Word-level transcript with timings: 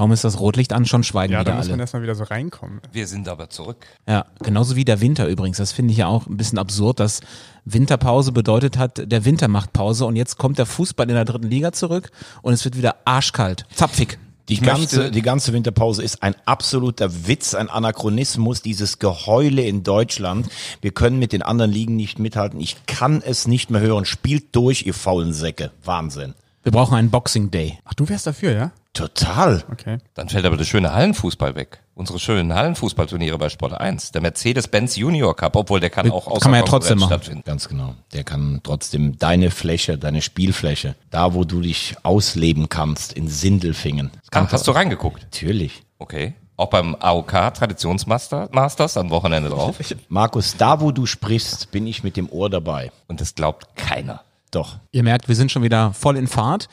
Kaum 0.00 0.12
ist 0.12 0.24
das 0.24 0.40
Rotlicht 0.40 0.72
an, 0.72 0.86
schon 0.86 1.04
schweigen 1.04 1.34
Ja, 1.34 1.40
da 1.44 1.50
wieder 1.50 1.56
muss 1.56 1.66
man 1.66 1.74
alle. 1.74 1.82
erstmal 1.82 2.02
wieder 2.02 2.14
so 2.14 2.24
reinkommen. 2.24 2.80
Wir 2.90 3.06
sind 3.06 3.28
aber 3.28 3.50
zurück. 3.50 3.84
Ja, 4.08 4.24
genauso 4.42 4.74
wie 4.74 4.86
der 4.86 5.02
Winter 5.02 5.28
übrigens. 5.28 5.58
Das 5.58 5.72
finde 5.72 5.92
ich 5.92 5.98
ja 5.98 6.06
auch 6.06 6.26
ein 6.26 6.38
bisschen 6.38 6.56
absurd, 6.56 7.00
dass 7.00 7.20
Winterpause 7.66 8.32
bedeutet 8.32 8.78
hat, 8.78 9.12
der 9.12 9.26
Winter 9.26 9.46
macht 9.48 9.74
Pause 9.74 10.06
und 10.06 10.16
jetzt 10.16 10.38
kommt 10.38 10.56
der 10.56 10.64
Fußball 10.64 11.06
in 11.06 11.16
der 11.16 11.26
dritten 11.26 11.48
Liga 11.48 11.72
zurück 11.72 12.10
und 12.40 12.54
es 12.54 12.64
wird 12.64 12.78
wieder 12.78 12.96
arschkalt, 13.04 13.66
zapfig. 13.74 14.18
Die 14.48 14.58
ganze, 14.58 15.10
die 15.10 15.20
ganze 15.20 15.52
Winterpause 15.52 16.02
ist 16.02 16.22
ein 16.22 16.34
absoluter 16.46 17.26
Witz, 17.26 17.54
ein 17.54 17.68
Anachronismus, 17.68 18.62
dieses 18.62 19.00
Geheule 19.00 19.64
in 19.64 19.82
Deutschland. 19.82 20.48
Wir 20.80 20.92
können 20.92 21.18
mit 21.18 21.34
den 21.34 21.42
anderen 21.42 21.70
Ligen 21.70 21.96
nicht 21.96 22.18
mithalten. 22.18 22.58
Ich 22.58 22.86
kann 22.86 23.20
es 23.22 23.46
nicht 23.46 23.70
mehr 23.70 23.82
hören. 23.82 24.06
Spielt 24.06 24.56
durch, 24.56 24.86
ihr 24.86 24.94
faulen 24.94 25.34
Säcke. 25.34 25.72
Wahnsinn. 25.84 26.32
Wir 26.62 26.72
brauchen 26.72 26.94
einen 26.94 27.10
Boxing 27.10 27.50
Day. 27.50 27.78
Ach, 27.84 27.94
du 27.94 28.08
wärst 28.08 28.26
dafür, 28.26 28.52
ja? 28.52 28.70
Total. 28.92 29.64
Okay. 29.72 29.98
Dann 30.14 30.28
fällt 30.28 30.44
aber 30.44 30.56
der 30.56 30.64
schöne 30.64 30.92
Hallenfußball 30.92 31.54
weg. 31.54 31.80
Unsere 31.94 32.18
schönen 32.18 32.52
Hallenfußballturniere 32.54 33.38
bei 33.38 33.48
Sport 33.48 33.74
1. 33.74 34.12
Der 34.12 34.20
Mercedes-Benz 34.20 34.96
Junior 34.96 35.34
Cup, 35.36 35.56
obwohl 35.56 35.80
der 35.80 35.90
kann 35.90 36.10
auch 36.10 36.26
außer 36.26 36.40
Kann 36.40 36.50
man 36.50 36.60
ja 36.60 36.66
trotzdem 36.66 36.98
machen. 36.98 37.08
stattfinden. 37.10 37.42
Ganz 37.46 37.68
genau. 37.68 37.94
Der 38.12 38.24
kann 38.24 38.60
trotzdem 38.62 39.16
deine 39.18 39.50
Fläche, 39.50 39.96
deine 39.96 40.20
Spielfläche, 40.22 40.96
da 41.10 41.34
wo 41.34 41.44
du 41.44 41.60
dich 41.60 41.94
ausleben 42.02 42.68
kannst, 42.68 43.12
in 43.12 43.28
Sindelfingen. 43.28 44.10
Das 44.20 44.30
kann 44.30 44.46
Ah, 44.46 44.52
hast 44.52 44.66
du 44.66 44.72
reingeguckt? 44.72 45.22
Natürlich. 45.22 45.82
Okay. 45.98 46.34
Auch 46.56 46.68
beim 46.68 46.94
AOK 46.98 47.54
Traditionsmasters 47.54 48.50
Masters 48.52 48.96
am 48.98 49.08
Wochenende 49.10 49.48
drauf. 49.48 49.76
Markus, 50.08 50.56
da 50.58 50.80
wo 50.80 50.90
du 50.90 51.06
sprichst, 51.06 51.70
bin 51.70 51.86
ich 51.86 52.02
mit 52.02 52.16
dem 52.18 52.28
Ohr 52.30 52.50
dabei. 52.50 52.90
Und 53.08 53.20
das 53.22 53.34
glaubt 53.34 53.76
keiner. 53.76 54.22
Doch. 54.50 54.78
Ihr 54.92 55.02
merkt, 55.02 55.28
wir 55.28 55.36
sind 55.36 55.52
schon 55.52 55.62
wieder 55.62 55.92
voll 55.92 56.16
in 56.16 56.26
Fahrt. 56.26 56.68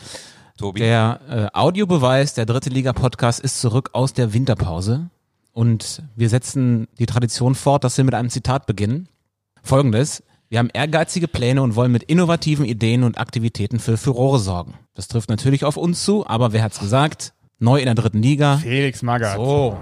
Tobi. 0.57 0.79
Der 0.79 1.19
äh, 1.29 1.57
Audiobeweis, 1.57 2.33
der 2.33 2.45
dritte 2.45 2.69
Liga-Podcast 2.69 3.39
ist 3.39 3.61
zurück 3.61 3.91
aus 3.93 4.13
der 4.13 4.33
Winterpause. 4.33 5.09
Und 5.53 6.01
wir 6.15 6.29
setzen 6.29 6.87
die 6.99 7.05
Tradition 7.05 7.55
fort, 7.55 7.83
dass 7.83 7.97
wir 7.97 8.03
mit 8.03 8.15
einem 8.15 8.29
Zitat 8.29 8.65
beginnen. 8.65 9.07
Folgendes. 9.63 10.23
Wir 10.49 10.59
haben 10.59 10.69
ehrgeizige 10.73 11.27
Pläne 11.27 11.61
und 11.61 11.75
wollen 11.75 11.91
mit 11.91 12.03
innovativen 12.03 12.65
Ideen 12.65 13.03
und 13.03 13.19
Aktivitäten 13.19 13.79
für 13.79 13.97
Furore 13.97 14.39
sorgen. 14.39 14.75
Das 14.93 15.07
trifft 15.07 15.29
natürlich 15.29 15.65
auf 15.65 15.77
uns 15.77 16.03
zu, 16.03 16.25
aber 16.25 16.53
wer 16.53 16.63
hat's 16.63 16.79
gesagt? 16.79 17.33
Neu 17.59 17.79
in 17.79 17.85
der 17.85 17.95
dritten 17.95 18.21
Liga. 18.21 18.57
Felix 18.57 19.01
Magath. 19.01 19.35
So. 19.35 19.77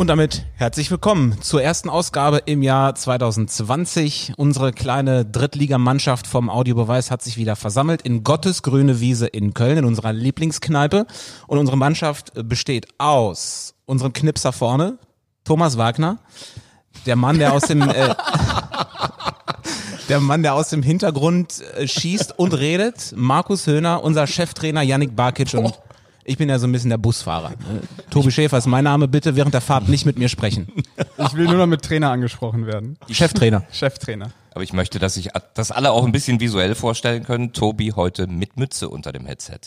Und 0.00 0.06
damit 0.06 0.46
herzlich 0.54 0.90
willkommen 0.90 1.42
zur 1.42 1.62
ersten 1.62 1.90
Ausgabe 1.90 2.38
im 2.46 2.62
Jahr 2.62 2.94
2020. 2.94 4.32
Unsere 4.38 4.72
kleine 4.72 5.26
Drittligamannschaft 5.26 6.26
vom 6.26 6.48
Audiobeweis 6.48 7.10
hat 7.10 7.20
sich 7.20 7.36
wieder 7.36 7.54
versammelt 7.54 8.00
in 8.00 8.24
Gottes 8.24 8.62
grüne 8.62 9.00
Wiese 9.00 9.26
in 9.26 9.52
Köln, 9.52 9.76
in 9.76 9.84
unserer 9.84 10.14
Lieblingskneipe. 10.14 11.06
Und 11.48 11.58
unsere 11.58 11.76
Mannschaft 11.76 12.32
besteht 12.48 12.88
aus 12.96 13.74
unserem 13.84 14.14
Knipser 14.14 14.52
vorne, 14.52 14.96
Thomas 15.44 15.76
Wagner, 15.76 16.16
der 17.04 17.16
Mann, 17.16 17.38
der 17.38 17.52
aus 17.52 17.64
dem 17.64 17.82
äh, 17.82 18.14
der 20.08 20.20
Mann, 20.20 20.42
der 20.42 20.54
aus 20.54 20.70
dem 20.70 20.82
Hintergrund 20.82 21.62
äh, 21.76 21.86
schießt 21.86 22.38
und 22.38 22.54
redet, 22.54 23.12
Markus 23.16 23.66
Höhner, 23.66 24.02
unser 24.02 24.26
Cheftrainer 24.26 24.80
Yannick 24.80 25.14
Barkic 25.14 25.52
und 25.52 25.78
ich 26.24 26.38
bin 26.38 26.48
ja 26.48 26.58
so 26.58 26.66
ein 26.66 26.72
bisschen 26.72 26.90
der 26.90 26.98
Busfahrer. 26.98 27.52
Äh, 27.52 28.10
Tobi 28.10 28.30
Schäfer 28.30 28.58
ist 28.58 28.66
mein 28.66 28.84
Name, 28.84 29.08
bitte 29.08 29.36
während 29.36 29.54
der 29.54 29.60
Fahrt 29.60 29.88
nicht 29.88 30.06
mit 30.06 30.18
mir 30.18 30.28
sprechen. 30.28 30.68
Ich 31.18 31.34
will 31.34 31.44
nur 31.44 31.56
noch 31.56 31.66
mit 31.66 31.82
Trainer 31.82 32.10
angesprochen 32.10 32.66
werden. 32.66 32.96
Cheftrainer. 33.10 33.64
Cheftrainer. 33.70 34.30
Aber 34.52 34.64
ich 34.64 34.72
möchte, 34.72 34.98
dass 34.98 35.14
sich 35.14 35.28
das 35.54 35.70
alle 35.70 35.92
auch 35.92 36.04
ein 36.04 36.12
bisschen 36.12 36.40
visuell 36.40 36.74
vorstellen 36.74 37.24
können. 37.24 37.52
Tobi 37.52 37.92
heute 37.94 38.26
mit 38.26 38.56
Mütze 38.56 38.88
unter 38.88 39.12
dem 39.12 39.26
Headset. 39.26 39.58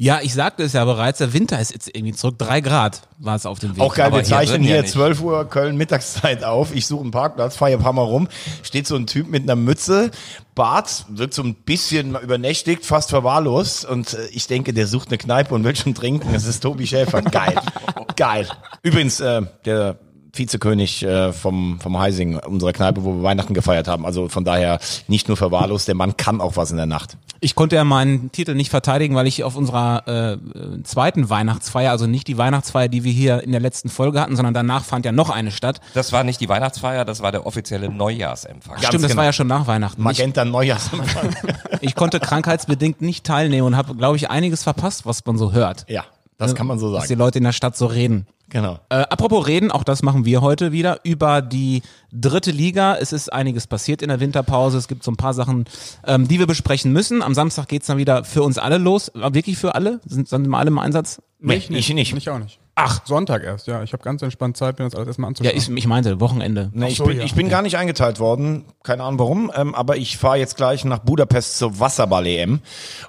Ja, 0.00 0.20
ich 0.22 0.32
sagte 0.32 0.62
es 0.62 0.74
ja 0.74 0.84
bereits, 0.84 1.18
der 1.18 1.32
Winter 1.32 1.60
ist 1.60 1.72
jetzt 1.72 1.88
irgendwie 1.92 2.14
zurück. 2.14 2.38
Drei 2.38 2.60
Grad 2.60 3.02
war 3.18 3.34
es 3.34 3.46
auf 3.46 3.58
dem 3.58 3.74
Weg. 3.74 3.82
Auch 3.82 3.96
geil, 3.96 4.12
wir 4.12 4.18
hier 4.18 4.24
zeichnen 4.24 4.62
hier 4.62 4.82
nicht. 4.82 4.92
12 4.92 5.20
Uhr 5.20 5.44
Köln 5.48 5.76
Mittagszeit 5.76 6.44
auf. 6.44 6.72
Ich 6.72 6.86
suche 6.86 7.02
einen 7.02 7.10
Parkplatz, 7.10 7.56
fahre 7.56 7.72
hier 7.72 7.78
ein 7.78 7.82
paar 7.82 7.92
Mal 7.92 8.02
rum. 8.02 8.28
Steht 8.62 8.86
so 8.86 8.94
ein 8.94 9.08
Typ 9.08 9.28
mit 9.28 9.42
einer 9.42 9.56
Mütze, 9.56 10.12
Bart, 10.54 11.04
wirkt 11.08 11.34
so 11.34 11.42
ein 11.42 11.54
bisschen 11.54 12.14
übernächtigt, 12.14 12.86
fast 12.86 13.10
verwahrlost. 13.10 13.84
Und 13.86 14.14
äh, 14.14 14.28
ich 14.30 14.46
denke, 14.46 14.72
der 14.72 14.86
sucht 14.86 15.08
eine 15.08 15.18
Kneipe 15.18 15.52
und 15.52 15.64
will 15.64 15.74
schon 15.74 15.96
trinken. 15.96 16.32
Das 16.32 16.44
ist 16.44 16.60
Tobi 16.60 16.86
Schäfer. 16.86 17.20
Geil. 17.22 17.56
geil. 18.16 18.48
Übrigens, 18.82 19.18
äh, 19.18 19.42
der 19.64 19.98
Vizekönig 20.32 21.02
äh, 21.02 21.32
vom, 21.32 21.78
vom 21.80 21.98
Heising, 21.98 22.38
unserer 22.38 22.72
Kneipe, 22.72 23.04
wo 23.04 23.16
wir 23.16 23.22
Weihnachten 23.22 23.54
gefeiert 23.54 23.88
haben. 23.88 24.04
Also 24.04 24.28
von 24.28 24.44
daher 24.44 24.78
nicht 25.06 25.28
nur 25.28 25.36
verwahrlost, 25.36 25.88
der 25.88 25.94
Mann 25.94 26.16
kann 26.16 26.40
auch 26.40 26.56
was 26.56 26.70
in 26.70 26.76
der 26.76 26.86
Nacht. 26.86 27.16
Ich 27.40 27.54
konnte 27.54 27.76
ja 27.76 27.84
meinen 27.84 28.32
Titel 28.32 28.54
nicht 28.54 28.70
verteidigen, 28.70 29.14
weil 29.14 29.26
ich 29.26 29.44
auf 29.44 29.56
unserer 29.56 30.02
äh, 30.06 30.32
äh, 30.32 30.82
zweiten 30.82 31.30
Weihnachtsfeier, 31.30 31.90
also 31.90 32.06
nicht 32.06 32.26
die 32.26 32.36
Weihnachtsfeier, 32.36 32.88
die 32.88 33.04
wir 33.04 33.12
hier 33.12 33.42
in 33.42 33.52
der 33.52 33.60
letzten 33.60 33.88
Folge 33.88 34.20
hatten, 34.20 34.34
sondern 34.36 34.54
danach 34.54 34.84
fand 34.84 35.04
ja 35.04 35.12
noch 35.12 35.30
eine 35.30 35.50
statt. 35.50 35.80
Das 35.94 36.12
war 36.12 36.24
nicht 36.24 36.40
die 36.40 36.48
Weihnachtsfeier, 36.48 37.04
das 37.04 37.22
war 37.22 37.32
der 37.32 37.46
offizielle 37.46 37.88
Neujahrsempfang. 37.88 38.74
Ganz 38.74 38.86
Stimmt, 38.86 39.04
das 39.04 39.10
genau. 39.10 39.18
war 39.18 39.24
ja 39.24 39.32
schon 39.32 39.46
nach 39.46 39.66
Weihnachten. 39.66 40.00
Ich, 40.00 40.04
Magenta 40.04 40.44
Neujahrsempfang. 40.44 41.36
ich 41.80 41.94
konnte 41.94 42.20
krankheitsbedingt 42.20 43.00
nicht 43.00 43.24
teilnehmen 43.24 43.68
und 43.68 43.76
habe, 43.76 43.94
glaube 43.94 44.16
ich, 44.16 44.30
einiges 44.30 44.64
verpasst, 44.64 45.06
was 45.06 45.24
man 45.24 45.38
so 45.38 45.52
hört. 45.52 45.86
ja, 45.88 46.04
das 46.38 46.54
kann 46.54 46.68
man 46.68 46.78
so 46.78 46.92
Was 46.92 47.02
die 47.02 47.08
sagen. 47.08 47.18
Leute 47.18 47.38
in 47.38 47.44
der 47.44 47.52
Stadt 47.52 47.76
so 47.76 47.86
reden. 47.86 48.26
Genau. 48.50 48.80
Äh, 48.88 48.96
apropos 48.96 49.46
reden, 49.46 49.70
auch 49.70 49.84
das 49.84 50.02
machen 50.02 50.24
wir 50.24 50.40
heute 50.40 50.72
wieder 50.72 51.00
über 51.02 51.42
die 51.42 51.82
dritte 52.12 52.50
Liga. 52.50 52.96
Es 52.96 53.12
ist 53.12 53.32
einiges 53.32 53.66
passiert 53.66 54.00
in 54.00 54.08
der 54.08 54.20
Winterpause. 54.20 54.78
Es 54.78 54.88
gibt 54.88 55.02
so 55.04 55.10
ein 55.10 55.16
paar 55.16 55.34
Sachen, 55.34 55.66
ähm, 56.06 56.26
die 56.28 56.38
wir 56.38 56.46
besprechen 56.46 56.92
müssen. 56.92 57.22
Am 57.22 57.34
Samstag 57.34 57.68
geht's 57.68 57.86
dann 57.86 57.98
wieder 57.98 58.24
für 58.24 58.42
uns 58.42 58.56
alle 58.56 58.78
los. 58.78 59.08
Äh, 59.08 59.34
Wirklich 59.34 59.58
für 59.58 59.74
alle? 59.74 60.00
Sind, 60.06 60.28
sind 60.28 60.48
wir 60.48 60.58
alle 60.58 60.68
im 60.68 60.78
Einsatz? 60.78 61.20
Nee, 61.40 61.56
ich 61.56 61.70
ich 61.70 61.94
nicht. 61.94 62.16
Ich 62.16 62.30
auch 62.30 62.38
nicht. 62.38 62.58
Ach. 62.80 63.00
Sonntag 63.04 63.42
erst, 63.42 63.66
ja. 63.66 63.82
Ich 63.82 63.92
habe 63.92 64.02
ganz 64.02 64.22
entspannt 64.22 64.56
Zeit, 64.56 64.78
mir 64.78 64.84
das 64.84 64.94
alles 64.94 65.08
erstmal 65.08 65.28
Ja, 65.28 65.50
anzuschauen. 65.50 65.56
ich, 65.56 65.68
ich 65.84 65.86
meinte 65.86 66.20
Wochenende. 66.20 66.70
Nee, 66.72 66.84
Ach 66.86 66.90
ich, 66.90 66.96
so, 66.98 67.04
bin, 67.04 67.18
ja. 67.18 67.24
ich 67.24 67.34
bin 67.34 67.48
gar 67.48 67.62
nicht 67.62 67.76
eingeteilt 67.76 68.20
worden, 68.20 68.64
keine 68.82 69.02
Ahnung 69.02 69.18
warum, 69.18 69.52
ähm, 69.54 69.74
aber 69.74 69.96
ich 69.96 70.16
fahre 70.18 70.36
jetzt 70.38 70.56
gleich 70.56 70.84
nach 70.84 71.00
Budapest 71.00 71.58
zur 71.58 71.80
Wasserball-EM 71.80 72.60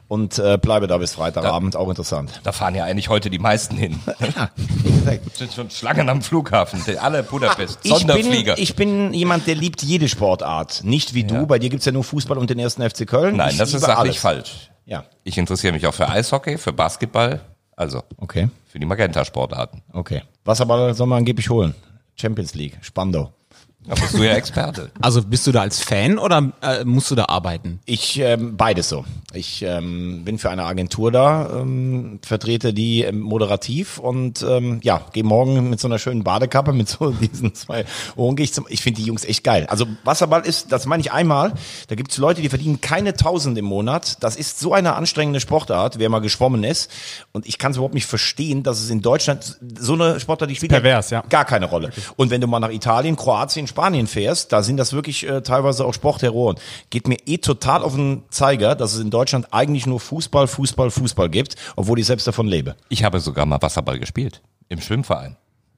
und 0.07 0.39
äh, 0.39 0.57
bleibe 0.57 0.87
da 0.87 0.97
bis 0.97 1.13
Freitagabend, 1.13 1.75
auch 1.75 1.89
interessant. 1.89 2.41
Da 2.43 2.51
fahren 2.51 2.75
ja 2.75 2.83
eigentlich 2.85 3.09
heute 3.09 3.29
die 3.29 3.39
meisten 3.39 3.77
hin. 3.77 3.99
sind 5.33 5.53
schon 5.53 5.69
Schlangen 5.69 6.09
am 6.09 6.21
Flughafen. 6.21 6.81
Alle 6.99 7.23
Budapest. 7.23 7.79
Ich 7.83 7.91
bin, 7.91 7.99
Sonderflieger. 7.99 8.57
ich 8.57 8.75
bin 8.75 9.13
jemand, 9.13 9.47
der 9.47 9.55
liebt 9.55 9.83
jede 9.83 10.09
Sportart, 10.09 10.83
nicht 10.83 11.13
wie 11.13 11.23
du, 11.23 11.45
bei 11.45 11.59
dir 11.59 11.69
gibt's 11.69 11.85
ja 11.85 11.91
nur 11.91 12.03
Fußball 12.03 12.37
und 12.37 12.49
den 12.49 12.59
ersten 12.59 12.87
FC 12.87 13.07
Köln. 13.07 13.37
Nein, 13.37 13.51
ich 13.51 13.57
das 13.57 13.73
ist 13.73 13.81
sachlich 13.81 13.97
alles. 13.97 14.17
falsch. 14.17 14.71
Ja, 14.85 15.03
Ich 15.23 15.37
interessiere 15.37 15.73
mich 15.73 15.85
auch 15.85 15.93
für 15.93 16.09
Eishockey, 16.09 16.57
für 16.57 16.73
Basketball, 16.73 17.41
also 17.79 18.03
okay, 18.17 18.49
für 18.67 18.79
die 18.79 18.85
Magenta-Sportarten. 18.85 19.81
okay. 19.93 20.21
Wasserball 20.43 20.93
soll 20.93 21.07
man 21.07 21.19
angeblich 21.19 21.49
holen. 21.49 21.73
Champions 22.15 22.53
League, 22.53 22.77
Spandau. 22.81 23.31
Da 23.89 23.95
bist 23.95 24.13
du 24.13 24.23
ja 24.23 24.33
Experte. 24.33 24.91
Also 25.01 25.23
bist 25.23 25.47
du 25.47 25.51
da 25.51 25.61
als 25.61 25.81
Fan 25.81 26.19
oder 26.19 26.51
äh, 26.61 26.83
musst 26.83 27.09
du 27.09 27.15
da 27.15 27.25
arbeiten? 27.25 27.79
Ich 27.85 28.19
ähm, 28.19 28.55
beides 28.57 28.89
so. 28.89 29.05
Ich 29.33 29.63
ähm, 29.63 30.23
bin 30.25 30.37
für 30.37 30.49
eine 30.49 30.65
Agentur 30.65 31.11
da, 31.11 31.61
ähm, 31.61 32.19
vertrete 32.23 32.73
die 32.73 33.03
ähm, 33.03 33.19
moderativ 33.19 33.97
und 33.97 34.45
ähm, 34.47 34.79
ja, 34.83 35.01
gehe 35.13 35.23
morgen 35.23 35.69
mit 35.69 35.79
so 35.79 35.87
einer 35.87 35.97
schönen 35.97 36.23
Badekappe 36.23 36.73
mit 36.73 36.89
so 36.89 37.09
diesen 37.21 37.55
zwei 37.55 37.85
Ohren. 38.15 38.35
Geh 38.35 38.43
ich 38.43 38.53
zum, 38.53 38.67
ich 38.69 38.81
finde 38.81 39.01
die 39.01 39.07
Jungs 39.07 39.25
echt 39.25 39.43
geil. 39.43 39.65
Also 39.69 39.87
Wasserball 40.03 40.45
ist, 40.45 40.71
das 40.71 40.85
meine 40.85 41.01
ich 41.01 41.11
einmal. 41.11 41.53
Da 41.87 41.95
gibt's 41.95 42.17
Leute, 42.17 42.41
die 42.41 42.49
verdienen 42.49 42.81
keine 42.81 43.15
Tausend 43.15 43.57
im 43.57 43.65
Monat. 43.65 44.17
Das 44.23 44.35
ist 44.35 44.59
so 44.59 44.73
eine 44.73 44.95
anstrengende 44.95 45.39
Sportart, 45.39 45.97
wer 45.97 46.09
mal 46.09 46.19
geschwommen 46.19 46.63
ist. 46.63 46.91
Und 47.31 47.47
ich 47.47 47.57
kann 47.57 47.71
es 47.71 47.77
überhaupt 47.77 47.95
nicht 47.95 48.05
verstehen, 48.05 48.61
dass 48.61 48.79
es 48.79 48.89
in 48.91 49.01
Deutschland 49.01 49.57
so 49.79 49.93
eine 49.93 50.19
Sportart, 50.19 50.51
die 50.51 50.55
spielt 50.55 50.71
Pervers, 50.71 51.09
ja. 51.09 51.23
gar 51.29 51.45
keine 51.45 51.65
Rolle. 51.65 51.91
Und 52.17 52.29
wenn 52.29 52.41
du 52.41 52.47
mal 52.47 52.59
nach 52.59 52.71
Italien, 52.71 53.15
Kroatien, 53.15 53.65
Spanien 53.65 53.78
fährst, 54.07 54.51
da 54.51 54.61
sind 54.63 54.77
das 54.77 54.93
wirklich 54.93 55.27
äh, 55.27 55.41
teilweise 55.41 55.85
auch 55.85 55.93
Sportheroen. 55.93 56.57
Geht 56.89 57.07
mir 57.07 57.17
eh 57.25 57.37
total 57.37 57.83
auf 57.83 57.95
den 57.95 58.23
Zeiger, 58.29 58.75
dass 58.75 58.93
es 58.93 58.99
in 58.99 59.09
Deutschland 59.09 59.47
eigentlich 59.51 59.85
nur 59.85 59.99
Fußball, 59.99 60.47
Fußball, 60.47 60.91
Fußball 60.91 61.29
gibt, 61.29 61.55
obwohl 61.75 61.99
ich 61.99 62.05
selbst 62.05 62.27
davon 62.27 62.47
lebe. 62.47 62.75
Ich 62.89 63.03
habe 63.03 63.19
sogar 63.19 63.45
mal 63.45 63.61
Wasserball 63.61 63.99
gespielt. 63.99 64.41
Im 64.69 64.81
Schwimmverein. 64.81 65.35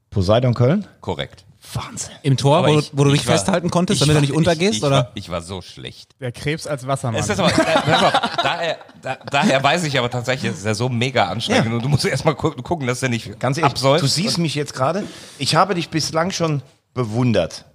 Poseidon 0.10 0.54
Köln? 0.54 0.88
Korrekt. 1.00 1.46
Wahnsinn. 1.74 2.12
Im 2.24 2.38
Tor, 2.38 2.66
wo, 2.68 2.80
ich- 2.80 2.90
wo 2.92 3.04
du 3.04 3.12
ich 3.14 3.20
dich 3.20 3.28
war- 3.28 3.36
festhalten 3.36 3.70
konntest, 3.70 4.02
damit 4.02 4.16
war- 4.16 4.22
du 4.22 4.28
nicht 4.28 4.36
untergehst? 4.36 4.72
ich, 4.74 4.78
ich 4.80 4.84
oder? 4.84 4.96
War, 4.96 5.12
ich 5.14 5.30
war 5.30 5.42
so 5.42 5.62
schlecht. 5.62 6.16
Der 6.20 6.32
Krebs 6.32 6.66
als 6.68 6.88
Wassermann. 6.88 7.22
Aber, 7.24 7.50
da, 7.52 7.54
da, 7.54 8.30
daher, 8.44 8.78
da, 9.02 9.18
daher 9.30 9.64
weiß 9.64 9.84
ich 9.84 9.98
aber 10.00 10.10
tatsächlich, 10.10 10.52
es 10.52 10.58
ist 10.60 10.66
ja 10.66 10.74
so 10.74 10.90
mega 10.90 11.28
anstrengend 11.28 11.68
Ja. 11.68 11.74
und 11.74 11.84
du 11.86 11.88
musst 11.88 12.04
erstmal 12.04 12.34
gucken, 12.36 12.64
gucken, 12.64 12.88
dass 12.88 13.00
der 13.02 13.10
nicht 13.10 13.40
Ganz 13.40 13.58
ehrlich, 13.58 13.72
absäuft. 13.72 14.04
du 14.04 14.08
siehst 14.08 14.40
mich 14.40 14.56
jetzt 14.56 14.74
gerade. 14.74 15.04
Ich 15.38 15.54
habe 15.56 15.76
dich 15.76 15.90
bislang 15.90 16.32
schon 16.32 16.62
bewundert. 16.96 17.66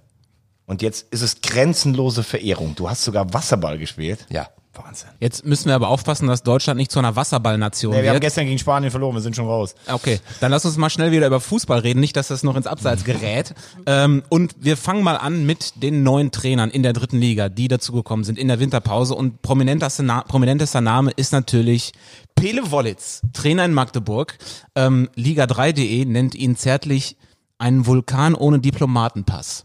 Und 0.67 0.81
jetzt 0.81 1.07
ist 1.11 1.21
es 1.21 1.41
grenzenlose 1.41 2.23
Verehrung. 2.23 2.75
Du 2.75 2.89
hast 2.89 3.03
sogar 3.03 3.33
Wasserball 3.33 3.77
gespielt. 3.79 4.25
Ja, 4.29 4.49
Wahnsinn. 4.73 5.07
Jetzt 5.19 5.45
müssen 5.45 5.69
wir 5.69 5.75
aber 5.75 5.87
aufpassen, 5.87 6.27
dass 6.27 6.43
Deutschland 6.43 6.77
nicht 6.77 6.91
zu 6.91 6.99
einer 6.99 7.15
Wasserballnation 7.15 7.93
Nee, 7.95 8.03
wir 8.03 8.09
haben 8.09 8.15
wird. 8.15 8.23
gestern 8.23 8.45
gegen 8.45 8.59
Spanien 8.59 8.91
verloren, 8.91 9.15
wir 9.15 9.21
sind 9.21 9.35
schon 9.35 9.47
raus. 9.47 9.73
Okay, 9.91 10.19
dann 10.41 10.51
lass 10.51 10.65
uns 10.65 10.77
mal 10.77 10.89
schnell 10.89 11.11
wieder 11.11 11.25
über 11.25 11.39
Fußball 11.39 11.79
reden, 11.79 11.99
nicht, 11.99 12.15
dass 12.17 12.27
das 12.27 12.43
noch 12.43 12.55
ins 12.57 12.67
Abseits 12.67 13.03
gerät. 13.05 13.55
Ähm, 13.87 14.23
und 14.29 14.55
wir 14.59 14.77
fangen 14.77 15.03
mal 15.03 15.15
an 15.15 15.45
mit 15.45 15.81
den 15.81 16.03
neuen 16.03 16.31
Trainern 16.31 16.69
in 16.69 16.83
der 16.83 16.93
dritten 16.93 17.17
Liga, 17.17 17.49
die 17.49 17.69
dazugekommen 17.69 18.23
sind 18.25 18.37
in 18.37 18.49
der 18.49 18.59
Winterpause. 18.59 19.15
Und 19.15 19.41
prominentester, 19.41 20.03
Na 20.03 20.21
prominentester 20.21 20.81
Name 20.81 21.11
ist 21.15 21.31
natürlich 21.31 21.93
Pele 22.35 22.69
Wollitz, 22.71 23.21
Trainer 23.33 23.65
in 23.65 23.73
Magdeburg. 23.73 24.37
Ähm, 24.75 25.09
Liga3.de 25.17 26.05
nennt 26.05 26.35
ihn 26.35 26.55
zärtlich 26.57 27.15
einen 27.57 27.87
Vulkan 27.87 28.35
ohne 28.35 28.59
Diplomatenpass. 28.59 29.63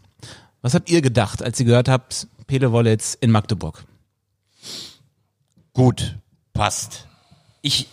Was 0.63 0.73
habt 0.73 0.89
ihr 0.89 1.01
gedacht, 1.01 1.43
als 1.43 1.59
ihr 1.59 1.65
gehört 1.65 1.89
habt, 1.89 2.27
Pele 2.47 2.71
Wollitz 2.71 3.17
in 3.19 3.31
Magdeburg? 3.31 3.83
Gut, 5.73 6.17
passt. 6.53 7.05
Ich 7.61 7.89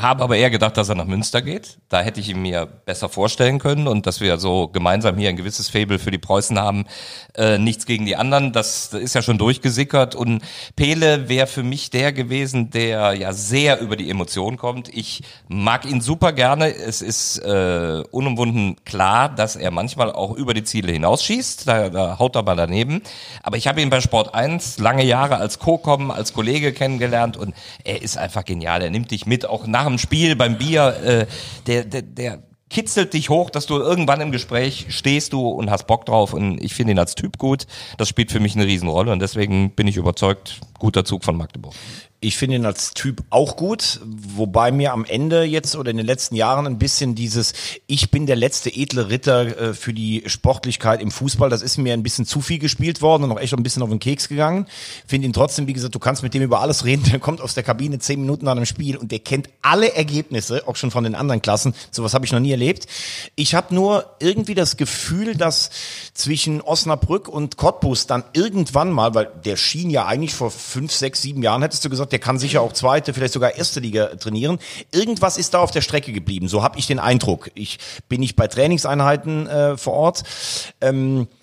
habe 0.00 0.22
aber 0.22 0.36
eher 0.36 0.50
gedacht, 0.50 0.76
dass 0.76 0.88
er 0.88 0.94
nach 0.94 1.04
Münster 1.04 1.42
geht. 1.42 1.78
Da 1.88 2.00
hätte 2.00 2.20
ich 2.20 2.28
ihn 2.30 2.40
mir 2.40 2.66
besser 2.66 3.08
vorstellen 3.08 3.58
können 3.58 3.86
und 3.86 4.06
dass 4.06 4.20
wir 4.20 4.38
so 4.38 4.68
gemeinsam 4.68 5.18
hier 5.18 5.28
ein 5.28 5.36
gewisses 5.36 5.68
Fable 5.68 5.98
für 5.98 6.10
die 6.10 6.18
Preußen 6.18 6.58
haben. 6.58 6.86
Äh, 7.34 7.58
nichts 7.58 7.86
gegen 7.86 8.06
die 8.06 8.16
anderen, 8.16 8.52
das, 8.52 8.90
das 8.90 9.00
ist 9.00 9.14
ja 9.14 9.22
schon 9.22 9.38
durchgesickert. 9.38 10.14
Und 10.14 10.42
Pele 10.76 11.28
wäre 11.28 11.46
für 11.46 11.62
mich 11.62 11.90
der 11.90 12.12
gewesen, 12.12 12.70
der 12.70 13.14
ja 13.14 13.32
sehr 13.32 13.80
über 13.80 13.96
die 13.96 14.10
Emotionen 14.10 14.56
kommt. 14.56 14.88
Ich 14.88 15.22
mag 15.48 15.84
ihn 15.84 16.00
super 16.00 16.32
gerne. 16.32 16.74
Es 16.74 17.02
ist 17.02 17.38
äh, 17.38 18.02
unumwunden 18.10 18.76
klar, 18.84 19.28
dass 19.28 19.56
er 19.56 19.70
manchmal 19.70 20.12
auch 20.12 20.34
über 20.34 20.54
die 20.54 20.64
Ziele 20.64 20.92
hinausschießt. 20.92 21.68
Da, 21.68 21.90
da 21.90 22.18
haut 22.18 22.36
er 22.36 22.42
mal 22.42 22.56
daneben. 22.56 23.02
Aber 23.42 23.56
ich 23.56 23.66
habe 23.66 23.82
ihn 23.82 23.90
bei 23.90 24.00
Sport 24.00 24.34
1 24.34 24.78
lange 24.78 25.04
Jahre 25.04 25.36
als 25.36 25.58
Co-Com, 25.58 26.10
als 26.10 26.32
Kollege 26.32 26.72
kennengelernt 26.72 27.36
und 27.36 27.54
er 27.84 28.02
ist 28.02 28.16
einfach 28.16 28.44
genial. 28.44 28.82
Er 28.82 28.90
nimmt 28.90 29.10
dich 29.10 29.26
mit, 29.26 29.46
auch 29.46 29.66
nach 29.66 29.89
dem 29.90 29.98
Spiel 29.98 30.36
beim 30.36 30.58
Bier. 30.58 30.96
Äh, 31.04 31.26
der, 31.66 31.84
der, 31.84 32.02
der 32.02 32.42
kitzelt 32.70 33.12
dich 33.12 33.28
hoch, 33.28 33.50
dass 33.50 33.66
du 33.66 33.76
irgendwann 33.76 34.20
im 34.20 34.32
Gespräch 34.32 34.86
stehst 34.90 35.32
du 35.32 35.48
und 35.48 35.70
hast 35.70 35.86
Bock 35.86 36.06
drauf 36.06 36.32
und 36.32 36.62
ich 36.62 36.74
finde 36.74 36.92
ihn 36.92 36.98
als 36.98 37.16
Typ 37.16 37.36
gut. 37.36 37.66
Das 37.98 38.08
spielt 38.08 38.30
für 38.30 38.40
mich 38.40 38.54
eine 38.54 38.64
Riesenrolle 38.64 39.12
und 39.12 39.20
deswegen 39.20 39.72
bin 39.72 39.88
ich 39.88 39.96
überzeugt, 39.96 40.60
guter 40.78 41.04
Zug 41.04 41.24
von 41.24 41.36
Magdeburg. 41.36 41.74
Ich 42.22 42.36
finde 42.36 42.56
ihn 42.56 42.66
als 42.66 42.92
Typ 42.92 43.22
auch 43.30 43.56
gut, 43.56 43.98
wobei 44.04 44.72
mir 44.72 44.92
am 44.92 45.06
Ende 45.06 45.44
jetzt 45.44 45.74
oder 45.74 45.90
in 45.90 45.96
den 45.96 46.04
letzten 46.04 46.34
Jahren 46.34 46.66
ein 46.66 46.78
bisschen 46.78 47.14
dieses 47.14 47.54
Ich 47.86 48.10
bin 48.10 48.26
der 48.26 48.36
letzte 48.36 48.68
edle 48.68 49.08
Ritter 49.08 49.58
äh, 49.58 49.72
für 49.72 49.94
die 49.94 50.24
Sportlichkeit 50.26 51.00
im 51.00 51.10
Fußball, 51.10 51.48
das 51.48 51.62
ist 51.62 51.78
mir 51.78 51.94
ein 51.94 52.02
bisschen 52.02 52.26
zu 52.26 52.42
viel 52.42 52.58
gespielt 52.58 53.00
worden 53.00 53.24
und 53.24 53.32
auch 53.32 53.40
echt 53.40 53.54
ein 53.54 53.62
bisschen 53.62 53.82
auf 53.82 53.88
den 53.88 54.00
Keks 54.00 54.28
gegangen. 54.28 54.66
Finde 55.06 55.28
ihn 55.28 55.32
trotzdem, 55.32 55.66
wie 55.66 55.72
gesagt, 55.72 55.94
du 55.94 55.98
kannst 55.98 56.22
mit 56.22 56.34
dem 56.34 56.42
über 56.42 56.60
alles 56.60 56.84
reden, 56.84 57.04
der 57.10 57.20
kommt 57.20 57.40
aus 57.40 57.54
der 57.54 57.62
Kabine 57.62 57.98
zehn 58.00 58.20
Minuten 58.20 58.44
nach 58.44 58.52
einem 58.52 58.66
Spiel 58.66 58.98
und 58.98 59.12
der 59.12 59.20
kennt 59.20 59.48
alle 59.62 59.94
Ergebnisse, 59.94 60.68
auch 60.68 60.76
schon 60.76 60.90
von 60.90 61.04
den 61.04 61.14
anderen 61.14 61.40
Klassen. 61.40 61.74
Sowas 61.90 62.12
habe 62.12 62.26
ich 62.26 62.32
noch 62.32 62.40
nie 62.40 62.50
erlebt. 62.50 62.86
Ich 63.34 63.54
habe 63.54 63.74
nur 63.74 64.04
irgendwie 64.18 64.54
das 64.54 64.76
Gefühl, 64.76 65.36
dass 65.36 65.70
zwischen 66.12 66.60
Osnabrück 66.60 67.28
und 67.28 67.56
Cottbus 67.56 68.06
dann 68.06 68.24
irgendwann 68.34 68.92
mal, 68.92 69.14
weil 69.14 69.30
der 69.42 69.56
schien 69.56 69.88
ja 69.88 70.04
eigentlich 70.04 70.34
vor 70.34 70.50
fünf, 70.50 70.92
sechs, 70.92 71.22
sieben 71.22 71.42
Jahren, 71.42 71.62
hättest 71.62 71.82
du 71.82 71.88
gesagt, 71.88 72.09
der 72.12 72.18
kann 72.18 72.38
sicher 72.38 72.60
auch 72.60 72.72
zweite, 72.72 73.14
vielleicht 73.14 73.34
sogar 73.34 73.56
erste 73.56 73.80
Liga 73.80 74.06
trainieren. 74.16 74.58
Irgendwas 74.92 75.38
ist 75.38 75.54
da 75.54 75.60
auf 75.60 75.70
der 75.70 75.80
Strecke 75.80 76.12
geblieben. 76.12 76.48
So 76.48 76.62
habe 76.62 76.78
ich 76.78 76.86
den 76.86 76.98
Eindruck. 76.98 77.50
Ich 77.54 77.78
bin 78.08 78.20
nicht 78.20 78.36
bei 78.36 78.46
Trainingseinheiten 78.46 79.46
äh, 79.46 79.76
vor 79.76 79.94
Ort. 79.94 80.22
Ähm, 80.80 81.22
äh, 81.22 81.39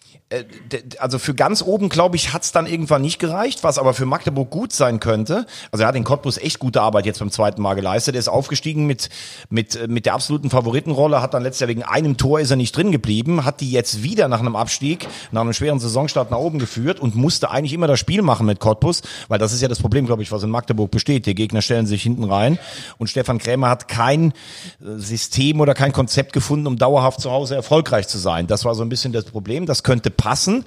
also 1.00 1.20
für 1.20 1.34
ganz 1.34 1.62
oben, 1.62 1.88
glaube 1.88 2.18
ich, 2.18 2.34
hat's 2.34 2.52
dann 2.52 2.68
irgendwann 2.68 3.02
nicht 3.02 3.18
gereicht, 3.18 3.64
was 3.64 3.78
aber 3.78 3.94
für 3.94 4.06
Magdeburg 4.06 4.50
gut 4.50 4.74
sein 4.74 5.00
könnte. 5.00 5.46
Also 5.72 5.84
er 5.84 5.88
hat 5.88 5.96
in 5.96 6.04
Cottbus 6.04 6.38
echt 6.38 6.60
gute 6.60 6.82
Arbeit 6.82 7.06
jetzt 7.06 7.20
beim 7.20 7.32
zweiten 7.32 7.62
Mal 7.62 7.76
geleistet. 7.76 8.16
Er 8.16 8.20
ist 8.20 8.28
aufgestiegen 8.28 8.86
mit, 8.86 9.08
mit, 9.50 9.78
äh, 9.78 9.88
mit 9.88 10.06
der 10.06 10.16
absoluten 10.16 10.50
Favoritenrolle, 10.50 11.22
hat 11.22 11.34
dann 11.34 11.44
letztes 11.44 11.62
Jahr 11.62 11.70
wegen 11.70 11.84
einem 11.84 12.18
Tor 12.18 12.42
ist 12.42 12.52
er 12.52 12.58
nicht 12.58 12.76
drin 12.76 12.92
geblieben, 12.92 13.46
hat 13.46 13.62
die 13.62 13.72
jetzt 13.72 14.04
wieder 14.04 14.28
nach 14.28 14.42
einem 14.42 14.58
Abstieg, 14.58 15.08
nach 15.32 15.42
einem 15.42 15.54
schweren 15.54 15.80
Saisonstart 15.80 16.30
nach 16.30 16.40
oben 16.40 16.60
geführt 16.60 17.00
und 17.00 17.16
musste 17.16 17.50
eigentlich 17.50 17.74
immer 17.74 17.88
das 17.88 18.00
Spiel 18.00 18.22
machen 18.22 18.46
mit 18.46 18.60
Cottbus, 18.60 19.04
weil 19.30 19.40
das 19.40 19.54
ist 19.54 19.62
ja 19.62 19.70
das 19.70 19.80
Problem, 19.80 20.08
glaube 20.08 20.24
ich, 20.24 20.32
was 20.34 20.44
in 20.44 20.50
Magdeburg 20.50 20.92
besteht. 20.92 21.26
Die 21.26 21.36
Gegner 21.36 21.62
stellen 21.62 21.86
sich 21.86 22.04
hinten 22.04 22.26
rein 22.26 22.60
und 22.98 23.10
Stefan 23.10 23.38
Krämer 23.38 23.70
hat 23.70 23.88
kein 23.88 24.32
äh, 24.32 24.98
System 24.98 25.62
oder 25.62 25.74
kein 25.74 25.94
Konzept 25.94 26.34
gefunden, 26.34 26.68
um 26.68 26.78
dauerhaft 26.78 27.22
zu 27.22 27.32
Hause 27.32 27.56
erfolgreich 27.56 28.10
zu 28.10 28.18
sein. 28.18 28.48
Das 28.48 28.66
war 28.66 28.76
so 28.76 28.84
ein 28.84 28.90
bisschen 28.90 29.14
das 29.14 29.24
Problem. 29.24 29.66
Das 29.66 29.84
könnte 29.84 30.17
passen. 30.18 30.66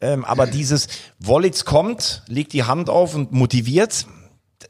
Ähm, 0.00 0.24
aber 0.24 0.46
dieses 0.46 0.88
Wollitz 1.18 1.64
kommt, 1.64 2.22
legt 2.28 2.52
die 2.52 2.64
Hand 2.64 2.88
auf 2.88 3.14
und 3.14 3.32
motiviert, 3.32 4.06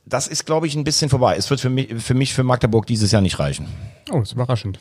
das 0.06 0.26
ist, 0.26 0.46
glaube 0.46 0.66
ich, 0.66 0.74
ein 0.74 0.84
bisschen 0.84 1.10
vorbei. 1.10 1.36
Es 1.36 1.50
wird 1.50 1.60
für 1.60 1.70
mich, 1.70 2.02
für 2.02 2.14
mich 2.14 2.34
für 2.34 2.42
Magdeburg 2.42 2.86
dieses 2.86 3.12
Jahr 3.12 3.22
nicht 3.22 3.38
reichen. 3.38 3.66
Oh, 4.10 4.20
ist 4.20 4.32
überraschend. 4.32 4.78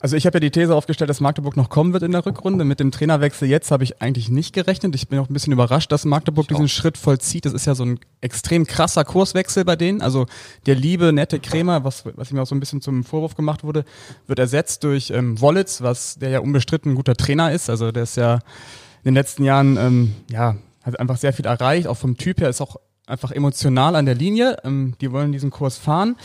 Also 0.00 0.16
ich 0.16 0.26
habe 0.26 0.36
ja 0.36 0.40
die 0.40 0.50
These 0.50 0.74
aufgestellt, 0.74 1.08
dass 1.10 1.20
Magdeburg 1.20 1.56
noch 1.56 1.70
kommen 1.70 1.92
wird 1.92 2.02
in 2.02 2.12
der 2.12 2.24
Rückrunde. 2.24 2.64
Mit 2.64 2.80
dem 2.80 2.90
Trainerwechsel 2.90 3.48
jetzt 3.48 3.70
habe 3.70 3.84
ich 3.84 4.02
eigentlich 4.02 4.28
nicht 4.28 4.52
gerechnet. 4.52 4.94
Ich 4.94 5.08
bin 5.08 5.18
auch 5.18 5.28
ein 5.28 5.32
bisschen 5.32 5.52
überrascht, 5.52 5.90
dass 5.92 6.04
Magdeburg 6.04 6.48
diesen 6.48 6.68
Schritt 6.68 6.98
vollzieht. 6.98 7.46
Das 7.46 7.52
ist 7.52 7.66
ja 7.66 7.74
so 7.74 7.84
ein 7.84 8.00
extrem 8.20 8.66
krasser 8.66 9.04
Kurswechsel 9.04 9.64
bei 9.64 9.76
denen. 9.76 10.02
Also 10.02 10.26
der 10.66 10.74
liebe, 10.74 11.12
nette 11.12 11.40
Krämer, 11.40 11.84
was, 11.84 12.04
was 12.16 12.30
ihm 12.30 12.38
auch 12.38 12.46
so 12.46 12.54
ein 12.54 12.60
bisschen 12.60 12.80
zum 12.80 13.04
Vorwurf 13.04 13.34
gemacht 13.34 13.64
wurde, 13.64 13.84
wird 14.26 14.38
ersetzt 14.38 14.84
durch 14.84 15.10
ähm, 15.10 15.40
Wollitz, 15.40 15.80
was 15.80 16.18
der 16.18 16.30
ja 16.30 16.38
unbestritten 16.40 16.92
ein 16.92 16.94
guter 16.96 17.16
Trainer 17.16 17.52
ist. 17.52 17.70
Also 17.70 17.92
der 17.92 18.02
ist 18.02 18.16
ja 18.16 18.34
in 18.34 19.12
den 19.12 19.14
letzten 19.14 19.44
Jahren, 19.44 19.76
ähm, 19.76 20.14
ja, 20.30 20.56
hat 20.82 21.00
einfach 21.00 21.16
sehr 21.16 21.32
viel 21.32 21.46
erreicht. 21.46 21.86
Auch 21.86 21.96
vom 21.96 22.16
Typ 22.16 22.40
her 22.40 22.48
ist 22.48 22.60
auch 22.60 22.76
einfach 23.06 23.32
emotional 23.32 23.96
an 23.96 24.06
der 24.06 24.14
Linie. 24.14 24.58
Ähm, 24.64 24.94
die 25.00 25.12
wollen 25.12 25.32
diesen 25.32 25.50
Kurs 25.50 25.76
fahren. 25.76 26.16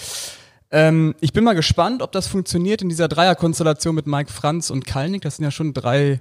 Ähm, 0.72 1.16
ich 1.20 1.34
bin 1.34 1.44
mal 1.44 1.56
gespannt, 1.56 2.02
ob 2.02 2.12
das 2.12 2.28
funktioniert 2.28 2.82
in 2.82 2.90
dieser 2.90 3.08
Dreierkonstellation 3.08 3.96
mit 3.96 4.08
Mike 4.08 4.32
Franz 4.32 4.70
und 4.70 4.86
Kalnick. 4.86 5.24
Das 5.24 5.38
sind 5.38 5.46
ja 5.46 5.52
schon 5.52 5.74
drei 5.74 6.20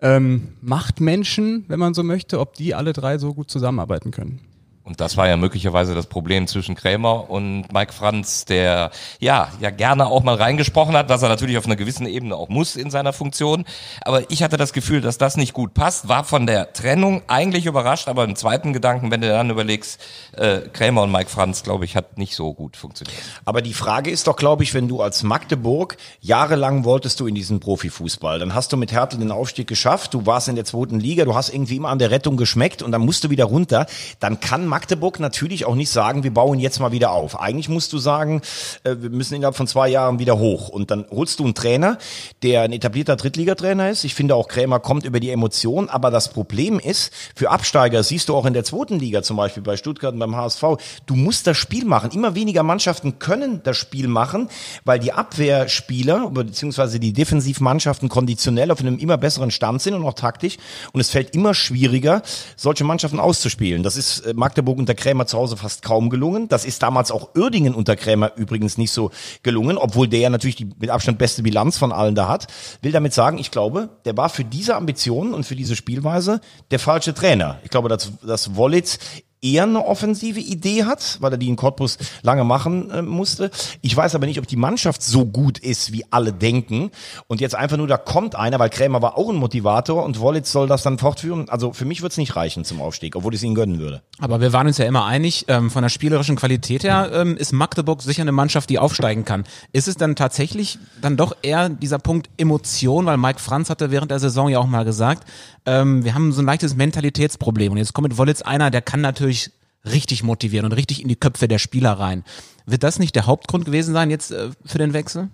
ähm, 0.00 0.48
Machtmenschen, 0.60 1.64
wenn 1.68 1.78
man 1.78 1.94
so 1.94 2.02
möchte, 2.02 2.40
ob 2.40 2.54
die 2.54 2.74
alle 2.74 2.92
drei 2.92 3.18
so 3.18 3.34
gut 3.34 3.50
zusammenarbeiten 3.50 4.10
können. 4.10 4.40
Und 4.82 5.00
das 5.00 5.16
war 5.16 5.28
ja 5.28 5.36
möglicherweise 5.36 5.94
das 5.94 6.06
Problem 6.06 6.46
zwischen 6.46 6.74
Krämer 6.74 7.28
und 7.30 7.72
Mike 7.72 7.92
Franz, 7.92 8.44
der 8.46 8.90
ja 9.18 9.50
ja 9.60 9.70
gerne 9.70 10.06
auch 10.06 10.22
mal 10.22 10.34
reingesprochen 10.34 10.96
hat, 10.96 11.08
was 11.08 11.22
er 11.22 11.28
natürlich 11.28 11.58
auf 11.58 11.66
einer 11.66 11.76
gewissen 11.76 12.06
Ebene 12.06 12.34
auch 12.34 12.48
muss 12.48 12.76
in 12.76 12.90
seiner 12.90 13.12
Funktion. 13.12 13.64
Aber 14.02 14.30
ich 14.30 14.42
hatte 14.42 14.56
das 14.56 14.72
Gefühl, 14.72 15.00
dass 15.00 15.18
das 15.18 15.36
nicht 15.36 15.52
gut 15.52 15.74
passt, 15.74 16.08
war 16.08 16.24
von 16.24 16.46
der 16.46 16.72
Trennung 16.72 17.22
eigentlich 17.26 17.66
überrascht, 17.66 18.08
aber 18.08 18.24
im 18.24 18.36
zweiten 18.36 18.72
Gedanken, 18.72 19.10
wenn 19.10 19.20
du 19.20 19.28
dann 19.28 19.50
überlegst, 19.50 20.00
äh, 20.32 20.60
Krämer 20.72 21.02
und 21.02 21.12
Mike 21.12 21.30
Franz, 21.30 21.62
glaube 21.62 21.84
ich, 21.84 21.96
hat 21.96 22.18
nicht 22.18 22.34
so 22.34 22.54
gut 22.54 22.76
funktioniert. 22.76 23.16
Aber 23.44 23.62
die 23.62 23.74
Frage 23.74 24.10
ist 24.10 24.26
doch, 24.26 24.36
glaube 24.36 24.62
ich, 24.62 24.74
wenn 24.74 24.88
du 24.88 25.02
als 25.02 25.22
Magdeburg 25.22 25.96
jahrelang 26.20 26.84
wolltest 26.84 27.20
du 27.20 27.26
in 27.26 27.34
diesen 27.34 27.60
Profifußball, 27.60 28.38
dann 28.38 28.54
hast 28.54 28.72
du 28.72 28.76
mit 28.76 28.92
Hertel 28.92 29.18
den 29.18 29.30
Aufstieg 29.30 29.66
geschafft, 29.66 30.14
du 30.14 30.26
warst 30.26 30.48
in 30.48 30.56
der 30.56 30.64
zweiten 30.64 30.98
Liga, 30.98 31.24
du 31.24 31.34
hast 31.34 31.50
irgendwie 31.50 31.76
immer 31.76 31.90
an 31.90 31.98
der 31.98 32.10
Rettung 32.10 32.36
geschmeckt 32.36 32.82
und 32.82 32.92
dann 32.92 33.02
musst 33.02 33.24
du 33.24 33.30
wieder 33.30 33.44
runter, 33.44 33.86
dann 34.20 34.40
kann 34.40 34.66
Magdeburg 34.70 35.20
natürlich 35.20 35.66
auch 35.66 35.74
nicht 35.74 35.90
sagen, 35.90 36.22
wir 36.22 36.32
bauen 36.32 36.58
jetzt 36.58 36.80
mal 36.80 36.92
wieder 36.92 37.10
auf. 37.10 37.38
Eigentlich 37.38 37.68
musst 37.68 37.92
du 37.92 37.98
sagen, 37.98 38.40
äh, 38.84 38.96
wir 38.98 39.10
müssen 39.10 39.34
innerhalb 39.34 39.56
von 39.56 39.66
zwei 39.66 39.88
Jahren 39.88 40.18
wieder 40.18 40.38
hoch 40.38 40.68
und 40.68 40.90
dann 40.90 41.04
holst 41.10 41.40
du 41.40 41.44
einen 41.44 41.54
Trainer, 41.54 41.98
der 42.42 42.62
ein 42.62 42.72
etablierter 42.72 43.16
Drittligatrainer 43.16 43.90
ist. 43.90 44.04
Ich 44.04 44.14
finde 44.14 44.34
auch 44.34 44.48
Krämer 44.48 44.80
kommt 44.80 45.04
über 45.04 45.20
die 45.20 45.30
Emotion, 45.30 45.90
aber 45.90 46.10
das 46.10 46.32
Problem 46.32 46.78
ist, 46.78 47.12
für 47.34 47.50
Absteiger, 47.50 48.02
siehst 48.02 48.28
du 48.28 48.36
auch 48.36 48.46
in 48.46 48.54
der 48.54 48.64
zweiten 48.64 48.98
Liga 48.98 49.22
zum 49.22 49.36
Beispiel 49.36 49.62
bei 49.62 49.76
Stuttgart 49.76 50.14
und 50.14 50.20
beim 50.20 50.36
HSV, 50.36 50.62
du 51.06 51.16
musst 51.16 51.46
das 51.46 51.56
Spiel 51.56 51.84
machen. 51.84 52.12
Immer 52.12 52.34
weniger 52.34 52.62
Mannschaften 52.62 53.18
können 53.18 53.60
das 53.64 53.76
Spiel 53.76 54.08
machen, 54.08 54.48
weil 54.84 55.00
die 55.00 55.12
Abwehrspieler 55.12 56.30
beziehungsweise 56.30 57.00
die 57.00 57.12
Defensivmannschaften 57.12 58.08
konditionell 58.08 58.70
auf 58.70 58.80
einem 58.80 58.98
immer 58.98 59.18
besseren 59.18 59.50
Stand 59.50 59.82
sind 59.82 59.94
und 59.94 60.04
auch 60.04 60.14
taktisch 60.14 60.56
und 60.92 61.00
es 61.00 61.10
fällt 61.10 61.34
immer 61.34 61.54
schwieriger, 61.54 62.22
solche 62.56 62.84
Mannschaften 62.84 63.18
auszuspielen. 63.18 63.82
Das 63.82 63.96
ist 63.96 64.20
äh, 64.20 64.34
Magdeburg 64.60 64.78
unter 64.78 64.94
Krämer 64.94 65.26
zu 65.26 65.38
Hause 65.38 65.56
fast 65.56 65.82
kaum 65.82 66.10
gelungen. 66.10 66.48
Das 66.48 66.66
ist 66.66 66.82
damals 66.82 67.10
auch 67.10 67.34
Uerdingen 67.34 67.74
unter 67.74 67.96
Krämer 67.96 68.32
übrigens 68.36 68.76
nicht 68.76 68.90
so 68.90 69.10
gelungen, 69.42 69.78
obwohl 69.78 70.06
der 70.06 70.20
ja 70.20 70.30
natürlich 70.30 70.56
die 70.56 70.68
mit 70.78 70.90
Abstand 70.90 71.18
beste 71.18 71.42
Bilanz 71.42 71.78
von 71.78 71.92
allen 71.92 72.14
da 72.14 72.28
hat. 72.28 72.46
Will 72.82 72.92
damit 72.92 73.14
sagen, 73.14 73.38
ich 73.38 73.50
glaube, 73.50 73.88
der 74.04 74.16
war 74.16 74.28
für 74.28 74.44
diese 74.44 74.76
Ambitionen 74.76 75.32
und 75.32 75.46
für 75.46 75.56
diese 75.56 75.76
Spielweise 75.76 76.40
der 76.70 76.78
falsche 76.78 77.14
Trainer. 77.14 77.58
Ich 77.64 77.70
glaube, 77.70 77.88
dass, 77.88 78.12
dass 78.22 78.54
Wollitz 78.54 78.98
eher 79.42 79.62
eine 79.62 79.84
offensive 79.84 80.40
Idee 80.40 80.84
hat, 80.84 81.18
weil 81.20 81.32
er 81.32 81.38
die 81.38 81.48
in 81.48 81.56
Cottbus 81.56 81.98
lange 82.22 82.44
machen 82.44 82.90
äh, 82.90 83.02
musste. 83.02 83.50
Ich 83.80 83.96
weiß 83.96 84.14
aber 84.14 84.26
nicht, 84.26 84.38
ob 84.38 84.46
die 84.46 84.56
Mannschaft 84.56 85.02
so 85.02 85.24
gut 85.24 85.58
ist, 85.58 85.92
wie 85.92 86.04
alle 86.10 86.32
denken. 86.32 86.90
Und 87.26 87.40
jetzt 87.40 87.54
einfach 87.54 87.76
nur, 87.76 87.86
da 87.86 87.96
kommt 87.96 88.34
einer, 88.34 88.58
weil 88.58 88.70
Krämer 88.70 89.00
war 89.00 89.16
auch 89.16 89.30
ein 89.30 89.36
Motivator 89.36 90.04
und 90.04 90.20
Wollitz 90.20 90.52
soll 90.52 90.66
das 90.66 90.82
dann 90.82 90.98
fortführen. 90.98 91.48
Also 91.48 91.72
für 91.72 91.84
mich 91.84 92.02
wird 92.02 92.12
es 92.12 92.18
nicht 92.18 92.36
reichen 92.36 92.64
zum 92.64 92.80
Aufstieg, 92.80 93.16
obwohl 93.16 93.32
ich 93.34 93.40
es 93.40 93.44
ihnen 93.44 93.54
gönnen 93.54 93.78
würde. 93.78 94.02
Aber 94.18 94.40
wir 94.40 94.52
waren 94.52 94.66
uns 94.66 94.78
ja 94.78 94.84
immer 94.84 95.06
einig, 95.06 95.46
ähm, 95.48 95.70
von 95.70 95.82
der 95.82 95.88
spielerischen 95.88 96.36
Qualität 96.36 96.84
her 96.84 97.10
ähm, 97.12 97.36
ist 97.36 97.52
Magdeburg 97.52 98.02
sicher 98.02 98.22
eine 98.22 98.32
Mannschaft, 98.32 98.68
die 98.68 98.78
aufsteigen 98.78 99.24
kann. 99.24 99.44
Ist 99.72 99.88
es 99.88 99.96
dann 99.96 100.16
tatsächlich 100.16 100.78
dann 101.00 101.16
doch 101.16 101.34
eher 101.42 101.70
dieser 101.70 101.98
Punkt 101.98 102.28
Emotion, 102.36 103.06
weil 103.06 103.16
Mike 103.16 103.40
Franz 103.40 103.70
hatte 103.70 103.90
während 103.90 104.10
der 104.10 104.18
Saison 104.18 104.48
ja 104.48 104.58
auch 104.58 104.66
mal 104.66 104.84
gesagt, 104.84 105.26
ähm, 105.66 106.04
wir 106.04 106.14
haben 106.14 106.32
so 106.32 106.42
ein 106.42 106.46
leichtes 106.46 106.76
Mentalitätsproblem 106.76 107.72
und 107.72 107.78
jetzt 107.78 107.92
kommt 107.92 108.08
mit 108.08 108.18
Wollitz 108.18 108.42
einer, 108.42 108.70
der 108.70 108.82
kann 108.82 109.00
natürlich 109.00 109.50
richtig 109.84 110.22
motivieren 110.22 110.66
und 110.66 110.72
richtig 110.72 111.02
in 111.02 111.08
die 111.08 111.16
Köpfe 111.16 111.48
der 111.48 111.58
Spieler 111.58 111.92
rein. 111.92 112.24
Wird 112.66 112.82
das 112.82 112.98
nicht 112.98 113.14
der 113.14 113.26
Hauptgrund 113.26 113.64
gewesen 113.64 113.94
sein 113.94 114.10
jetzt 114.10 114.30
äh, 114.30 114.50
für 114.64 114.78
den 114.78 114.92
Wechsel? 114.92 115.28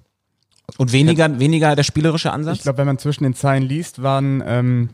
Und 0.78 0.92
weniger, 0.92 1.38
weniger 1.38 1.76
der 1.76 1.85
spielerische 1.85 2.33
Ansatz? 2.33 2.56
Ich 2.56 2.62
glaube, 2.62 2.78
wenn 2.78 2.87
man 2.87 2.99
zwischen 2.99 3.25
den 3.25 3.35
Zeilen 3.35 3.62
liest, 3.62 4.02
waren 4.02 4.42
ähm, 4.45 4.88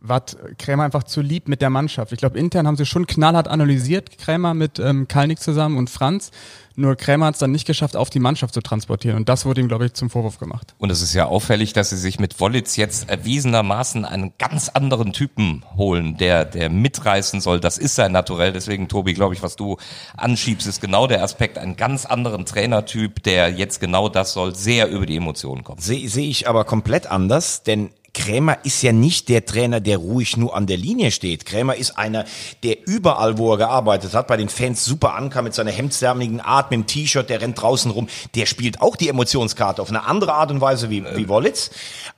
war 0.00 0.22
Krämer 0.58 0.84
einfach 0.84 1.04
zu 1.04 1.20
lieb 1.20 1.48
mit 1.48 1.60
der 1.60 1.70
Mannschaft. 1.70 2.12
Ich 2.12 2.18
glaube, 2.18 2.38
intern 2.38 2.66
haben 2.66 2.76
sie 2.76 2.86
schon 2.86 3.06
knallhart 3.06 3.48
analysiert, 3.48 4.18
Krämer 4.18 4.54
mit 4.54 4.78
ähm, 4.78 5.08
Kalnick 5.08 5.40
zusammen 5.40 5.76
und 5.76 5.90
Franz. 5.90 6.30
Nur 6.76 6.96
Krämer 6.96 7.26
hat 7.26 7.34
es 7.34 7.40
dann 7.40 7.50
nicht 7.50 7.66
geschafft, 7.66 7.94
auf 7.96 8.08
die 8.08 8.20
Mannschaft 8.20 8.54
zu 8.54 8.62
transportieren. 8.62 9.16
Und 9.16 9.28
das 9.28 9.44
wurde 9.44 9.60
ihm, 9.60 9.68
glaube 9.68 9.86
ich, 9.86 9.92
zum 9.92 10.08
Vorwurf 10.08 10.38
gemacht. 10.38 10.74
Und 10.78 10.90
es 10.90 11.02
ist 11.02 11.12
ja 11.12 11.26
auffällig, 11.26 11.74
dass 11.74 11.90
sie 11.90 11.98
sich 11.98 12.18
mit 12.18 12.40
Wollitz 12.40 12.76
jetzt 12.76 13.10
erwiesenermaßen 13.10 14.06
einen 14.06 14.32
ganz 14.38 14.70
anderen 14.70 15.12
Typen 15.12 15.64
holen, 15.76 16.16
der, 16.16 16.46
der 16.46 16.70
mitreißen 16.70 17.40
soll. 17.40 17.60
Das 17.60 17.76
ist 17.76 17.96
sein 17.96 18.12
Naturell. 18.12 18.52
Deswegen, 18.52 18.88
Tobi, 18.88 19.12
glaube 19.12 19.34
ich, 19.34 19.42
was 19.42 19.56
du 19.56 19.76
anschiebst, 20.16 20.66
ist 20.66 20.80
genau 20.80 21.06
der 21.06 21.22
Aspekt, 21.22 21.58
einen 21.58 21.76
ganz 21.76 22.06
anderen 22.06 22.46
Trainertyp, 22.46 23.22
der 23.24 23.50
jetzt 23.50 23.80
genau 23.80 24.08
das 24.08 24.32
soll, 24.32 24.54
sehr 24.54 24.88
über 24.88 25.04
die 25.04 25.16
Emotionen 25.16 25.64
kommt. 25.64 25.82
Sehe 25.82 26.08
seh 26.08 26.28
ich 26.30 26.48
aber 26.48 26.64
komplett 26.64 27.08
anders, 27.08 27.62
denn 27.62 27.90
Krämer 28.12 28.58
ist 28.64 28.82
ja 28.82 28.92
nicht 28.92 29.28
der 29.28 29.44
Trainer, 29.44 29.80
der 29.80 29.98
ruhig 29.98 30.36
nur 30.36 30.56
an 30.56 30.66
der 30.66 30.76
Linie 30.76 31.10
steht. 31.10 31.46
Krämer 31.46 31.76
ist 31.76 31.96
einer, 31.98 32.24
der 32.62 32.86
überall, 32.86 33.38
wo 33.38 33.52
er 33.52 33.58
gearbeitet 33.58 34.14
hat, 34.14 34.26
bei 34.26 34.36
den 34.36 34.48
Fans 34.48 34.84
super 34.84 35.14
ankam 35.14 35.44
mit 35.44 35.54
seiner 35.54 35.70
hemdsärmeligen 35.70 36.40
Art, 36.40 36.70
mit 36.70 36.80
dem 36.80 36.86
T-Shirt, 36.86 37.30
der 37.30 37.40
rennt 37.40 37.60
draußen 37.60 37.90
rum. 37.90 38.08
Der 38.34 38.46
spielt 38.46 38.80
auch 38.80 38.96
die 38.96 39.08
Emotionskarte 39.08 39.80
auf 39.80 39.90
eine 39.90 40.04
andere 40.06 40.34
Art 40.34 40.50
und 40.50 40.60
Weise 40.60 40.90
wie, 40.90 41.04
wie 41.14 41.28
Wollitz 41.28 41.70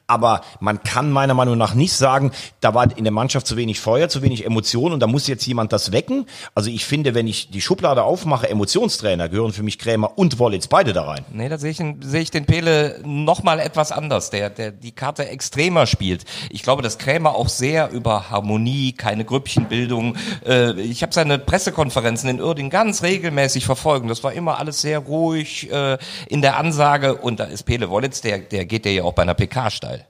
aber 0.06 0.42
man 0.60 0.82
kann 0.82 1.10
meiner 1.10 1.34
Meinung 1.34 1.56
nach 1.56 1.74
nicht 1.74 1.92
sagen, 1.92 2.32
da 2.60 2.74
war 2.74 2.96
in 2.96 3.04
der 3.04 3.12
Mannschaft 3.12 3.46
zu 3.46 3.56
wenig 3.56 3.80
Feuer, 3.80 4.08
zu 4.08 4.22
wenig 4.22 4.44
Emotion 4.44 4.92
und 4.92 5.00
da 5.00 5.06
muss 5.06 5.26
jetzt 5.26 5.46
jemand 5.46 5.72
das 5.72 5.92
wecken. 5.92 6.26
Also 6.54 6.70
ich 6.70 6.84
finde, 6.84 7.14
wenn 7.14 7.26
ich 7.26 7.50
die 7.50 7.60
Schublade 7.60 8.02
aufmache, 8.02 8.48
Emotionstrainer 8.48 9.28
gehören 9.28 9.52
für 9.52 9.62
mich 9.62 9.78
Krämer 9.78 10.18
und 10.18 10.38
Wollitz 10.38 10.66
beide 10.66 10.92
da 10.92 11.04
rein. 11.04 11.24
Nee, 11.32 11.48
da 11.48 11.58
sehe 11.58 11.70
ich, 11.70 11.78
sehe 12.00 12.20
ich 12.20 12.30
den 12.30 12.46
Pele 12.46 13.00
noch 13.04 13.42
mal 13.42 13.58
etwas 13.58 13.92
anders, 13.92 14.30
der, 14.30 14.50
der 14.50 14.72
die 14.72 14.92
Karte 14.92 15.28
extremer 15.28 15.86
spielt. 15.86 16.24
Ich 16.50 16.62
glaube, 16.62 16.82
dass 16.82 16.98
Krämer 16.98 17.34
auch 17.34 17.48
sehr 17.48 17.90
über 17.90 18.30
Harmonie, 18.30 18.92
keine 18.92 19.24
Grüppchenbildung. 19.24 20.16
Äh, 20.44 20.80
ich 20.80 21.02
habe 21.02 21.12
seine 21.14 21.38
Pressekonferenzen 21.38 22.28
in 22.28 22.40
Uerdingen 22.40 22.70
ganz 22.70 23.02
regelmäßig 23.02 23.64
verfolgt. 23.64 24.08
Das 24.10 24.24
war 24.24 24.32
immer 24.32 24.58
alles 24.58 24.80
sehr 24.80 24.98
ruhig 24.98 25.70
äh, 25.70 25.98
in 26.28 26.42
der 26.42 26.56
Ansage 26.56 27.16
und 27.16 27.40
da 27.40 27.44
ist 27.44 27.64
Pele 27.64 27.88
Wollitz, 27.88 28.20
der, 28.20 28.38
der 28.38 28.64
geht 28.64 28.86
ja 28.86 29.04
auch 29.04 29.12
bei 29.12 29.22
einer 29.22 29.34
PK 29.34 29.70
steil. 29.70 30.01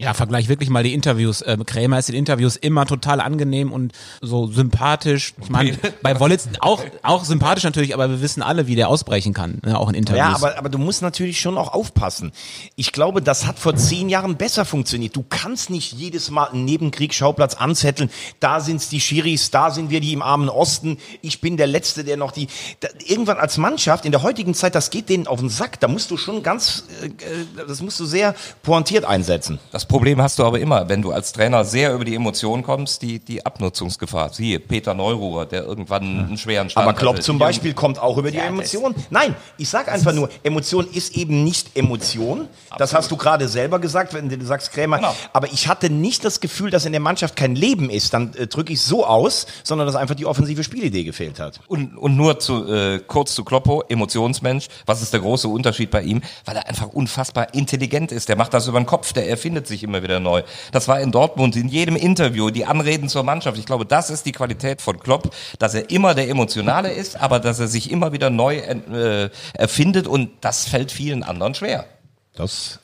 Ja, 0.00 0.14
vergleich 0.14 0.48
wirklich 0.48 0.70
mal 0.70 0.82
die 0.82 0.94
Interviews. 0.94 1.44
Ähm, 1.46 1.66
Krämer 1.66 1.98
ist 1.98 2.08
in 2.08 2.14
Interviews 2.14 2.56
immer 2.56 2.86
total 2.86 3.20
angenehm 3.20 3.70
und 3.70 3.92
so 4.22 4.46
sympathisch. 4.46 5.34
Ich 5.42 5.50
meine, 5.50 5.76
bei 6.02 6.18
Wollitz 6.18 6.48
auch, 6.60 6.82
auch 7.02 7.22
sympathisch 7.26 7.64
natürlich, 7.64 7.92
aber 7.92 8.08
wir 8.08 8.22
wissen 8.22 8.42
alle, 8.42 8.66
wie 8.66 8.76
der 8.76 8.88
ausbrechen 8.88 9.34
kann, 9.34 9.60
ne, 9.62 9.78
auch 9.78 9.90
in 9.90 9.94
Interviews. 9.94 10.26
Ja, 10.26 10.34
aber, 10.34 10.56
aber 10.56 10.70
du 10.70 10.78
musst 10.78 11.02
natürlich 11.02 11.38
schon 11.38 11.58
auch 11.58 11.74
aufpassen. 11.74 12.32
Ich 12.76 12.92
glaube, 12.92 13.20
das 13.20 13.46
hat 13.46 13.58
vor 13.58 13.76
zehn 13.76 14.08
Jahren 14.08 14.36
besser 14.38 14.64
funktioniert. 14.64 15.16
Du 15.16 15.22
kannst 15.28 15.68
nicht 15.68 15.92
jedes 15.92 16.30
Mal 16.30 16.46
einen 16.46 16.64
Nebenkriegsschauplatz 16.64 17.56
anzetteln. 17.56 18.08
Da 18.40 18.60
sind's 18.60 18.88
die 18.88 19.02
Schiris, 19.02 19.50
da 19.50 19.70
sind 19.70 19.90
wir 19.90 20.00
die 20.00 20.14
im 20.14 20.22
armen 20.22 20.48
Osten. 20.48 20.96
Ich 21.20 21.42
bin 21.42 21.58
der 21.58 21.66
Letzte, 21.66 22.04
der 22.04 22.16
noch 22.16 22.32
die... 22.32 22.48
Da, 22.80 22.88
irgendwann 23.04 23.36
als 23.36 23.58
Mannschaft, 23.58 24.06
in 24.06 24.12
der 24.12 24.22
heutigen 24.22 24.54
Zeit, 24.54 24.74
das 24.74 24.88
geht 24.88 25.10
denen 25.10 25.26
auf 25.26 25.40
den 25.40 25.50
Sack. 25.50 25.78
Da 25.78 25.88
musst 25.88 26.10
du 26.10 26.16
schon 26.16 26.42
ganz... 26.42 26.84
Äh, 27.02 27.08
äh 27.08 27.66
das 27.68 27.82
musst 27.82 28.00
du 28.00 28.06
sehr 28.06 28.34
pointiert 28.62 29.04
einsetzen. 29.04 29.58
Das 29.72 29.89
Problem 29.90 30.22
hast 30.22 30.38
du 30.38 30.44
aber 30.44 30.60
immer, 30.60 30.88
wenn 30.88 31.02
du 31.02 31.10
als 31.10 31.32
Trainer 31.32 31.64
sehr 31.64 31.92
über 31.92 32.04
die 32.04 32.14
Emotionen 32.14 32.62
kommst, 32.62 33.02
die, 33.02 33.18
die 33.18 33.44
Abnutzungsgefahr. 33.44 34.32
Siehe 34.32 34.60
Peter 34.60 34.94
Neururer, 34.94 35.46
der 35.46 35.64
irgendwann 35.64 36.02
einen 36.04 36.38
schweren 36.38 36.70
Stand 36.70 36.86
Aber 36.86 36.96
Klopp 36.96 37.14
hatte. 37.14 37.24
zum 37.24 37.40
Beispiel 37.40 37.74
kommt 37.74 37.98
auch 37.98 38.16
über 38.16 38.30
die 38.30 38.36
ja, 38.36 38.44
Emotionen. 38.44 38.94
Nein, 39.10 39.34
ich 39.58 39.68
sag 39.68 39.92
einfach 39.92 40.12
nur, 40.12 40.30
Emotion 40.44 40.86
ist 40.92 41.16
eben 41.16 41.42
nicht 41.42 41.76
Emotion. 41.76 42.42
Absolut. 42.42 42.80
Das 42.80 42.94
hast 42.94 43.10
du 43.10 43.16
gerade 43.16 43.48
selber 43.48 43.80
gesagt, 43.80 44.14
wenn 44.14 44.28
du 44.28 44.46
sagst, 44.46 44.70
Krämer. 44.70 44.98
Genau. 44.98 45.12
Aber 45.32 45.52
ich 45.52 45.66
hatte 45.66 45.90
nicht 45.90 46.24
das 46.24 46.38
Gefühl, 46.38 46.70
dass 46.70 46.86
in 46.86 46.92
der 46.92 47.00
Mannschaft 47.00 47.34
kein 47.34 47.56
Leben 47.56 47.90
ist. 47.90 48.14
Dann 48.14 48.32
äh, 48.34 48.46
drücke 48.46 48.72
ich 48.72 48.80
so 48.82 49.04
aus, 49.04 49.48
sondern 49.64 49.88
dass 49.88 49.96
einfach 49.96 50.14
die 50.14 50.24
offensive 50.24 50.62
Spielidee 50.62 51.02
gefehlt 51.02 51.40
hat. 51.40 51.58
Und, 51.66 51.96
und 51.96 52.16
nur 52.16 52.38
zu, 52.38 52.72
äh, 52.72 53.00
kurz 53.04 53.34
zu 53.34 53.42
Kloppo, 53.42 53.82
Emotionsmensch. 53.88 54.68
Was 54.86 55.02
ist 55.02 55.12
der 55.12 55.18
große 55.18 55.48
Unterschied 55.48 55.90
bei 55.90 56.02
ihm? 56.02 56.22
Weil 56.44 56.58
er 56.58 56.68
einfach 56.68 56.86
unfassbar 56.86 57.54
intelligent 57.54 58.12
ist. 58.12 58.28
Der 58.28 58.36
macht 58.36 58.54
das 58.54 58.68
über 58.68 58.78
den 58.78 58.86
Kopf, 58.86 59.12
der 59.12 59.28
erfindet 59.28 59.66
sich 59.66 59.79
sich 59.80 59.84
immer 59.84 60.02
wieder 60.02 60.20
neu. 60.20 60.42
Das 60.72 60.88
war 60.88 61.00
in 61.00 61.10
Dortmund 61.10 61.56
in 61.56 61.68
jedem 61.68 61.96
Interview, 61.96 62.50
die 62.50 62.66
Anreden 62.66 63.08
zur 63.08 63.22
Mannschaft. 63.22 63.58
Ich 63.58 63.66
glaube, 63.66 63.86
das 63.86 64.10
ist 64.10 64.26
die 64.26 64.32
Qualität 64.32 64.82
von 64.82 65.00
Klopp, 65.00 65.34
dass 65.58 65.74
er 65.74 65.90
immer 65.90 66.14
der 66.14 66.28
Emotionale 66.28 66.92
ist, 66.92 67.20
aber 67.20 67.40
dass 67.40 67.58
er 67.58 67.68
sich 67.68 67.90
immer 67.90 68.12
wieder 68.12 68.30
neu 68.30 68.56
äh, 68.56 69.30
erfindet 69.54 70.06
und 70.06 70.30
das 70.42 70.66
fällt 70.66 70.92
vielen 70.92 71.22
anderen 71.22 71.54
schwer. 71.54 71.86
Das 72.34 72.78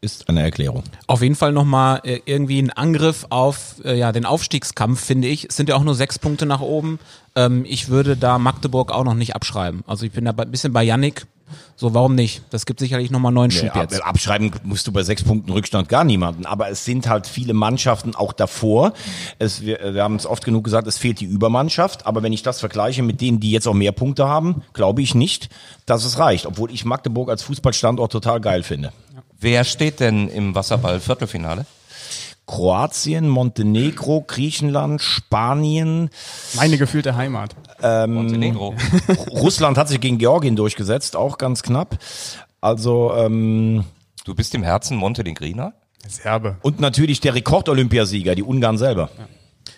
ist 0.00 0.28
eine 0.28 0.42
Erklärung. 0.42 0.82
Auf 1.06 1.22
jeden 1.22 1.34
Fall 1.34 1.52
nochmal 1.52 2.00
äh, 2.04 2.20
irgendwie 2.26 2.60
ein 2.60 2.70
Angriff 2.70 3.26
auf 3.30 3.76
äh, 3.84 3.96
ja, 3.96 4.12
den 4.12 4.26
Aufstiegskampf, 4.26 5.02
finde 5.02 5.28
ich. 5.28 5.46
Es 5.48 5.56
sind 5.56 5.68
ja 5.68 5.76
auch 5.76 5.84
nur 5.84 5.94
sechs 5.94 6.18
Punkte 6.18 6.44
nach 6.44 6.60
oben. 6.60 6.98
Ähm, 7.36 7.64
ich 7.66 7.88
würde 7.88 8.16
da 8.16 8.38
Magdeburg 8.38 8.92
auch 8.92 9.04
noch 9.04 9.14
nicht 9.14 9.34
abschreiben. 9.34 9.82
Also 9.86 10.04
ich 10.04 10.12
bin 10.12 10.26
da 10.26 10.32
ein 10.32 10.50
bisschen 10.50 10.74
bei 10.74 10.82
Yannick. 10.82 11.26
So, 11.76 11.92
warum 11.92 12.14
nicht? 12.14 12.42
Das 12.50 12.66
gibt 12.66 12.80
sicherlich 12.80 13.10
nochmal 13.10 13.32
neuen 13.32 13.50
Schub 13.50 13.74
ja, 13.74 13.82
jetzt. 13.82 14.02
Abschreiben 14.02 14.50
musst 14.62 14.86
du 14.86 14.92
bei 14.92 15.02
sechs 15.02 15.22
Punkten 15.22 15.50
Rückstand 15.50 15.88
gar 15.88 16.04
niemanden. 16.04 16.46
Aber 16.46 16.68
es 16.68 16.84
sind 16.84 17.08
halt 17.08 17.26
viele 17.26 17.52
Mannschaften 17.52 18.14
auch 18.14 18.32
davor. 18.32 18.92
Es, 19.38 19.62
wir, 19.62 19.94
wir 19.94 20.02
haben 20.02 20.16
es 20.16 20.26
oft 20.26 20.44
genug 20.44 20.64
gesagt, 20.64 20.86
es 20.86 20.98
fehlt 20.98 21.20
die 21.20 21.26
Übermannschaft. 21.26 22.06
Aber 22.06 22.22
wenn 22.22 22.32
ich 22.32 22.42
das 22.42 22.60
vergleiche 22.60 23.02
mit 23.02 23.20
denen, 23.20 23.40
die 23.40 23.50
jetzt 23.50 23.66
auch 23.66 23.74
mehr 23.74 23.92
Punkte 23.92 24.28
haben, 24.28 24.62
glaube 24.72 25.02
ich 25.02 25.14
nicht, 25.14 25.48
dass 25.86 26.04
es 26.04 26.18
reicht. 26.18 26.46
Obwohl 26.46 26.70
ich 26.70 26.84
Magdeburg 26.84 27.28
als 27.28 27.42
Fußballstandort 27.42 28.12
total 28.12 28.40
geil 28.40 28.62
finde. 28.62 28.92
Wer 29.38 29.64
steht 29.64 30.00
denn 30.00 30.28
im 30.28 30.54
Wasserball-Viertelfinale? 30.54 31.66
Kroatien, 32.46 33.28
Montenegro, 33.28 34.22
Griechenland, 34.26 35.00
Spanien. 35.00 36.10
Meine 36.54 36.76
gefühlte 36.76 37.16
Heimat. 37.16 37.56
Ähm, 37.82 38.14
Montenegro. 38.14 38.74
Russland 39.30 39.78
hat 39.78 39.88
sich 39.88 40.00
gegen 40.00 40.18
Georgien 40.18 40.56
durchgesetzt, 40.56 41.16
auch 41.16 41.38
ganz 41.38 41.62
knapp. 41.62 41.98
Also 42.60 43.14
ähm, 43.16 43.84
du 44.24 44.34
bist 44.34 44.54
im 44.54 44.62
Herzen 44.62 44.96
Montenegriner? 44.96 45.74
Serbe. 46.06 46.58
Und 46.62 46.80
natürlich 46.80 47.20
der 47.20 47.34
Rekord-Olympiasieger, 47.34 48.34
die 48.34 48.42
Ungarn 48.42 48.76
selber. 48.78 49.10
Ja. 49.18 49.26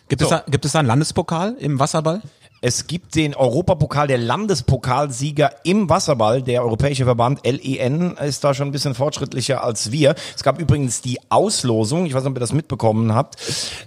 Gibt, 0.08 0.20
so. 0.20 0.26
es 0.26 0.30
da, 0.30 0.44
gibt 0.48 0.64
es 0.64 0.72
da 0.72 0.80
einen 0.80 0.88
Landespokal 0.88 1.56
im 1.58 1.78
Wasserball? 1.78 2.22
Es 2.62 2.86
gibt 2.86 3.14
den 3.14 3.34
Europapokal 3.34 4.06
der 4.06 4.16
Landespokalsieger 4.16 5.50
im 5.64 5.90
Wasserball. 5.90 6.42
Der 6.42 6.62
Europäische 6.62 7.04
Verband 7.04 7.40
LEN 7.44 8.16
ist 8.16 8.44
da 8.44 8.54
schon 8.54 8.68
ein 8.68 8.72
bisschen 8.72 8.94
fortschrittlicher 8.94 9.62
als 9.62 9.92
wir. 9.92 10.14
Es 10.34 10.42
gab 10.42 10.58
übrigens 10.58 11.02
die 11.02 11.18
Auslosung, 11.28 12.06
ich 12.06 12.14
weiß 12.14 12.22
nicht, 12.22 12.30
ob 12.30 12.36
ihr 12.36 12.40
das 12.40 12.54
mitbekommen 12.54 13.14
habt. 13.14 13.36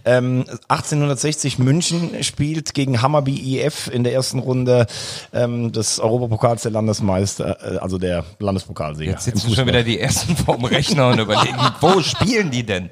Ähm, 0.05 0.45
1860 0.67 1.57
München 1.57 2.23
spielt 2.23 2.75
gegen 2.75 3.01
Hammerby 3.01 3.59
IF 3.59 3.89
in 3.91 4.03
der 4.03 4.13
ersten 4.13 4.38
Runde 4.38 4.85
ähm, 5.33 5.71
des 5.71 5.99
Europapokals 5.99 6.61
der 6.61 6.71
Landesmeister, 6.71 7.57
äh, 7.61 7.77
also 7.79 7.97
der 7.97 8.23
Landespokalsieger. 8.38 9.11
Jetzt 9.11 9.25
sitzen 9.25 9.53
schon 9.53 9.65
wieder 9.65 9.83
die 9.83 9.99
ersten 9.99 10.35
vorm 10.35 10.63
Rechner 10.65 11.09
und 11.09 11.19
überlegen, 11.19 11.57
wo 11.81 12.01
spielen 12.01 12.51
die 12.51 12.63
denn? 12.63 12.91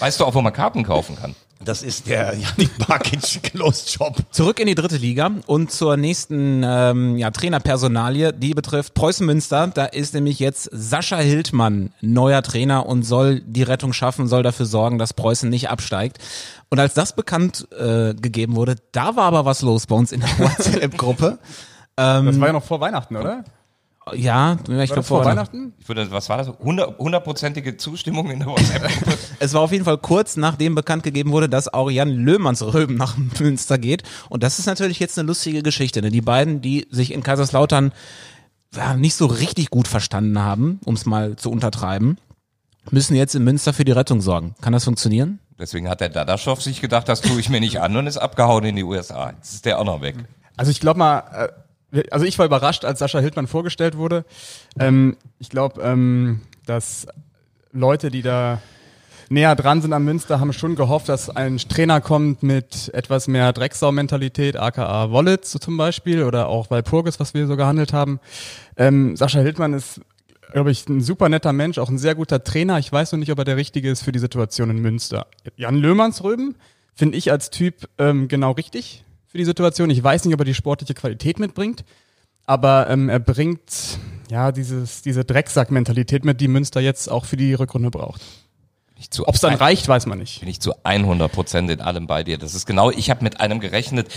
Weißt 0.00 0.20
du 0.20 0.24
auch, 0.24 0.34
wo 0.34 0.40
man 0.40 0.52
Karten 0.52 0.82
kaufen 0.82 1.16
kann? 1.16 1.34
Das 1.64 1.82
ist 1.82 2.08
der 2.08 2.34
Janik 2.36 2.76
Barkic 2.86 3.42
Closed 3.42 3.88
Job. 3.90 4.16
Zurück 4.30 4.60
in 4.60 4.66
die 4.66 4.74
dritte 4.74 4.96
Liga 4.96 5.30
und 5.46 5.70
zur 5.70 5.96
nächsten 5.96 6.62
ähm, 6.62 7.16
ja, 7.16 7.30
Trainerpersonalie, 7.30 8.32
die 8.32 8.52
betrifft 8.54 8.94
Preußen 8.94 9.24
Münster. 9.24 9.68
Da 9.68 9.86
ist 9.86 10.12
nämlich 10.14 10.38
jetzt 10.38 10.68
Sascha 10.72 11.16
Hildmann 11.16 11.92
neuer 12.02 12.42
Trainer 12.42 12.86
und 12.86 13.04
soll 13.04 13.40
die 13.40 13.62
Rettung 13.62 13.92
schaffen, 13.92 14.28
soll 14.28 14.42
dafür 14.42 14.66
sorgen, 14.66 14.98
dass 14.98 15.14
Preußen 15.14 15.48
nicht 15.48 15.70
absteigt. 15.70 16.18
Und 16.68 16.80
als 16.80 16.92
das 16.92 17.14
bekannt 17.16 17.66
äh, 17.72 18.14
gegeben 18.14 18.56
wurde, 18.56 18.76
da 18.92 19.16
war 19.16 19.24
aber 19.24 19.44
was 19.44 19.62
los 19.62 19.86
bei 19.86 19.96
uns 19.96 20.12
in 20.12 20.20
der 20.20 20.28
WhatsApp-Gruppe. 20.38 21.38
Ähm, 21.96 22.26
das 22.26 22.40
war 22.40 22.48
ja 22.48 22.52
noch 22.52 22.64
vor 22.64 22.80
Weihnachten, 22.80 23.16
oder? 23.16 23.44
Ja, 24.12 24.58
ich 24.68 24.90
glaube 24.90 25.02
vor 25.02 25.24
Weihnachten. 25.24 25.72
Ich 25.78 25.88
würde, 25.88 26.10
was 26.10 26.28
war 26.28 26.36
das? 26.36 26.48
Hundertprozentige 26.48 27.76
Zustimmung 27.78 28.30
in 28.30 28.40
der 28.40 28.48
WhatsApp-Gruppe. 28.48 29.16
es 29.38 29.54
war 29.54 29.62
auf 29.62 29.72
jeden 29.72 29.84
Fall 29.84 29.98
kurz 29.98 30.36
nachdem 30.36 30.74
bekannt 30.74 31.02
gegeben 31.02 31.32
wurde, 31.32 31.48
dass 31.48 31.72
auch 31.72 31.90
Jan 31.90 32.10
Löhmanns 32.10 32.62
Röben 32.62 32.96
nach 32.96 33.16
Münster 33.16 33.78
geht. 33.78 34.02
Und 34.28 34.42
das 34.42 34.58
ist 34.58 34.66
natürlich 34.66 34.98
jetzt 35.00 35.18
eine 35.18 35.26
lustige 35.26 35.62
Geschichte. 35.62 36.02
Ne? 36.02 36.10
Die 36.10 36.20
beiden, 36.20 36.60
die 36.60 36.86
sich 36.90 37.12
in 37.12 37.22
Kaiserslautern 37.22 37.92
ja, 38.74 38.94
nicht 38.94 39.14
so 39.14 39.26
richtig 39.26 39.70
gut 39.70 39.88
verstanden 39.88 40.38
haben, 40.38 40.80
um 40.84 40.94
es 40.94 41.06
mal 41.06 41.36
zu 41.36 41.50
untertreiben, 41.50 42.18
müssen 42.90 43.14
jetzt 43.14 43.34
in 43.34 43.44
Münster 43.44 43.72
für 43.72 43.84
die 43.84 43.92
Rettung 43.92 44.20
sorgen. 44.20 44.54
Kann 44.60 44.72
das 44.72 44.84
funktionieren? 44.84 45.38
Deswegen 45.58 45.88
hat 45.88 46.00
der 46.00 46.08
Dadaschow 46.08 46.60
sich 46.60 46.80
gedacht, 46.80 47.08
das 47.08 47.20
tue 47.20 47.38
ich 47.38 47.48
mir 47.48 47.60
nicht 47.60 47.80
an 47.80 47.96
und 47.96 48.06
ist 48.06 48.18
abgehauen 48.18 48.64
in 48.64 48.76
die 48.76 48.82
USA. 48.82 49.30
Jetzt 49.30 49.54
ist 49.54 49.64
der 49.64 49.78
auch 49.78 49.84
noch 49.84 50.02
weg. 50.02 50.16
Also 50.56 50.70
ich 50.70 50.80
glaube 50.80 50.98
mal, 50.98 51.18
äh, 51.32 51.48
also 52.10 52.26
ich 52.26 52.38
war 52.38 52.46
überrascht, 52.46 52.84
als 52.84 52.98
Sascha 52.98 53.18
Hildmann 53.18 53.46
vorgestellt 53.46 53.96
wurde. 53.96 54.24
Ähm, 54.78 55.16
ich 55.38 55.48
glaube, 55.48 55.80
ähm, 55.82 56.40
dass 56.66 57.06
Leute, 57.72 58.10
die 58.10 58.22
da 58.22 58.60
näher 59.28 59.54
dran 59.56 59.82
sind 59.82 59.92
am 59.92 60.04
Münster, 60.04 60.40
haben 60.40 60.52
schon 60.52 60.76
gehofft, 60.76 61.08
dass 61.08 61.30
ein 61.30 61.58
Trainer 61.58 62.00
kommt 62.00 62.42
mit 62.42 62.92
etwas 62.94 63.26
mehr 63.26 63.52
Drecksau-Mentalität, 63.52 64.56
aka 64.56 65.10
Wollitz 65.10 65.52
zum 65.52 65.76
Beispiel, 65.76 66.22
oder 66.24 66.48
auch 66.48 66.70
Walpurgis, 66.70 67.20
was 67.20 67.34
wir 67.34 67.46
so 67.46 67.56
gehandelt 67.56 67.92
haben. 67.92 68.20
Ähm, 68.76 69.16
Sascha 69.16 69.40
Hildmann 69.40 69.72
ist 69.72 70.00
glaube 70.52 70.70
ich, 70.70 70.88
ein 70.88 71.00
super 71.00 71.28
netter 71.28 71.52
Mensch, 71.52 71.78
auch 71.78 71.88
ein 71.88 71.98
sehr 71.98 72.14
guter 72.14 72.44
Trainer. 72.44 72.78
Ich 72.78 72.90
weiß 72.90 73.10
noch 73.10 73.18
nicht, 73.18 73.32
ob 73.32 73.38
er 73.38 73.44
der 73.44 73.56
Richtige 73.56 73.90
ist 73.90 74.04
für 74.04 74.12
die 74.12 74.20
Situation 74.20 74.70
in 74.70 74.78
Münster. 74.78 75.26
Jan 75.56 75.74
Löhmannsröben 75.74 76.54
finde 76.94 77.18
ich 77.18 77.32
als 77.32 77.50
Typ 77.50 77.88
ähm, 77.98 78.28
genau 78.28 78.52
richtig 78.52 79.03
für 79.34 79.38
die 79.38 79.44
Situation. 79.44 79.90
Ich 79.90 80.02
weiß 80.02 80.24
nicht, 80.24 80.34
ob 80.34 80.40
er 80.40 80.44
die 80.44 80.54
sportliche 80.54 80.94
Qualität 80.94 81.40
mitbringt, 81.40 81.84
aber 82.46 82.88
ähm, 82.88 83.08
er 83.08 83.18
bringt 83.18 83.98
ja 84.30 84.52
dieses, 84.52 85.02
diese 85.02 85.24
Drecksack-Mentalität 85.24 86.24
mit, 86.24 86.40
die 86.40 86.46
Münster 86.46 86.80
jetzt 86.80 87.10
auch 87.10 87.24
für 87.24 87.36
die 87.36 87.52
Rückrunde 87.52 87.90
braucht. 87.90 88.20
Ob 89.24 89.34
es 89.34 89.40
dann 89.40 89.54
reicht, 89.54 89.88
weiß 89.88 90.06
man 90.06 90.18
nicht. 90.18 90.40
Bin 90.40 90.48
ich 90.48 90.60
zu 90.60 90.72
100 90.82 91.30
Prozent 91.30 91.70
in 91.70 91.80
allem 91.80 92.06
bei 92.06 92.24
dir. 92.24 92.38
Das 92.38 92.54
ist 92.54 92.66
genau, 92.66 92.90
ich 92.90 93.10
habe 93.10 93.22
mit 93.22 93.40
einem 93.40 93.60
gerechnet, 93.60 94.08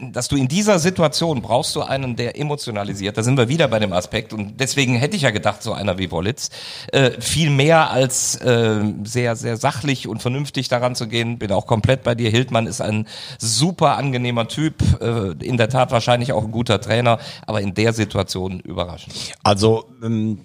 dass 0.00 0.28
du 0.28 0.36
in 0.36 0.48
dieser 0.48 0.78
Situation 0.78 1.42
brauchst 1.42 1.74
du 1.76 1.82
einen, 1.82 2.16
der 2.16 2.38
emotionalisiert. 2.38 3.16
Da 3.16 3.22
sind 3.22 3.36
wir 3.36 3.48
wieder 3.48 3.68
bei 3.68 3.78
dem 3.78 3.92
Aspekt. 3.92 4.32
Und 4.32 4.60
deswegen 4.60 4.96
hätte 4.96 5.16
ich 5.16 5.22
ja 5.22 5.30
gedacht, 5.30 5.62
so 5.62 5.72
einer 5.72 5.98
wie 5.98 6.10
Wollitz, 6.10 6.50
äh, 6.92 7.20
viel 7.20 7.50
mehr 7.50 7.90
als 7.90 8.36
äh, 8.36 8.82
sehr, 9.04 9.36
sehr 9.36 9.56
sachlich 9.56 10.08
und 10.08 10.22
vernünftig 10.22 10.68
daran 10.68 10.94
zu 10.94 11.08
gehen. 11.08 11.38
Bin 11.38 11.52
auch 11.52 11.66
komplett 11.66 12.02
bei 12.02 12.14
dir. 12.14 12.30
Hildmann 12.30 12.66
ist 12.66 12.80
ein 12.80 13.06
super 13.38 13.96
angenehmer 13.96 14.48
Typ, 14.48 14.82
äh, 15.00 15.32
in 15.44 15.56
der 15.56 15.68
Tat 15.68 15.90
wahrscheinlich 15.90 16.32
auch 16.32 16.44
ein 16.44 16.52
guter 16.52 16.80
Trainer, 16.80 17.18
aber 17.46 17.60
in 17.60 17.74
der 17.74 17.92
Situation 17.92 18.60
überraschend. 18.60 19.14
Also, 19.42 19.86
ähm, 20.02 20.40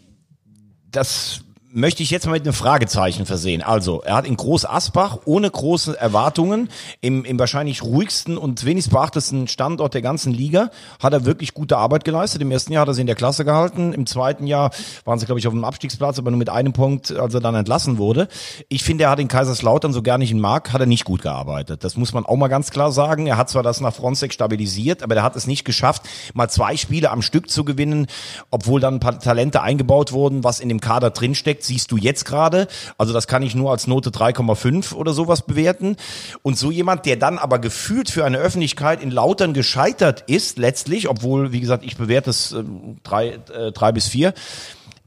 das 0.92 1.42
möchte 1.78 2.02
ich 2.02 2.10
jetzt 2.10 2.26
mal 2.26 2.32
mit 2.32 2.42
einem 2.42 2.54
Fragezeichen 2.54 3.28
versehen. 3.28 3.62
Also, 3.62 4.02
er 4.02 4.16
hat 4.16 4.26
in 4.26 4.36
Groß 4.36 4.66
Asbach 4.66 5.20
ohne 5.26 5.50
große 5.50 5.96
Erwartungen 6.00 6.70
im, 7.02 7.24
im 7.24 7.38
wahrscheinlich 7.38 7.84
ruhigsten 7.84 8.36
und 8.36 8.66
wenigst 8.66 8.90
beachtesten 8.90 9.48
Standort 9.48 9.94
der 9.94 10.02
ganzen 10.02 10.34
Liga 10.34 10.72
hat 11.00 11.14
er 11.14 11.26
wirklich 11.26 11.54
gute 11.54 11.78
Arbeit 11.78 12.04
geleistet. 12.04 12.42
Im 12.42 12.50
ersten 12.50 12.74
Jahr 12.74 12.82
hat 12.82 12.88
er 12.88 12.96
sie 12.96 13.02
in 13.02 13.08
der 13.08 13.16
Klasse 13.16 13.46
gehalten. 13.46 13.94
Im 13.94 14.08
zweiten 14.08 14.48
Jahr 14.48 14.72
waren 15.06 15.20
sie, 15.20 15.28
glaube 15.28 15.38
ich, 15.38 15.46
auf 15.46 15.54
dem 15.54 15.64
Abstiegsplatz, 15.64 16.18
aber 16.18 16.32
nur 16.32 16.40
mit 16.40 16.50
einem 16.50 16.74
Punkt, 16.74 17.12
als 17.12 17.36
er 17.36 17.42
dann 17.42 17.54
entlassen 17.54 18.00
wurde. 18.00 18.28
Ich 18.70 18.84
finde, 18.84 19.04
er 19.04 19.12
hat 19.12 19.20
in 19.20 19.28
Kaiserslautern, 19.28 19.94
so 19.94 20.02
gar 20.02 20.18
nicht 20.18 20.32
ihn 20.32 20.40
mag, 20.40 20.74
hat 20.74 20.82
er 20.82 20.88
nicht 20.88 21.06
gut 21.06 21.22
gearbeitet. 21.22 21.84
Das 21.84 21.96
muss 21.96 22.12
man 22.12 22.26
auch 22.26 22.38
mal 22.38 22.48
ganz 22.48 22.72
klar 22.72 22.92
sagen. 22.92 23.28
Er 23.28 23.38
hat 23.38 23.50
zwar 23.50 23.62
das 23.62 23.82
nach 23.82 23.94
Frontex 23.94 24.34
stabilisiert, 24.34 25.04
aber 25.04 25.16
er 25.16 25.24
hat 25.24 25.36
es 25.36 25.46
nicht 25.46 25.64
geschafft, 25.64 26.02
mal 26.34 26.50
zwei 26.50 26.76
Spiele 26.76 27.12
am 27.12 27.22
Stück 27.22 27.52
zu 27.52 27.64
gewinnen, 27.64 28.08
obwohl 28.50 28.82
dann 28.82 28.96
ein 28.96 29.00
paar 29.00 29.20
Talente 29.20 29.62
eingebaut 29.62 30.12
wurden, 30.12 30.44
was 30.44 30.60
in 30.60 30.70
dem 30.70 30.82
Kader 30.82 31.12
drinsteckt 31.12 31.67
siehst 31.68 31.92
du 31.92 31.98
jetzt 31.98 32.26
gerade. 32.26 32.68
Also 32.98 33.14
das 33.14 33.28
kann 33.28 33.44
ich 33.44 33.56
nur 33.56 33.72
als 33.72 33.88
Note 33.88 34.10
3,5 34.10 34.94
oder 34.94 35.14
sowas 35.14 35.44
bewerten. 35.44 35.98
Und 36.42 36.58
so 36.58 36.72
jemand, 36.72 37.06
der 37.06 37.18
dann 37.18 37.38
aber 37.38 37.60
gefühlt 37.60 38.10
für 38.10 38.26
eine 38.26 38.38
Öffentlichkeit 38.38 39.02
in 39.02 39.12
Lautern 39.12 39.54
gescheitert 39.54 40.24
ist, 40.28 40.58
letztlich, 40.58 41.10
obwohl, 41.10 41.52
wie 41.52 41.60
gesagt, 41.60 41.84
ich 41.84 41.98
bewerte 41.98 42.30
es 42.30 42.54
äh, 42.54 42.64
drei, 43.04 43.40
äh, 43.54 43.72
drei 43.72 43.92
bis 43.92 44.08
vier, 44.08 44.34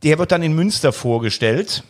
der 0.03 0.19
wird 0.19 0.33
dann 0.33 0.43
in 0.43 0.55
Münster 0.55 0.93
vorgestellt 0.93 1.83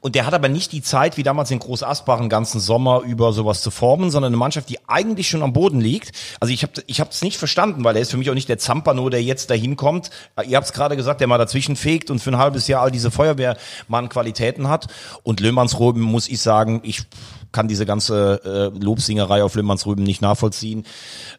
und 0.00 0.14
der 0.14 0.26
hat 0.26 0.34
aber 0.34 0.48
nicht 0.48 0.72
die 0.72 0.82
Zeit, 0.82 1.16
wie 1.16 1.24
damals 1.24 1.50
in 1.50 1.58
Groß 1.58 1.82
Asbach, 1.82 2.20
einen 2.20 2.28
ganzen 2.28 2.60
Sommer 2.60 3.02
über 3.02 3.32
sowas 3.32 3.62
zu 3.62 3.70
formen, 3.70 4.10
sondern 4.10 4.30
eine 4.30 4.36
Mannschaft, 4.36 4.68
die 4.68 4.78
eigentlich 4.86 5.28
schon 5.28 5.42
am 5.42 5.52
Boden 5.52 5.80
liegt. 5.80 6.12
Also 6.38 6.54
ich 6.54 6.62
habe 6.62 6.72
ich 6.86 7.00
es 7.00 7.22
nicht 7.22 7.36
verstanden, 7.36 7.82
weil 7.82 7.96
er 7.96 8.02
ist 8.02 8.12
für 8.12 8.16
mich 8.16 8.30
auch 8.30 8.34
nicht 8.34 8.48
der 8.48 8.58
Zampano, 8.58 9.08
der 9.08 9.22
jetzt 9.22 9.50
dahin 9.50 9.74
kommt. 9.74 10.10
Ihr 10.46 10.56
habt 10.56 10.66
es 10.66 10.72
gerade 10.72 10.96
gesagt, 10.96 11.20
der 11.20 11.26
mal 11.26 11.38
dazwischen 11.38 11.74
fegt 11.74 12.10
und 12.10 12.20
für 12.20 12.30
ein 12.30 12.38
halbes 12.38 12.68
Jahr 12.68 12.82
all 12.82 12.92
diese 12.92 13.10
Feuerwehrmann-Qualitäten 13.10 14.68
hat. 14.68 14.86
Und 15.24 15.40
Löhmannsröben, 15.40 16.00
muss 16.00 16.28
ich 16.28 16.40
sagen, 16.40 16.80
ich 16.84 17.02
kann 17.50 17.66
diese 17.66 17.86
ganze 17.86 18.72
äh, 18.74 18.78
Lobsingerei 18.78 19.42
auf 19.42 19.54
Löhmannsröben 19.54 20.04
nicht 20.04 20.22
nachvollziehen. 20.22 20.84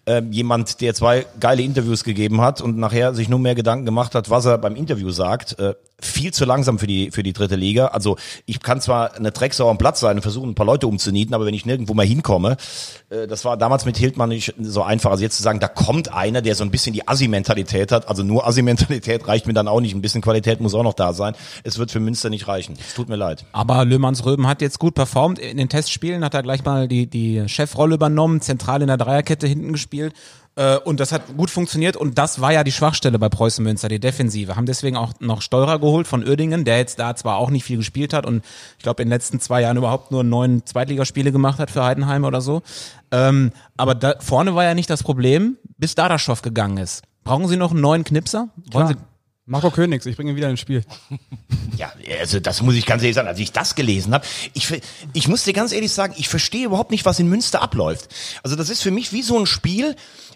Ähm, 0.05 0.31
jemand, 0.31 0.81
der 0.81 0.93
zwei 0.93 1.25
geile 1.39 1.61
Interviews 1.61 2.03
gegeben 2.03 2.41
hat 2.41 2.61
und 2.61 2.77
nachher 2.77 3.13
sich 3.13 3.29
nur 3.29 3.39
mehr 3.39 3.55
Gedanken 3.55 3.85
gemacht 3.85 4.15
hat, 4.15 4.29
was 4.29 4.45
er 4.45 4.57
beim 4.57 4.75
Interview 4.75 5.11
sagt, 5.11 5.59
äh, 5.59 5.75
viel 6.01 6.33
zu 6.33 6.45
langsam 6.45 6.79
für 6.79 6.87
die, 6.87 7.11
für 7.11 7.23
die 7.23 7.33
dritte 7.33 7.55
Liga. 7.55 7.87
Also 7.87 8.17
ich 8.45 8.59
kann 8.61 8.81
zwar 8.81 9.15
eine 9.15 9.31
Drecksau 9.31 9.69
am 9.69 9.77
Platz 9.77 9.99
sein 9.99 10.17
und 10.17 10.21
versuchen, 10.21 10.51
ein 10.51 10.55
paar 10.55 10.65
Leute 10.65 10.87
umzunieten, 10.87 11.33
aber 11.33 11.45
wenn 11.45 11.53
ich 11.53 11.65
nirgendwo 11.65 11.93
mal 11.93 12.05
hinkomme, 12.05 12.57
äh, 13.09 13.27
das 13.27 13.45
war 13.45 13.57
damals 13.57 13.85
mit 13.85 13.97
Hildmann 13.97 14.29
nicht 14.29 14.53
so 14.59 14.83
einfach. 14.83 15.11
Also 15.11 15.23
jetzt 15.23 15.37
zu 15.37 15.43
sagen, 15.43 15.59
da 15.59 15.67
kommt 15.67 16.13
einer, 16.13 16.41
der 16.41 16.55
so 16.55 16.63
ein 16.63 16.71
bisschen 16.71 16.93
die 16.93 17.07
Assi-Mentalität 17.07 17.91
hat. 17.91 18.07
Also 18.07 18.23
nur 18.23 18.47
Assi-Mentalität 18.47 19.27
reicht 19.27 19.47
mir 19.47 19.53
dann 19.53 19.67
auch 19.67 19.81
nicht. 19.81 19.93
Ein 19.93 20.01
bisschen 20.01 20.21
Qualität 20.21 20.59
muss 20.61 20.73
auch 20.73 20.83
noch 20.83 20.93
da 20.93 21.13
sein. 21.13 21.35
Es 21.63 21.77
wird 21.77 21.91
für 21.91 21.99
Münster 21.99 22.29
nicht 22.29 22.47
reichen. 22.47 22.75
Es 22.79 22.93
tut 22.93 23.09
mir 23.09 23.15
leid. 23.15 23.45
Aber 23.51 23.85
Löhmanns 23.85 24.25
Röben 24.25 24.47
hat 24.47 24.61
jetzt 24.61 24.79
gut 24.79 24.95
performt. 24.95 25.39
In 25.39 25.57
den 25.57 25.69
Testspielen 25.69 26.23
hat 26.23 26.33
er 26.33 26.43
gleich 26.43 26.63
mal 26.63 26.87
die, 26.87 27.07
die 27.07 27.47
Chefrolle 27.47 27.95
übernommen, 27.95 28.41
zentral 28.41 28.81
in 28.81 28.87
der 28.87 28.97
Dreierkette 28.97 29.47
hinten 29.47 29.73
gespielt 29.73 30.13
und 30.83 30.99
das 30.99 31.11
hat 31.11 31.37
gut 31.37 31.49
funktioniert 31.49 31.95
und 31.95 32.17
das 32.17 32.41
war 32.41 32.51
ja 32.51 32.63
die 32.63 32.71
Schwachstelle 32.71 33.17
bei 33.17 33.29
Preußen 33.29 33.63
Münster, 33.63 33.87
die 33.87 33.99
Defensive. 33.99 34.55
Haben 34.55 34.65
deswegen 34.65 34.97
auch 34.97 35.13
noch 35.19 35.41
Steurer 35.41 35.79
geholt 35.79 36.07
von 36.07 36.27
Oerdingen, 36.27 36.65
der 36.65 36.77
jetzt 36.77 36.99
da 36.99 37.15
zwar 37.15 37.37
auch 37.37 37.49
nicht 37.49 37.63
viel 37.63 37.77
gespielt 37.77 38.13
hat 38.13 38.25
und 38.25 38.43
ich 38.77 38.83
glaube 38.83 39.01
in 39.01 39.07
den 39.07 39.13
letzten 39.13 39.39
zwei 39.39 39.61
Jahren 39.61 39.77
überhaupt 39.77 40.11
nur 40.11 40.23
neun 40.23 40.65
Zweitligaspiele 40.65 41.31
gemacht 41.31 41.59
hat 41.59 41.71
für 41.71 41.83
Heidenheim 41.83 42.25
oder 42.25 42.41
so. 42.41 42.61
Ähm, 43.11 43.51
aber 43.77 43.95
da, 43.95 44.15
vorne 44.19 44.55
war 44.55 44.63
ja 44.63 44.73
nicht 44.73 44.89
das 44.89 45.03
Problem, 45.03 45.57
bis 45.77 45.95
Dadaschow 45.95 46.41
gegangen 46.41 46.77
ist. 46.77 47.03
Brauchen 47.23 47.47
Sie 47.47 47.57
noch 47.57 47.71
einen 47.71 47.81
neuen 47.81 48.03
Knipser? 48.03 48.49
Wollen 48.71 48.87
Klar. 48.87 48.87
Sie 48.89 48.95
Marco 49.49 49.71
Königs, 49.71 50.05
ich 50.05 50.15
bringe 50.15 50.29
ihn 50.29 50.35
wieder 50.35 50.49
ins 50.49 50.59
Spiel. 50.59 50.83
Ja, 51.75 51.91
also 52.19 52.39
das 52.39 52.61
muss 52.61 52.75
ich 52.75 52.85
ganz 52.85 53.01
ehrlich 53.01 53.15
sagen, 53.15 53.27
als 53.27 53.39
ich 53.39 53.51
das 53.51 53.73
gelesen 53.73 54.13
habe, 54.13 54.25
ich, 54.53 54.81
ich 55.13 55.27
muss 55.27 55.45
dir 55.45 55.53
ganz 55.53 55.71
ehrlich 55.71 55.91
sagen, 55.91 56.13
ich 56.17 56.27
verstehe 56.29 56.65
überhaupt 56.65 56.91
nicht, 56.91 57.05
was 57.05 57.19
in 57.19 57.27
Münster 57.29 57.61
abläuft. 57.61 58.13
Also 58.43 58.55
das 58.55 58.69
ist 58.69 58.83
für 58.83 58.91
mich 58.91 59.11
wie 59.11 59.23
so 59.23 59.39
ein 59.39 59.45
Spiel, 59.45 59.95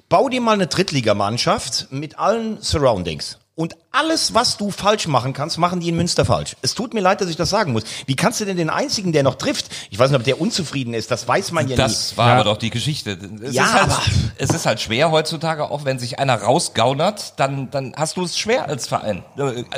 bau 0.10 0.30
dir 0.30 0.42
mal 0.42 0.54
eine 0.54 0.68
Drittligamannschaft 0.68 1.88
mit 1.92 2.20
allen 2.20 2.62
Surroundings. 2.62 3.39
Und 3.56 3.76
alles, 3.92 4.34
was 4.34 4.58
du 4.58 4.72
falsch 4.72 5.08
machen 5.08 5.34
kannst, 5.34 5.60
machen 5.60 5.80
die 5.80 5.89
in 5.89 5.96
Münster 5.96 6.26
falsch. 6.26 6.56
Es 6.63 6.74
tut 6.74 6.96
mir 6.96 7.02
leid, 7.02 7.22
dass 7.22 7.30
ich 7.30 7.36
das 7.36 7.52
sagen 7.52 7.72
muss. 7.72 7.84
Wie 8.08 8.16
kannst 8.16 8.42
du 8.42 8.46
denn 8.46 8.58
den 8.58 8.72
einzigen, 8.72 9.12
der 9.12 9.22
noch 9.22 9.36
trifft? 9.36 9.70
Ich 9.92 10.00
weiß 10.00 10.10
nicht, 10.10 10.20
ob 10.20 10.24
der 10.24 10.42
unzufrieden 10.42 10.96
ist, 10.96 11.12
das 11.12 11.28
weiß 11.28 11.52
man 11.52 11.68
ja 11.68 11.76
das 11.76 11.92
nie. 11.92 11.94
Das 11.94 12.18
war 12.18 12.28
ja. 12.30 12.34
aber 12.34 12.46
doch 12.46 12.58
die 12.58 12.72
Geschichte. 12.72 13.16
Es, 13.44 13.54
ja, 13.54 13.66
ist 13.66 13.74
halt, 13.74 13.84
aber 13.84 14.02
es 14.38 14.50
ist 14.50 14.66
halt 14.66 14.82
schwer 14.82 15.12
heutzutage, 15.12 15.70
auch 15.70 15.86
wenn 15.86 16.00
sich 16.00 16.18
einer 16.18 16.42
rausgaunert, 16.42 17.39
dann, 17.39 17.70
dann 17.70 17.94
hast 17.96 18.18
du 18.18 18.24
es 18.24 18.39
schwer 18.39 18.68
als 18.68 18.88
Verein. 18.88 19.24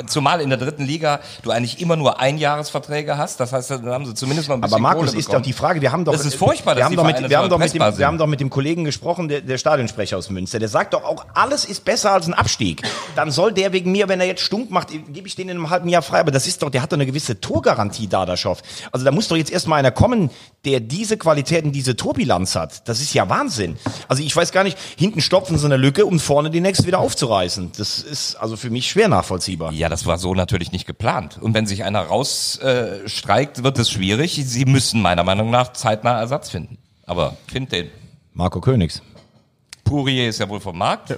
Zumal 0.06 0.40
in 0.40 0.48
der 0.48 0.58
dritten 0.58 0.86
Liga 0.86 1.20
du 1.42 1.50
eigentlich 1.50 1.78
immer 1.78 1.96
nur 1.96 2.18
Einjahresverträge 2.18 3.18
hast. 3.18 3.40
Das 3.40 3.52
heißt, 3.52 3.72
dann 3.72 3.86
haben 3.90 4.06
sie 4.06 4.14
zumindest 4.14 4.48
mal 4.48 4.54
ein 4.54 4.62
bisschen 4.62 4.72
Aber 4.72 4.80
Markus, 4.80 5.12
ist 5.12 5.30
doch 5.30 5.42
die 5.42 5.52
Frage, 5.52 5.82
wir 5.82 5.92
haben 5.92 6.06
doch... 6.06 6.12
Das 6.12 6.24
ist 6.24 6.36
furchtbar, 6.36 6.76
wir 6.76 6.84
haben, 6.86 6.96
doch 6.96 7.04
mit, 7.04 7.28
wir, 7.28 7.36
haben 7.36 7.50
doch 7.50 7.58
mit 7.58 7.74
dem, 7.74 7.98
wir 7.98 8.06
haben 8.06 8.16
doch 8.16 8.26
mit 8.26 8.40
dem 8.40 8.48
Kollegen 8.48 8.84
gesprochen, 8.84 9.28
der, 9.28 9.42
der 9.42 9.58
Stadionsprecher 9.58 10.16
aus 10.16 10.30
Münster. 10.30 10.58
Der 10.58 10.70
sagt 10.70 10.94
doch 10.94 11.04
auch, 11.04 11.26
alles 11.34 11.66
ist 11.66 11.84
besser 11.84 12.12
als 12.12 12.26
ein 12.26 12.32
Abstieg. 12.32 12.80
Dann 13.14 13.30
soll 13.30 13.52
der 13.52 13.65
wegen 13.72 13.92
mir, 13.92 14.08
wenn 14.08 14.20
er 14.20 14.26
jetzt 14.26 14.42
stunk 14.42 14.70
macht, 14.70 14.88
gebe 14.90 15.26
ich 15.26 15.34
den 15.34 15.48
in 15.48 15.56
einem 15.56 15.70
halben 15.70 15.88
Jahr 15.88 16.02
frei. 16.02 16.20
Aber 16.20 16.30
das 16.30 16.46
ist 16.46 16.62
doch, 16.62 16.70
der 16.70 16.82
hat 16.82 16.92
doch 16.92 16.96
eine 16.96 17.06
gewisse 17.06 17.40
Torgarantie, 17.40 18.06
Dadaschow. 18.06 18.60
Also 18.92 19.04
da 19.04 19.12
muss 19.12 19.28
doch 19.28 19.36
jetzt 19.36 19.50
erstmal 19.50 19.78
einer 19.78 19.90
kommen, 19.90 20.30
der 20.64 20.80
diese 20.80 21.16
Qualitäten, 21.16 21.72
diese 21.72 21.96
Torbilanz 21.96 22.54
hat. 22.54 22.88
Das 22.88 23.00
ist 23.00 23.14
ja 23.14 23.28
Wahnsinn. 23.28 23.76
Also 24.08 24.22
ich 24.22 24.34
weiß 24.34 24.52
gar 24.52 24.64
nicht, 24.64 24.78
hinten 24.96 25.20
stopfen 25.20 25.58
sie 25.58 25.66
eine 25.66 25.76
Lücke, 25.76 26.06
um 26.06 26.18
vorne 26.18 26.50
die 26.50 26.60
nächste 26.60 26.86
wieder 26.86 26.98
aufzureißen. 26.98 27.72
Das 27.76 28.00
ist 28.00 28.36
also 28.36 28.56
für 28.56 28.70
mich 28.70 28.88
schwer 28.90 29.08
nachvollziehbar. 29.08 29.72
Ja, 29.72 29.88
das 29.88 30.06
war 30.06 30.18
so 30.18 30.34
natürlich 30.34 30.72
nicht 30.72 30.86
geplant. 30.86 31.38
Und 31.40 31.54
wenn 31.54 31.66
sich 31.66 31.84
einer 31.84 32.00
rausstreikt, 32.00 33.58
äh, 33.58 33.64
wird 33.64 33.78
es 33.78 33.90
schwierig. 33.90 34.40
Sie 34.44 34.64
müssen 34.64 35.00
meiner 35.02 35.24
Meinung 35.24 35.50
nach 35.50 35.72
zeitnah 35.72 36.18
Ersatz 36.18 36.50
finden. 36.50 36.78
Aber 37.06 37.36
find 37.46 37.72
den. 37.72 37.90
Marco 38.34 38.60
Königs. 38.60 39.00
Pourier 39.86 40.28
ist 40.28 40.40
ja 40.40 40.48
wohl 40.48 40.60
vom 40.60 40.76
Markt. 40.76 41.16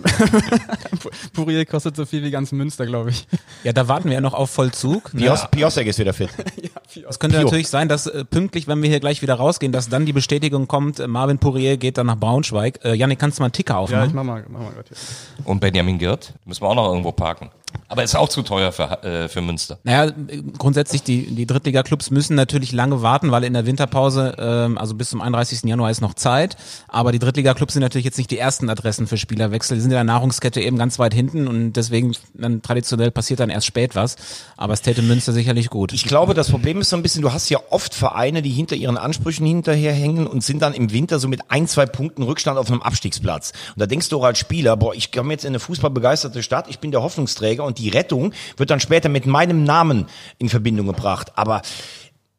Pourier 1.33 1.65
kostet 1.65 1.97
so 1.97 2.05
viel 2.05 2.23
wie 2.23 2.31
ganz 2.31 2.53
Münster, 2.53 2.85
glaube 2.87 3.11
ich. 3.11 3.27
Ja, 3.65 3.73
da 3.73 3.89
warten 3.89 4.09
wir 4.09 4.15
ja 4.15 4.21
noch 4.21 4.35
auf 4.35 4.51
Vollzug. 4.51 5.11
Pios, 5.13 5.41
ja. 5.41 5.47
Piosek 5.47 5.87
ist 5.87 5.99
wieder 5.99 6.13
fit. 6.13 6.29
ja, 6.95 7.09
Es 7.09 7.19
könnte 7.19 7.39
Pio. 7.39 7.47
natürlich 7.47 7.69
sein, 7.69 7.89
dass 7.89 8.07
äh, 8.07 8.25
pünktlich, 8.25 8.69
wenn 8.69 8.83
wir 8.83 8.91
hier 8.91 9.01
gleich 9.01 9.23
wieder 9.23 9.35
rausgehen, 9.35 9.73
dass 9.73 9.89
dann 9.89 10.05
die 10.07 10.13
Bestätigung 10.13 10.69
kommt, 10.69 11.01
äh, 11.01 11.09
Marvin 11.09 11.39
Pourier 11.39 11.79
geht 11.79 11.97
dann 11.99 12.07
nach 12.07 12.19
Braunschweig. 12.19 12.85
Äh, 12.85 12.95
Janik, 12.95 13.19
kannst 13.19 13.39
du 13.39 13.43
mal 13.43 13.47
einen 13.47 13.53
Ticker 13.53 13.79
aufmachen? 13.79 14.03
Ja, 14.03 14.07
ich 14.07 14.13
mach 14.13 14.25
mal, 14.25 14.45
mach 14.49 14.61
mal 14.61 14.73
grad 14.73 14.89
hier. 14.89 15.47
Und 15.47 15.61
Benjamin 15.61 15.99
Girt, 15.99 16.35
müssen 16.45 16.63
wir 16.63 16.69
auch 16.69 16.75
noch 16.75 16.89
irgendwo 16.89 17.13
parken. 17.13 17.51
Aber 17.89 18.03
ist 18.03 18.15
auch 18.15 18.29
zu 18.29 18.43
teuer 18.43 18.71
für, 18.71 19.03
äh, 19.03 19.29
für 19.29 19.41
Münster. 19.41 19.79
Naja, 19.83 20.13
grundsätzlich, 20.59 21.03
die, 21.03 21.35
die 21.35 21.47
Drittliga-Clubs 21.47 22.11
müssen 22.11 22.35
natürlich 22.35 22.73
lange 22.73 23.03
warten, 23.03 23.31
weil 23.31 23.45
in 23.45 23.55
der 23.55 23.65
Winterpause, 23.65 24.35
ähm, 24.39 24.77
also 24.77 24.95
bis 24.95 25.11
zum 25.11 25.23
31. 25.23 25.65
Januar 25.65 25.91
ist 25.91 26.01
noch 26.01 26.15
Zeit. 26.15 26.57
Aber 26.89 27.13
die 27.13 27.19
Drittliga-Clubs 27.19 27.73
sind 27.73 27.83
natürlich 27.83 28.05
jetzt 28.05 28.19
nicht 28.19 28.31
die 28.31 28.39
ersten 28.39 28.69
Adressen 28.69 29.07
für 29.07 29.17
Spielerwechsel. 29.17 29.77
Die 29.77 29.81
sind 29.81 29.91
in 29.91 29.97
der 29.97 30.05
Nahrungskette 30.05 30.61
eben 30.61 30.77
ganz 30.77 30.99
weit 30.99 31.15
hinten 31.15 31.49
und 31.49 31.73
deswegen 31.73 32.15
dann 32.35 32.61
traditionell 32.61 33.11
passiert 33.11 33.41
dann 33.41 33.51
erst 33.51 33.67
spät 33.67 33.95
was. 33.95 34.17
Aber 34.57 34.75
es 34.75 34.83
täte 34.83 35.03
Münster 35.03 35.33
sicherlich 35.33 35.71
gut. 35.71 35.93
Ich 35.93 36.05
glaube, 36.05 36.35
das 36.35 36.51
Problem 36.51 36.81
ist 36.81 36.91
so 36.91 36.97
ein 36.97 37.03
bisschen, 37.03 37.23
du 37.23 37.33
hast 37.33 37.49
ja 37.49 37.59
oft 37.71 37.95
Vereine, 37.95 38.43
die 38.43 38.51
hinter 38.51 38.77
ihren 38.77 38.99
Ansprüchen 38.99 39.47
hinterherhängen 39.47 40.27
und 40.27 40.45
sind 40.45 40.61
dann 40.61 40.75
im 40.75 40.93
Winter 40.93 41.19
so 41.19 41.29
mit 41.29 41.51
ein, 41.51 41.67
zwei 41.67 41.87
Punkten 41.87 42.23
Rückstand 42.23 42.59
auf 42.59 42.71
einem 42.71 42.83
Abstiegsplatz. 42.83 43.53
Und 43.75 43.81
da 43.81 43.87
denkst 43.87 44.11
du 44.11 44.19
auch 44.19 44.25
als 44.25 44.39
Spieler, 44.39 44.77
boah, 44.77 44.95
ich 44.95 45.11
komme 45.11 45.33
jetzt 45.33 45.45
in 45.45 45.49
eine 45.49 45.61
fußballbegeisterte 45.61 46.43
Stadt, 46.43 46.67
ich 46.69 46.81
bin 46.81 46.91
der 46.91 47.03
Hoffnungsträger 47.03 47.58
und 47.65 47.79
die 47.79 47.89
Rettung 47.89 48.33
wird 48.57 48.71
dann 48.71 48.81
später 48.81 49.09
mit 49.09 49.27
meinem 49.27 49.65
Namen 49.65 50.07
in 50.39 50.49
Verbindung 50.49 50.87
gebracht. 50.87 51.33
Aber 51.37 51.63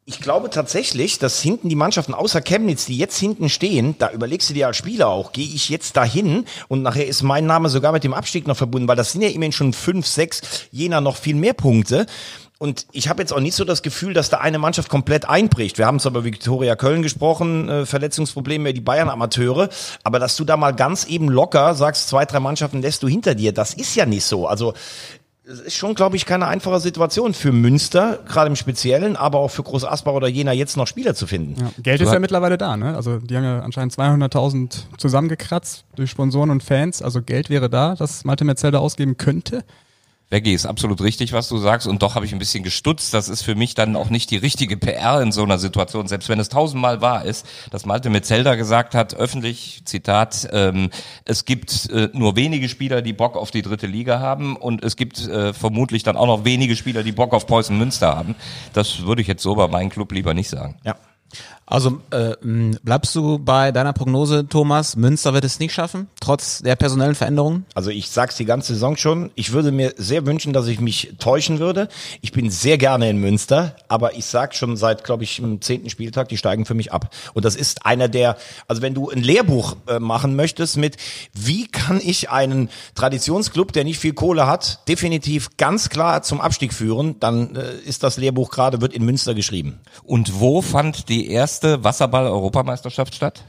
Ich 0.05 0.19
glaube 0.21 0.49
tatsächlich, 0.49 1.19
dass 1.19 1.39
hinten 1.39 1.69
die 1.69 1.75
Mannschaften 1.75 2.15
außer 2.15 2.41
Chemnitz, 2.41 2.87
die 2.87 2.97
jetzt 2.97 3.19
hinten 3.19 3.47
stehen, 3.47 3.93
da 3.99 4.09
überlegst 4.09 4.49
du 4.49 4.55
dir 4.55 4.65
als 4.65 4.77
Spieler 4.77 5.07
auch, 5.09 5.33
gehe 5.33 5.45
ich 5.45 5.69
jetzt 5.69 5.97
dahin 5.97 6.45
und 6.67 6.81
nachher 6.81 7.05
ist 7.05 7.21
mein 7.21 7.45
Name 7.45 7.69
sogar 7.69 7.91
mit 7.91 8.03
dem 8.03 8.15
Abstieg 8.15 8.47
noch 8.47 8.57
verbunden, 8.57 8.87
weil 8.87 8.95
das 8.95 9.11
sind 9.11 9.21
ja 9.21 9.29
immerhin 9.29 9.51
schon 9.51 9.71
fünf, 9.71 10.07
sechs, 10.07 10.41
jener 10.71 10.99
noch 10.99 11.15
viel 11.15 11.35
mehr 11.35 11.53
Punkte. 11.53 12.07
Und 12.59 12.87
ich 12.91 13.07
habe 13.07 13.21
jetzt 13.21 13.31
auch 13.31 13.39
nicht 13.39 13.55
so 13.55 13.63
das 13.63 13.81
Gefühl, 13.83 14.13
dass 14.13 14.29
da 14.29 14.39
eine 14.39 14.59
Mannschaft 14.59 14.89
komplett 14.89 15.27
einbricht. 15.27 15.77
Wir 15.77 15.85
haben 15.85 15.95
es 15.95 16.05
aber 16.05 16.25
Viktoria 16.25 16.75
Köln 16.75 17.01
gesprochen, 17.01 17.69
äh, 17.69 17.85
Verletzungsprobleme, 17.85 18.73
die 18.73 18.81
Bayern-Amateure. 18.81 19.69
Aber 20.03 20.19
dass 20.19 20.35
du 20.35 20.43
da 20.43 20.57
mal 20.57 20.71
ganz 20.71 21.05
eben 21.05 21.29
locker 21.29 21.73
sagst, 21.73 22.09
zwei, 22.09 22.25
drei 22.25 22.41
Mannschaften 22.41 22.81
lässt 22.81 23.01
du 23.01 23.07
hinter 23.07 23.33
dir, 23.33 23.53
das 23.53 23.73
ist 23.73 23.95
ja 23.95 24.05
nicht 24.05 24.25
so. 24.25 24.45
Also 24.45 24.73
es 25.49 25.61
ist 25.61 25.75
schon, 25.75 25.95
glaube 25.95 26.17
ich, 26.17 26.25
keine 26.25 26.47
einfache 26.47 26.81
Situation 26.81 27.33
für 27.33 27.53
Münster, 27.53 28.19
gerade 28.27 28.49
im 28.49 28.57
Speziellen, 28.57 29.15
aber 29.15 29.39
auch 29.39 29.49
für 29.49 29.63
Groß 29.63 29.85
Asbach 29.85 30.13
oder 30.13 30.27
Jena 30.27 30.51
jetzt 30.51 30.75
noch 30.75 30.85
Spieler 30.85 31.15
zu 31.15 31.27
finden. 31.27 31.55
Ja, 31.59 31.71
Geld 31.81 32.01
ist 32.01 32.11
ja 32.11 32.19
mittlerweile 32.19 32.57
da, 32.57 32.75
ne? 32.75 32.93
Also 32.95 33.19
die 33.19 33.35
haben 33.37 33.45
ja 33.45 33.61
anscheinend 33.61 33.93
200.000 33.93 34.97
zusammengekratzt 34.97 35.85
durch 35.95 36.11
Sponsoren 36.11 36.49
und 36.49 36.61
Fans. 36.61 37.01
Also 37.01 37.21
Geld 37.21 37.49
wäre 37.49 37.69
da, 37.69 37.95
das 37.95 38.25
Malte 38.25 38.43
Metzelder 38.43 38.81
ausgeben 38.81 39.15
könnte. 39.15 39.63
Veggie 40.31 40.53
ist 40.53 40.67
absolut 40.67 41.01
richtig, 41.01 41.33
was 41.33 41.49
du 41.49 41.57
sagst. 41.57 41.87
Und 41.87 42.03
doch 42.03 42.13
habe 42.13 42.25
ich 42.25 42.33
ein 42.33 42.39
bisschen 42.39 42.63
gestutzt. 42.63 43.13
Das 43.13 43.29
ist 43.29 43.41
für 43.41 43.55
mich 43.55 43.73
dann 43.73 43.95
auch 43.95 44.09
nicht 44.11 44.29
die 44.29 44.37
richtige 44.37 44.77
PR 44.77 45.21
in 45.21 45.31
so 45.31 45.43
einer 45.43 45.57
Situation. 45.57 46.07
Selbst 46.07 46.29
wenn 46.29 46.39
es 46.39 46.49
tausendmal 46.49 47.01
wahr 47.01 47.25
ist, 47.25 47.47
dass 47.71 47.85
Malte 47.85 48.11
Metzelder 48.11 48.55
gesagt 48.55 48.93
hat, 48.93 49.15
öffentlich, 49.15 49.81
Zitat, 49.85 50.47
ähm, 50.51 50.91
es 51.25 51.45
gibt 51.45 51.89
äh, 51.89 52.09
nur 52.13 52.35
wenige 52.35 52.69
Spieler, 52.69 53.01
die 53.01 53.13
Bock 53.13 53.35
auf 53.35 53.49
die 53.49 53.63
dritte 53.63 53.87
Liga 53.87 54.19
haben. 54.19 54.55
Und 54.55 54.83
es 54.83 54.95
gibt 54.95 55.19
äh, 55.27 55.51
vermutlich 55.53 56.03
dann 56.03 56.15
auch 56.15 56.27
noch 56.27 56.45
wenige 56.45 56.75
Spieler, 56.75 57.01
die 57.01 57.11
Bock 57.11 57.33
auf 57.33 57.47
Preußen 57.47 57.75
Münster 57.75 58.15
haben. 58.15 58.35
Das 58.73 59.05
würde 59.05 59.23
ich 59.23 59.27
jetzt 59.27 59.41
so 59.41 59.55
bei 59.55 59.67
meinem 59.67 59.89
Club 59.89 60.11
lieber 60.11 60.35
nicht 60.35 60.49
sagen. 60.49 60.75
Ja. 60.83 60.95
Also 61.69 62.01
äh, 62.09 62.33
bleibst 62.83 63.13
du 63.13 63.37
bei 63.37 63.71
deiner 63.71 63.93
Prognose, 63.93 64.47
Thomas? 64.47 64.95
Münster 64.95 65.35
wird 65.35 65.45
es 65.45 65.59
nicht 65.59 65.71
schaffen, 65.71 66.07
trotz 66.19 66.63
der 66.63 66.75
personellen 66.75 67.13
Veränderungen? 67.13 67.65
Also 67.75 67.91
ich 67.91 68.09
sag's 68.09 68.37
die 68.37 68.45
ganze 68.45 68.73
Saison 68.73 68.97
schon. 68.97 69.29
Ich 69.35 69.51
würde 69.53 69.71
mir 69.71 69.93
sehr 69.95 70.25
wünschen, 70.25 70.51
dass 70.51 70.65
ich 70.65 70.79
mich 70.79 71.13
täuschen 71.19 71.59
würde. 71.59 71.87
Ich 72.21 72.31
bin 72.31 72.49
sehr 72.49 72.79
gerne 72.79 73.07
in 73.07 73.17
Münster, 73.17 73.75
aber 73.87 74.15
ich 74.15 74.25
sag 74.25 74.55
schon 74.55 74.77
seit, 74.77 75.03
glaube 75.03 75.23
ich, 75.23 75.37
im 75.37 75.61
zehnten 75.61 75.91
Spieltag, 75.91 76.29
die 76.29 76.37
steigen 76.37 76.65
für 76.65 76.73
mich 76.73 76.91
ab. 76.91 77.13
Und 77.35 77.45
das 77.45 77.55
ist 77.55 77.85
einer 77.85 78.07
der, 78.07 78.37
also 78.67 78.81
wenn 78.81 78.95
du 78.95 79.11
ein 79.11 79.21
Lehrbuch 79.21 79.75
äh, 79.87 79.99
machen 79.99 80.35
möchtest 80.35 80.77
mit, 80.77 80.97
wie 81.33 81.67
kann 81.67 82.01
ich 82.03 82.31
einen 82.31 82.69
Traditionsclub, 82.95 83.73
der 83.73 83.83
nicht 83.83 83.99
viel 83.99 84.13
Kohle 84.13 84.47
hat, 84.47 84.87
definitiv 84.87 85.55
ganz 85.57 85.89
klar 85.89 86.23
zum 86.23 86.41
Abstieg 86.41 86.73
führen, 86.73 87.19
dann 87.19 87.55
äh, 87.55 87.75
ist 87.85 88.01
das 88.01 88.17
Lehrbuch 88.17 88.49
gerade, 88.49 88.81
wird 88.81 88.93
in 88.93 89.05
Münster 89.05 89.35
geschrieben. 89.35 89.79
Und 90.03 90.39
wo 90.39 90.63
fand 90.63 91.09
die 91.09 91.29
erste 91.29 91.58
Wasserball-Europameisterschaft 91.63 93.15
statt? 93.15 93.43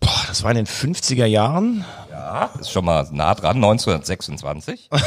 Boah, 0.00 0.22
das 0.28 0.42
war 0.42 0.50
in 0.52 0.56
den 0.58 0.66
50er 0.66 1.26
Jahren. 1.26 1.84
Ja, 2.10 2.50
ist 2.60 2.70
schon 2.70 2.84
mal 2.84 3.06
nah 3.10 3.34
dran, 3.34 3.56
1926. 3.56 4.88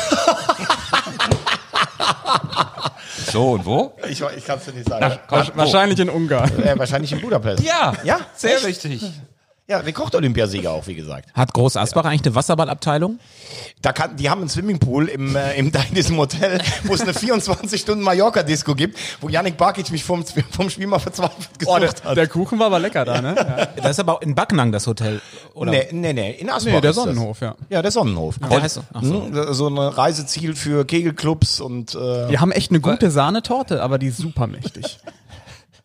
so, 3.32 3.52
und 3.52 3.66
wo? 3.66 3.94
Ich, 4.10 4.22
ich 4.22 4.46
kann 4.46 4.58
es 4.58 4.66
dir 4.66 4.74
nicht 4.74 4.88
sagen. 4.90 5.20
komm, 5.28 5.48
wo? 5.54 5.58
Wahrscheinlich 5.60 6.00
in 6.00 6.10
Ungarn. 6.10 6.52
Äh, 6.62 6.78
wahrscheinlich 6.78 7.12
in 7.12 7.22
Budapest. 7.22 7.64
Ja, 7.64 7.94
Ja? 8.04 8.20
sehr 8.36 8.56
Echt? 8.58 8.66
richtig. 8.66 9.04
Ja, 9.68 9.78
Rekord-Olympiasieger 9.78 10.72
auch, 10.72 10.88
wie 10.88 10.96
gesagt. 10.96 11.30
Hat 11.34 11.54
Groß 11.54 11.78
Asbach 11.78 12.04
eigentlich 12.04 12.26
eine 12.26 12.36
Wasserballabteilung? 12.36 13.20
Da 13.82 13.94
kann, 13.94 14.18
die 14.18 14.30
haben 14.30 14.42
einen 14.42 14.50
Swimmingpool 14.50 15.08
im, 15.08 15.36
äh, 15.36 15.54
im, 15.54 15.68
in 15.72 15.96
diesem 15.96 16.18
Hotel, 16.18 16.60
wo 16.84 16.94
es 16.94 17.02
eine 17.02 17.14
24-Stunden-Mallorca-Disco 17.14 18.76
gibt, 18.76 18.98
wo 19.22 19.30
Yannick 19.30 19.56
Barkic 19.58 19.90
mich 19.92 20.04
vom, 20.04 20.26
vom 20.26 20.70
Spiel 20.70 20.88
mal 20.88 21.00
verzweifelt 21.00 21.48
Oh, 21.66 21.76
gesucht 21.78 22.04
der, 22.04 22.10
hat. 22.10 22.18
der 22.18 22.28
Kuchen 22.28 22.60
war 22.60 22.66
aber 22.66 22.80
lecker 22.80 23.06
da, 23.06 23.22
ne? 23.22 23.36
Ja. 23.58 23.66
Das 23.82 23.92
ist 23.92 24.00
aber 24.00 24.16
auch 24.18 24.22
in 24.22 24.36
Backnang 24.36 24.72
das 24.72 24.88
Hotel, 24.88 25.22
oder? 25.54 25.72
Nee, 25.72 25.88
nee, 25.92 26.14
nee, 26.14 26.32
in 26.32 26.50
Asbach 26.50 26.74
Nee, 26.74 26.82
der. 26.82 26.94
Sonnenhof, 26.94 27.40
ja. 27.42 27.56
Ja, 27.70 27.82
der 27.82 27.92
Sonnenhof. 27.92 28.36
Der 28.40 28.62
heißt 28.62 28.76
so. 28.76 28.84
Ach 28.94 29.04
so. 29.04 29.24
Hm, 29.26 29.54
so 29.54 29.68
ein 29.70 29.78
Reiseziel 29.78 30.56
für 30.56 30.86
Kegelclubs 30.86 31.62
und 31.62 31.96
äh, 31.96 32.28
Die 32.30 32.40
haben 32.40 32.52
echt 32.52 32.72
eine 32.72 32.82
gute 32.82 33.10
Sahnetorte, 33.10 33.82
aber 33.82 34.00
die 34.00 34.08
ist 34.08 34.18
super 34.18 34.48
mächtig. 34.48 35.00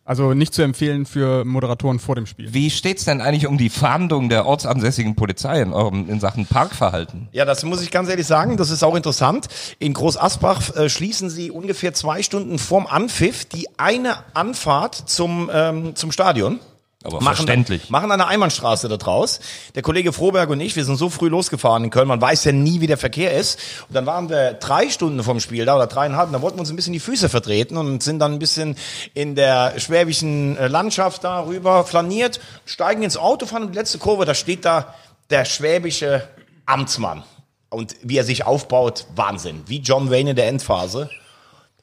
Also 0.06 0.34
nicht 0.34 0.54
zu 0.54 0.62
empfehlen 0.62 1.04
für 1.04 1.44
Moderatoren 1.44 1.98
vor 1.98 2.14
dem 2.14 2.26
Spiel. 2.26 2.54
Wie 2.54 2.70
steht's 2.70 3.04
denn 3.04 3.20
eigentlich 3.20 3.48
um 3.48 3.58
die 3.58 3.68
Fahndung 3.68 4.28
der 4.28 4.46
ortsansässigen 4.46 5.16
Polizei 5.16 5.60
in, 5.60 5.72
eurem, 5.72 6.08
in 6.08 6.20
Sachen 6.20 6.46
Parkverhalten? 6.46 7.26
Ja, 7.32 7.44
das 7.44 7.64
muss 7.64 7.82
ich 7.82 7.90
ganz 7.90 8.08
ehrlich 8.08 8.26
sagen, 8.28 8.56
das 8.56 8.70
ist 8.70 8.84
auch 8.84 8.94
interessant. 8.94 9.48
In 9.80 9.94
Groß 9.94 10.16
Asbach 10.16 10.76
äh, 10.76 10.88
schließen 10.88 11.28
sie 11.28 11.50
ungefähr 11.50 11.92
zwei 11.92 12.22
Stunden 12.22 12.60
vorm 12.60 12.86
Anpfiff 12.86 13.46
die 13.46 13.66
eine 13.78 14.14
Anfahrt 14.32 14.94
zum, 14.94 15.50
ähm, 15.52 15.96
zum 15.96 16.12
Stadion. 16.12 16.60
Aber 17.04 17.20
machen, 17.20 17.36
verständlich. 17.36 17.90
Machen 17.90 18.10
eine 18.10 18.26
Einbahnstraße 18.26 18.88
da 18.88 18.96
draus. 18.96 19.40
Der 19.74 19.82
Kollege 19.82 20.12
Froberg 20.12 20.48
und 20.50 20.60
ich, 20.60 20.74
wir 20.76 20.84
sind 20.84 20.96
so 20.96 21.10
früh 21.10 21.28
losgefahren 21.28 21.84
in 21.84 21.90
Köln, 21.90 22.08
man 22.08 22.20
weiß 22.20 22.44
ja 22.44 22.52
nie, 22.52 22.80
wie 22.80 22.86
der 22.86 22.96
Verkehr 22.96 23.32
ist. 23.36 23.60
Und 23.88 23.94
dann 23.94 24.06
waren 24.06 24.28
wir 24.28 24.54
drei 24.54 24.88
Stunden 24.88 25.22
vom 25.22 25.38
Spiel 25.38 25.64
da 25.66 25.76
oder 25.76 25.86
dreieinhalb, 25.86 26.28
und 26.28 26.32
da 26.32 26.42
wollten 26.42 26.56
wir 26.56 26.60
uns 26.60 26.70
ein 26.70 26.76
bisschen 26.76 26.94
die 26.94 27.00
Füße 27.00 27.28
vertreten 27.28 27.76
und 27.76 28.02
sind 28.02 28.18
dann 28.18 28.32
ein 28.32 28.38
bisschen 28.38 28.76
in 29.14 29.34
der 29.34 29.78
schwäbischen 29.78 30.56
äh, 30.56 30.68
Landschaft 30.68 31.22
da 31.22 31.44
rüber 31.44 31.84
flaniert, 31.84 32.40
steigen 32.64 33.02
ins 33.02 33.16
Auto, 33.16 33.46
fahren 33.46 33.64
in 33.64 33.72
die 33.72 33.78
letzte 33.78 33.98
Kurve, 33.98 34.24
da 34.24 34.34
steht 34.34 34.64
da 34.64 34.94
der 35.30 35.44
schwäbische 35.44 36.26
Amtsmann. 36.64 37.22
Und 37.68 37.94
wie 38.02 38.16
er 38.16 38.24
sich 38.24 38.46
aufbaut, 38.46 39.06
Wahnsinn. 39.14 39.62
Wie 39.66 39.78
John 39.80 40.10
Wayne 40.10 40.30
in 40.30 40.36
der 40.36 40.48
Endphase. 40.48 41.10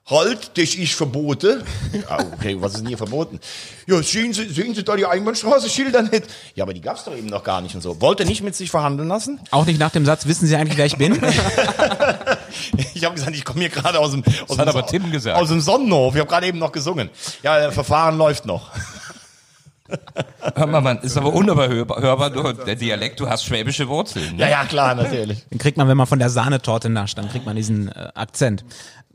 Halt, 0.05 0.51
das 0.57 0.75
ist 0.75 0.93
verboten. 0.95 1.63
Ja, 1.93 2.19
okay, 2.33 2.57
was 2.59 2.73
ist 2.73 2.79
denn 2.81 2.87
hier 2.87 2.97
verboten? 2.97 3.39
Ja, 3.87 4.03
sehen 4.03 4.33
Sie, 4.33 4.49
sehen 4.49 4.75
Sie 4.75 4.83
da 4.83 4.97
die 4.97 5.05
Einbahnstraße, 5.05 5.69
Schilder 5.69 6.01
nicht? 6.01 6.23
Ja, 6.55 6.65
aber 6.65 6.73
die 6.73 6.81
gab's 6.81 7.05
doch 7.05 7.15
eben 7.15 7.27
noch 7.27 7.43
gar 7.43 7.61
nicht 7.61 7.73
und 7.73 7.81
so. 7.81 8.01
Wollte 8.01 8.25
nicht 8.25 8.43
mit 8.43 8.53
sich 8.53 8.69
verhandeln 8.69 9.07
lassen? 9.07 9.39
Auch 9.51 9.65
nicht 9.65 9.79
nach 9.79 9.91
dem 9.91 10.05
Satz, 10.05 10.25
wissen 10.25 10.45
Sie 10.45 10.57
eigentlich, 10.57 10.77
wer 10.77 10.85
ich 10.85 10.97
bin? 10.97 11.21
Ich 12.93 13.03
habe 13.03 13.15
gesagt, 13.15 13.35
ich 13.35 13.43
komme 13.43 13.61
hier 13.61 13.69
gerade 13.69 13.99
aus 13.99 14.11
dem, 14.11 14.23
aus, 14.47 14.57
hat 14.57 14.67
dem 14.67 14.69
aber 14.69 14.85
Tim 14.85 15.11
gesagt. 15.11 15.37
aus 15.37 15.49
dem 15.49 15.59
Sonnenhof. 15.59 16.13
Ich 16.13 16.19
habe 16.19 16.29
gerade 16.29 16.47
eben 16.47 16.59
noch 16.59 16.71
gesungen. 16.71 17.09
Ja, 17.41 17.59
der 17.59 17.71
Verfahren 17.71 18.17
läuft 18.17 18.45
noch. 18.45 18.69
Hör 20.55 20.67
mal, 20.67 20.81
man 20.81 20.99
ist 20.99 21.17
aber 21.17 21.33
unüberhörbar, 21.33 22.01
hörbar, 22.01 22.29
du, 22.29 22.53
der 22.53 22.75
Dialekt, 22.75 23.19
du 23.19 23.27
hast 23.27 23.43
schwäbische 23.43 23.87
Wurzeln. 23.87 24.35
Ne? 24.35 24.43
Ja, 24.43 24.49
ja, 24.49 24.65
klar, 24.65 24.95
natürlich. 24.95 25.45
Den 25.49 25.57
kriegt 25.57 25.77
man, 25.77 25.87
wenn 25.87 25.97
man 25.97 26.07
von 26.07 26.19
der 26.19 26.29
Sahnetorte 26.29 26.89
nascht, 26.89 27.17
dann 27.17 27.29
kriegt 27.29 27.45
man 27.45 27.55
diesen 27.55 27.89
äh, 27.89 28.09
Akzent. 28.15 28.63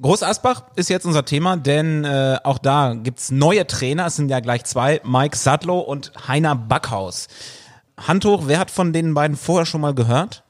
Groß 0.01 0.23
Asbach 0.23 0.65
ist 0.77 0.91
jetzt 0.91 1.07
unser 1.07 1.25
Thema, 1.25 1.57
denn 1.57 2.05
äh, 2.05 2.39
auch 2.45 2.59
da 2.59 2.95
gibt's 2.95 3.31
neue 3.31 3.67
Trainer. 3.67 4.07
Es 4.07 4.17
sind 4.17 4.29
ja 4.29 4.41
gleich 4.41 4.65
zwei, 4.65 5.01
Mike 5.05 5.37
Sadlow 5.37 5.81
und 5.81 6.13
Heiner 6.29 6.55
Backhaus. 6.55 7.29
Hand 7.97 8.25
hoch, 8.25 8.45
wer 8.47 8.59
hat 8.59 8.71
von 8.71 8.93
den 8.93 9.15
beiden 9.15 9.37
vorher 9.37 9.67
schon 9.67 9.81
mal 9.81 9.95
gehört? 9.95 10.45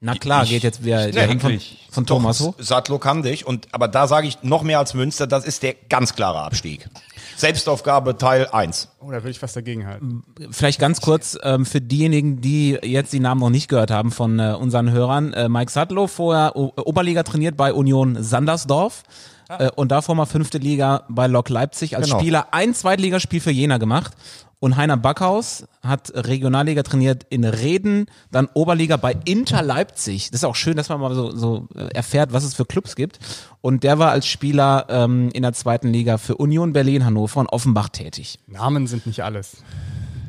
Na 0.00 0.14
klar, 0.14 0.44
geht 0.44 0.62
jetzt 0.62 0.84
wieder 0.84 1.10
der 1.10 1.28
Hand 1.28 1.40
von, 1.40 1.60
von 1.90 2.06
Thomas 2.06 2.40
hoch. 2.40 2.54
Sattlo 2.58 2.98
kann 2.98 3.22
dich. 3.22 3.46
Und, 3.46 3.66
aber 3.72 3.88
da 3.88 4.06
sage 4.06 4.28
ich 4.28 4.42
noch 4.42 4.62
mehr 4.62 4.78
als 4.78 4.94
Münster, 4.94 5.26
das 5.26 5.44
ist 5.44 5.62
der 5.62 5.74
ganz 5.88 6.14
klare 6.14 6.42
Abstieg. 6.42 6.88
Selbstaufgabe 7.36 8.16
Teil 8.16 8.46
1. 8.50 8.88
Oh, 9.00 9.06
da 9.10 9.18
würde 9.18 9.30
ich 9.30 9.38
fast 9.38 9.56
dagegen 9.56 9.86
halten. 9.86 10.24
Vielleicht 10.50 10.80
ganz 10.80 11.00
kurz 11.00 11.38
ähm, 11.42 11.66
für 11.66 11.80
diejenigen, 11.80 12.40
die 12.40 12.78
jetzt 12.82 13.12
die 13.12 13.20
Namen 13.20 13.40
noch 13.40 13.50
nicht 13.50 13.68
gehört 13.68 13.90
haben 13.90 14.10
von 14.10 14.38
äh, 14.38 14.54
unseren 14.58 14.90
Hörern. 14.90 15.32
Äh, 15.34 15.48
Mike 15.48 15.70
Sadlow, 15.70 16.06
vorher 16.06 16.56
O- 16.56 16.72
Oberliga 16.76 17.22
trainiert 17.22 17.56
bei 17.56 17.72
Union 17.72 18.22
Sandersdorf. 18.22 19.02
Äh, 19.48 19.70
und 19.76 19.92
davor 19.92 20.14
mal 20.16 20.26
fünfte 20.26 20.58
Liga 20.58 21.04
bei 21.08 21.26
Lok 21.28 21.48
Leipzig 21.50 21.96
als 21.96 22.06
Genau. 22.06 22.18
Spieler 22.18 22.46
ein 22.52 22.74
Zweitligaspiel 22.74 23.40
für 23.40 23.52
Jena 23.52 23.78
gemacht. 23.78 24.12
Und 24.58 24.76
Heiner 24.76 24.96
Backhaus 24.96 25.66
hat 25.82 26.12
Regionalliga 26.14 26.82
trainiert 26.82 27.26
in 27.28 27.44
Reden, 27.44 28.06
dann 28.30 28.48
Oberliga 28.54 28.96
bei 28.96 29.14
Inter 29.26 29.62
Leipzig. 29.62 30.30
Das 30.30 30.40
ist 30.40 30.44
auch 30.44 30.56
schön, 30.56 30.76
dass 30.76 30.88
man 30.88 30.98
mal 30.98 31.14
so, 31.14 31.30
so 31.36 31.68
äh, 31.74 31.88
erfährt, 31.94 32.32
was 32.32 32.42
es 32.42 32.54
für 32.54 32.64
Clubs 32.64 32.96
gibt. 32.96 33.18
Und 33.60 33.84
der 33.84 33.98
war 33.98 34.10
als 34.10 34.26
Spieler 34.26 34.86
ähm, 34.88 35.30
in 35.34 35.42
der 35.42 35.52
zweiten 35.52 35.88
Liga 35.88 36.16
für 36.16 36.36
Union 36.36 36.72
Berlin, 36.72 37.04
Hannover 37.04 37.40
und 37.40 37.48
Offenbach 37.48 37.90
tätig. 37.90 38.38
Namen 38.46 38.86
sind 38.86 39.06
nicht 39.06 39.22
alles. 39.22 39.58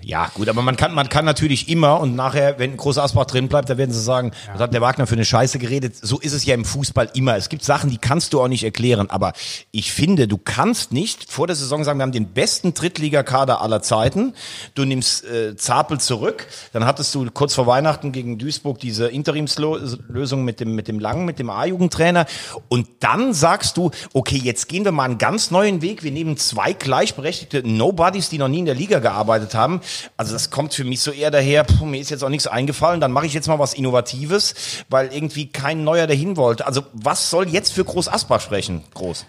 Ja, 0.07 0.31
gut, 0.33 0.47
aber 0.47 0.61
man 0.61 0.77
kann, 0.77 0.93
man 0.93 1.09
kann 1.09 1.25
natürlich 1.25 1.67
immer 1.67 1.99
und 1.99 2.15
nachher, 2.15 2.57
wenn 2.59 2.77
Groß 2.77 2.97
Asbach 2.97 3.25
drin 3.25 3.49
bleibt, 3.49 3.69
da 3.69 3.77
werden 3.77 3.91
sie 3.91 4.01
sagen, 4.01 4.31
was 4.53 4.61
hat 4.61 4.73
der 4.73 4.79
Wagner 4.79 5.05
für 5.05 5.15
eine 5.15 5.25
Scheiße 5.25 5.59
geredet? 5.59 5.97
So 6.01 6.17
ist 6.17 6.31
es 6.31 6.45
ja 6.45 6.53
im 6.53 6.63
Fußball 6.63 7.09
immer. 7.13 7.35
Es 7.35 7.49
gibt 7.49 7.65
Sachen, 7.65 7.89
die 7.89 7.97
kannst 7.97 8.31
du 8.31 8.39
auch 8.39 8.47
nicht 8.47 8.63
erklären. 8.63 9.09
Aber 9.09 9.33
ich 9.71 9.91
finde, 9.91 10.29
du 10.29 10.37
kannst 10.37 10.93
nicht 10.93 11.29
vor 11.29 11.45
der 11.45 11.57
Saison 11.57 11.83
sagen, 11.83 11.99
wir 11.99 12.03
haben 12.03 12.13
den 12.13 12.29
besten 12.29 12.73
Drittligakader 12.73 13.59
aller 13.59 13.81
Zeiten. 13.81 14.33
Du 14.75 14.85
nimmst 14.85 15.25
äh, 15.25 15.57
Zapel 15.57 15.99
zurück. 15.99 16.47
Dann 16.71 16.85
hattest 16.85 17.13
du 17.13 17.29
kurz 17.29 17.53
vor 17.53 17.67
Weihnachten 17.67 18.13
gegen 18.13 18.37
Duisburg 18.37 18.79
diese 18.79 19.09
Interimslösung 19.09 20.45
mit 20.45 20.61
dem, 20.61 20.73
mit 20.73 20.87
dem 20.87 21.01
Langen, 21.01 21.25
mit 21.25 21.37
dem 21.37 21.49
A-Jugendtrainer. 21.49 22.27
Und 22.69 22.87
dann 23.01 23.33
sagst 23.33 23.75
du, 23.75 23.91
okay, 24.13 24.39
jetzt 24.41 24.69
gehen 24.69 24.85
wir 24.85 24.93
mal 24.93 25.03
einen 25.03 25.17
ganz 25.17 25.51
neuen 25.51 25.81
Weg. 25.81 26.03
Wir 26.03 26.11
nehmen 26.13 26.37
zwei 26.37 26.71
gleichberechtigte 26.71 27.67
Nobodies, 27.67 28.29
die 28.29 28.37
noch 28.37 28.47
nie 28.47 28.59
in 28.59 28.65
der 28.67 28.75
Liga 28.75 28.99
gearbeitet 28.99 29.53
haben. 29.53 29.81
Also 30.17 30.33
das 30.33 30.49
kommt 30.49 30.73
für 30.73 30.83
mich 30.83 31.01
so 31.01 31.11
eher 31.11 31.31
daher, 31.31 31.63
puh, 31.63 31.85
mir 31.85 31.99
ist 31.99 32.09
jetzt 32.09 32.23
auch 32.23 32.29
nichts 32.29 32.47
eingefallen, 32.47 33.01
dann 33.01 33.11
mache 33.11 33.25
ich 33.25 33.33
jetzt 33.33 33.47
mal 33.47 33.59
was 33.59 33.73
Innovatives, 33.73 34.55
weil 34.89 35.13
irgendwie 35.13 35.47
kein 35.47 35.83
Neuer 35.83 36.07
dahin 36.07 36.37
wollte. 36.37 36.65
Also 36.65 36.83
was 36.93 37.29
soll 37.29 37.47
jetzt 37.49 37.73
für 37.73 37.83
Groß 37.83 38.07
Asbach 38.07 38.41
sprechen, 38.41 38.83
Groß? 38.93 39.25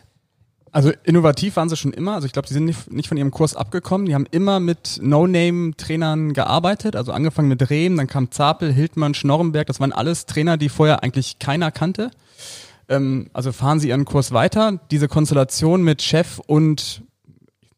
Also 0.72 0.92
innovativ 1.04 1.56
waren 1.56 1.68
sie 1.68 1.76
schon 1.76 1.92
immer. 1.92 2.14
Also 2.14 2.26
ich 2.26 2.32
glaube, 2.32 2.48
sie 2.48 2.54
sind 2.54 2.64
nicht, 2.90 3.08
von 3.08 3.16
ihrem 3.16 3.30
Kurs 3.30 3.56
abgekommen. 3.56 4.06
Die 4.06 4.14
haben 4.14 4.26
immer 4.30 4.60
mit 4.60 4.98
No-Name-Trainern 5.00 6.34
gearbeitet. 6.34 6.94
Also 6.96 7.12
angefangen 7.12 7.48
mit 7.48 7.70
Rehm, 7.70 7.96
dann 7.96 8.06
kam 8.06 8.30
Zapel, 8.30 8.72
Hildmann, 8.72 9.14
Schnorrenberg. 9.14 9.66
Das 9.66 9.80
waren 9.80 9.92
alles 9.92 10.26
Trainer, 10.26 10.56
die 10.56 10.68
vorher 10.68 11.02
eigentlich 11.02 11.38
keiner 11.38 11.70
kannte. 11.70 12.10
Ähm, 12.88 13.30
also 13.32 13.52
fahren 13.52 13.80
sie 13.80 13.88
ihren 13.88 14.04
Kurs 14.04 14.32
weiter. 14.32 14.78
Diese 14.90 15.08
Konstellation 15.08 15.82
mit 15.82 16.02
Chef 16.02 16.38
und 16.46 17.02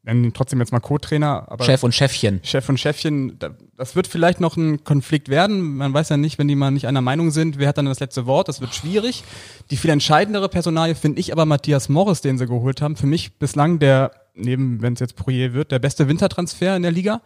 nennen 0.03 0.25
ihn 0.25 0.33
trotzdem 0.33 0.61
jetzt 0.61 0.73
mal 0.73 0.81
Co-Trainer, 0.81 1.45
aber 1.51 1.65
Chef 1.65 1.83
und 1.83 1.95
Chefchen. 1.95 2.41
Chef 2.43 2.69
und 2.69 2.79
Chefchen, 2.81 3.39
da- 3.39 3.51
das 3.77 3.97
wird 3.97 4.07
vielleicht 4.07 4.41
noch 4.41 4.57
ein 4.57 4.83
Konflikt 4.85 5.29
werden. 5.29 5.77
Man 5.77 5.93
weiß 5.93 6.09
ja 6.09 6.17
nicht, 6.17 6.39
wenn 6.39 6.49
die 6.49 6.55
mal 6.55 6.71
nicht 6.71 6.87
einer 6.87 7.03
Meinung 7.03 7.31
sind, 7.31 7.59
wer 7.59 7.69
hat 7.69 7.79
dann 7.79 7.85
das 7.85 8.01
letzte 8.01 8.25
Wort. 8.27 8.49
Das 8.49 8.61
wird 8.61 8.75
schwierig. 8.75 9.25
Die 9.71 9.77
viel 9.77 9.91
entscheidendere 9.91 10.49
Personalie 10.49 10.95
finde 10.95 11.21
ich 11.21 11.33
aber 11.33 11.45
Matthias 11.45 11.89
Morris, 11.89 12.23
den 12.23 12.39
sie 12.39 12.47
geholt 12.47 12.81
haben. 12.81 12.97
Für 12.97 13.07
mich 13.07 13.35
bislang 13.39 13.79
der, 13.79 14.11
neben, 14.35 14.81
wenn 14.81 14.95
es 14.95 15.01
jetzt 15.01 15.17
Proje 15.17 15.53
wird, 15.53 15.71
der 15.71 15.79
beste 15.81 16.09
Wintertransfer 16.09 16.77
in 16.77 16.83
der 16.83 16.93
Liga. 16.93 17.21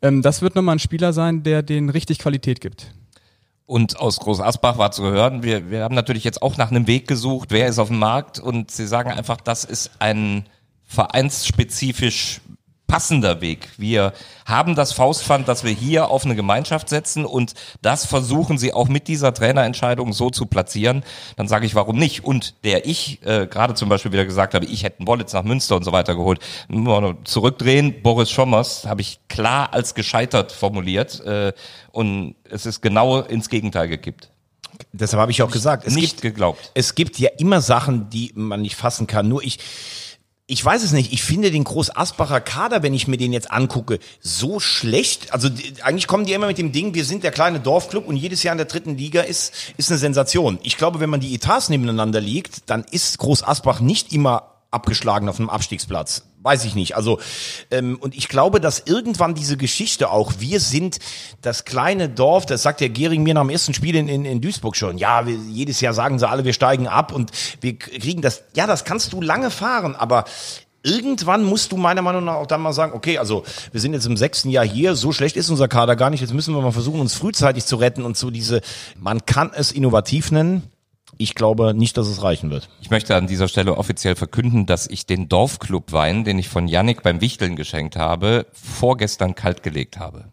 Ähm, 0.00 0.22
das 0.22 0.42
wird 0.42 0.54
nochmal 0.54 0.76
ein 0.76 0.80
Spieler 0.80 1.12
sein, 1.12 1.42
der 1.42 1.62
den 1.62 1.88
richtig 1.90 2.20
Qualität 2.20 2.60
gibt. 2.60 2.94
Und 3.66 3.98
aus 3.98 4.18
Groß 4.18 4.40
Asbach 4.40 4.76
war 4.78 4.90
zu 4.92 5.02
hören, 5.04 5.42
wir, 5.42 5.70
wir 5.70 5.82
haben 5.82 5.94
natürlich 5.94 6.24
jetzt 6.24 6.42
auch 6.42 6.56
nach 6.56 6.70
einem 6.70 6.86
Weg 6.86 7.08
gesucht, 7.08 7.48
wer 7.50 7.66
ist 7.68 7.78
auf 7.78 7.88
dem 7.88 7.98
Markt 7.98 8.38
und 8.38 8.70
sie 8.70 8.86
sagen 8.86 9.10
einfach, 9.10 9.40
das 9.40 9.64
ist 9.64 9.92
ein 9.98 10.44
vereinsspezifisch 10.94 12.40
passender 12.92 13.40
Weg. 13.40 13.70
Wir 13.78 14.12
haben 14.44 14.74
das 14.74 14.92
Faustpfand, 14.92 15.48
dass 15.48 15.64
wir 15.64 15.72
hier 15.72 16.10
auf 16.10 16.26
eine 16.26 16.36
Gemeinschaft 16.36 16.90
setzen 16.90 17.24
und 17.24 17.54
das 17.80 18.04
versuchen 18.04 18.58
sie 18.58 18.74
auch 18.74 18.86
mit 18.86 19.08
dieser 19.08 19.32
Trainerentscheidung 19.32 20.12
so 20.12 20.28
zu 20.28 20.44
platzieren. 20.44 21.02
Dann 21.36 21.48
sage 21.48 21.64
ich, 21.64 21.74
warum 21.74 21.96
nicht? 21.96 22.22
Und 22.22 22.62
der 22.64 22.84
ich 22.84 23.24
äh, 23.24 23.46
gerade 23.46 23.72
zum 23.72 23.88
Beispiel 23.88 24.12
wieder 24.12 24.26
gesagt 24.26 24.52
habe, 24.52 24.66
ich 24.66 24.84
hätte 24.84 24.98
einen 24.98 25.08
Wollitz 25.08 25.32
nach 25.32 25.42
Münster 25.42 25.74
und 25.74 25.84
so 25.84 25.92
weiter 25.92 26.14
geholt. 26.14 26.40
Zurückdrehen, 27.24 28.02
Boris 28.02 28.30
Schommers 28.30 28.84
habe 28.84 29.00
ich 29.00 29.20
klar 29.26 29.72
als 29.72 29.94
gescheitert 29.94 30.52
formuliert 30.52 31.18
äh, 31.24 31.54
und 31.92 32.34
es 32.50 32.66
ist 32.66 32.82
genau 32.82 33.22
ins 33.22 33.48
Gegenteil 33.48 33.88
gekippt. 33.88 34.28
Deshalb 34.92 35.20
habe 35.22 35.32
ich 35.32 35.42
auch 35.42 35.50
gesagt, 35.50 35.86
es 35.86 35.94
nicht 35.94 36.20
gibt, 36.20 36.34
geglaubt. 36.34 36.72
es 36.74 36.94
gibt 36.94 37.18
ja 37.18 37.30
immer 37.38 37.62
Sachen, 37.62 38.10
die 38.10 38.32
man 38.34 38.60
nicht 38.60 38.76
fassen 38.76 39.06
kann. 39.06 39.28
Nur 39.28 39.42
ich, 39.42 39.58
ich 40.46 40.64
weiß 40.64 40.82
es 40.82 40.92
nicht. 40.92 41.12
Ich 41.12 41.22
finde 41.22 41.50
den 41.50 41.64
Groß-Asbacher 41.64 42.40
Kader, 42.40 42.82
wenn 42.82 42.94
ich 42.94 43.06
mir 43.06 43.16
den 43.16 43.32
jetzt 43.32 43.50
angucke, 43.50 43.98
so 44.20 44.60
schlecht. 44.60 45.32
Also 45.32 45.48
die, 45.48 45.74
eigentlich 45.82 46.06
kommen 46.06 46.26
die 46.26 46.32
immer 46.32 46.48
mit 46.48 46.58
dem 46.58 46.72
Ding, 46.72 46.94
wir 46.94 47.04
sind 47.04 47.22
der 47.22 47.30
kleine 47.30 47.60
Dorfclub 47.60 48.06
und 48.06 48.16
jedes 48.16 48.42
Jahr 48.42 48.52
in 48.52 48.58
der 48.58 48.66
dritten 48.66 48.96
Liga 48.96 49.22
ist, 49.22 49.54
ist 49.76 49.90
eine 49.90 49.98
Sensation. 49.98 50.58
Ich 50.62 50.76
glaube, 50.76 51.00
wenn 51.00 51.10
man 51.10 51.20
die 51.20 51.34
Etats 51.34 51.68
nebeneinander 51.68 52.20
liegt, 52.20 52.68
dann 52.68 52.84
ist 52.90 53.18
Groß-Asbach 53.18 53.80
nicht 53.80 54.12
immer 54.12 54.51
abgeschlagen 54.72 55.28
auf 55.28 55.38
einem 55.38 55.50
Abstiegsplatz. 55.50 56.24
Weiß 56.42 56.64
ich 56.64 56.74
nicht. 56.74 56.96
Also 56.96 57.20
ähm, 57.70 57.98
und 58.00 58.16
ich 58.16 58.28
glaube, 58.28 58.60
dass 58.60 58.80
irgendwann 58.80 59.34
diese 59.34 59.56
Geschichte 59.56 60.10
auch, 60.10 60.34
wir 60.38 60.58
sind 60.58 60.98
das 61.40 61.64
kleine 61.64 62.08
Dorf, 62.08 62.46
das 62.46 62.62
sagt 62.62 62.80
der 62.80 62.88
Gering 62.88 63.22
mir 63.22 63.34
nach 63.34 63.42
dem 63.42 63.50
ersten 63.50 63.74
Spiel 63.74 63.94
in, 63.94 64.08
in, 64.08 64.24
in 64.24 64.40
Duisburg 64.40 64.74
schon. 64.74 64.98
Ja, 64.98 65.26
wir, 65.26 65.36
jedes 65.36 65.80
Jahr 65.80 65.94
sagen 65.94 66.18
sie 66.18 66.28
alle, 66.28 66.44
wir 66.44 66.52
steigen 66.52 66.88
ab 66.88 67.12
und 67.12 67.30
wir 67.60 67.78
kriegen 67.78 68.22
das. 68.22 68.42
Ja, 68.56 68.66
das 68.66 68.84
kannst 68.84 69.12
du 69.12 69.20
lange 69.20 69.50
fahren, 69.50 69.94
aber 69.94 70.24
irgendwann 70.82 71.44
musst 71.44 71.72
du 71.72 71.76
meiner 71.76 72.02
Meinung 72.02 72.24
nach 72.24 72.34
auch 72.34 72.46
dann 72.46 72.60
mal 72.60 72.72
sagen, 72.72 72.92
okay, 72.94 73.18
also 73.18 73.44
wir 73.70 73.80
sind 73.80 73.92
jetzt 73.94 74.06
im 74.06 74.16
sechsten 74.16 74.50
Jahr 74.50 74.64
hier, 74.66 74.96
so 74.96 75.12
schlecht 75.12 75.36
ist 75.36 75.50
unser 75.50 75.68
Kader 75.68 75.96
gar 75.96 76.10
nicht, 76.10 76.20
jetzt 76.20 76.34
müssen 76.34 76.54
wir 76.54 76.62
mal 76.62 76.72
versuchen, 76.72 77.00
uns 77.00 77.14
frühzeitig 77.14 77.64
zu 77.64 77.76
retten 77.76 78.04
und 78.04 78.16
so 78.16 78.30
diese, 78.30 78.62
man 78.98 79.24
kann 79.26 79.52
es 79.54 79.70
innovativ 79.70 80.32
nennen. 80.32 80.71
Ich 81.22 81.36
glaube 81.36 81.72
nicht, 81.72 81.96
dass 81.96 82.08
es 82.08 82.22
reichen 82.24 82.50
wird. 82.50 82.68
Ich 82.80 82.90
möchte 82.90 83.14
an 83.14 83.28
dieser 83.28 83.46
Stelle 83.46 83.76
offiziell 83.76 84.16
verkünden, 84.16 84.66
dass 84.66 84.88
ich 84.88 85.06
den 85.06 85.28
Dorfclub-Wein, 85.28 86.24
den 86.24 86.36
ich 86.40 86.48
von 86.48 86.66
Yannick 86.66 87.04
beim 87.04 87.20
Wichteln 87.20 87.54
geschenkt 87.54 87.94
habe, 87.96 88.46
vorgestern 88.52 89.36
kaltgelegt 89.36 89.98
habe. 90.00 90.24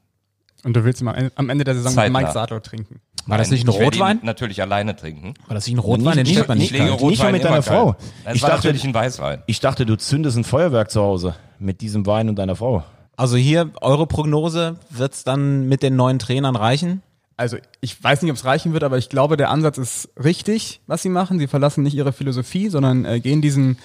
Und 0.63 0.73
du 0.75 0.83
willst 0.83 1.01
ihn 1.01 1.05
mal 1.05 1.31
am 1.35 1.49
Ende 1.49 1.63
der 1.63 1.75
Saison 1.75 1.93
Zeitnah. 1.93 2.19
mit 2.19 2.27
Mike 2.27 2.33
Sadler 2.33 2.61
trinken. 2.63 3.01
War 3.27 3.37
das 3.37 3.51
nicht 3.51 3.65
ein 3.65 3.69
Rotwein? 3.69 4.19
Natürlich 4.23 4.61
alleine 4.63 4.95
trinken. 4.95 5.35
War 5.47 5.53
das 5.53 5.67
nicht 5.67 5.75
ein 5.75 5.79
Rotwein? 5.79 6.17
Den 6.17 6.25
Nicht- 6.25 6.35
nicht- 6.37 6.49
nicht 6.49 6.71
nicht- 6.71 6.79
kalt. 6.89 7.01
nicht 7.03 7.21
mal 7.23 7.31
mit 7.31 7.43
deiner 7.43 7.61
Frau. 7.61 7.93
kalt. 7.93 7.97
Das 8.25 8.35
Ich 8.35 8.41
war 8.41 8.49
dachte- 8.49 8.67
natürlich 8.67 8.83
ein 8.85 8.93
Weißwein. 8.95 9.43
Ich 9.45 9.59
dachte, 9.59 9.85
du 9.85 9.95
zündest 9.95 10.37
ein 10.37 10.43
Feuerwerk 10.43 10.89
zu 10.89 11.01
Hause 11.01 11.35
mit 11.59 11.81
diesem 11.81 12.07
Wein 12.07 12.29
und 12.29 12.35
deiner 12.37 12.55
Frau. 12.55 12.83
Also 13.15 13.37
hier, 13.37 13.69
eure 13.81 14.07
Prognose, 14.07 14.77
wird's 14.89 15.23
dann 15.23 15.67
mit 15.67 15.83
den 15.83 15.95
neuen 15.95 16.17
Trainern 16.17 16.55
reichen? 16.55 17.03
Also 17.39 17.55
ich 17.79 18.03
weiß 18.03 18.21
nicht, 18.21 18.31
ob 18.31 18.35
es 18.37 18.43
reichen 18.43 18.73
wird, 18.73 18.83
aber 18.83 18.97
ich 18.97 19.07
glaube, 19.07 19.37
der 19.37 19.49
Ansatz 19.49 19.77
ist 19.77 20.09
richtig, 20.21 20.81
was 20.87 21.01
sie 21.01 21.07
machen. 21.07 21.39
Sie 21.39 21.47
verlassen 21.47 21.83
nicht 21.83 21.93
ihre 21.93 22.11
Philosophie, 22.11 22.67
sondern 22.67 23.05
äh, 23.05 23.21
gehen 23.21 23.41
diesen 23.41 23.77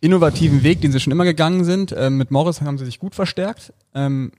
innovativen 0.00 0.62
Weg, 0.62 0.80
den 0.80 0.90
sie 0.90 0.98
schon 0.98 1.12
immer 1.12 1.24
gegangen 1.24 1.64
sind. 1.64 1.94
Ähm, 1.94 2.16
mit 2.16 2.30
Morris 2.30 2.62
haben 2.62 2.78
sie 2.78 2.86
sich 2.86 2.98
gut 2.98 3.14
verstärkt. 3.14 3.74
Ähm, 3.94 4.32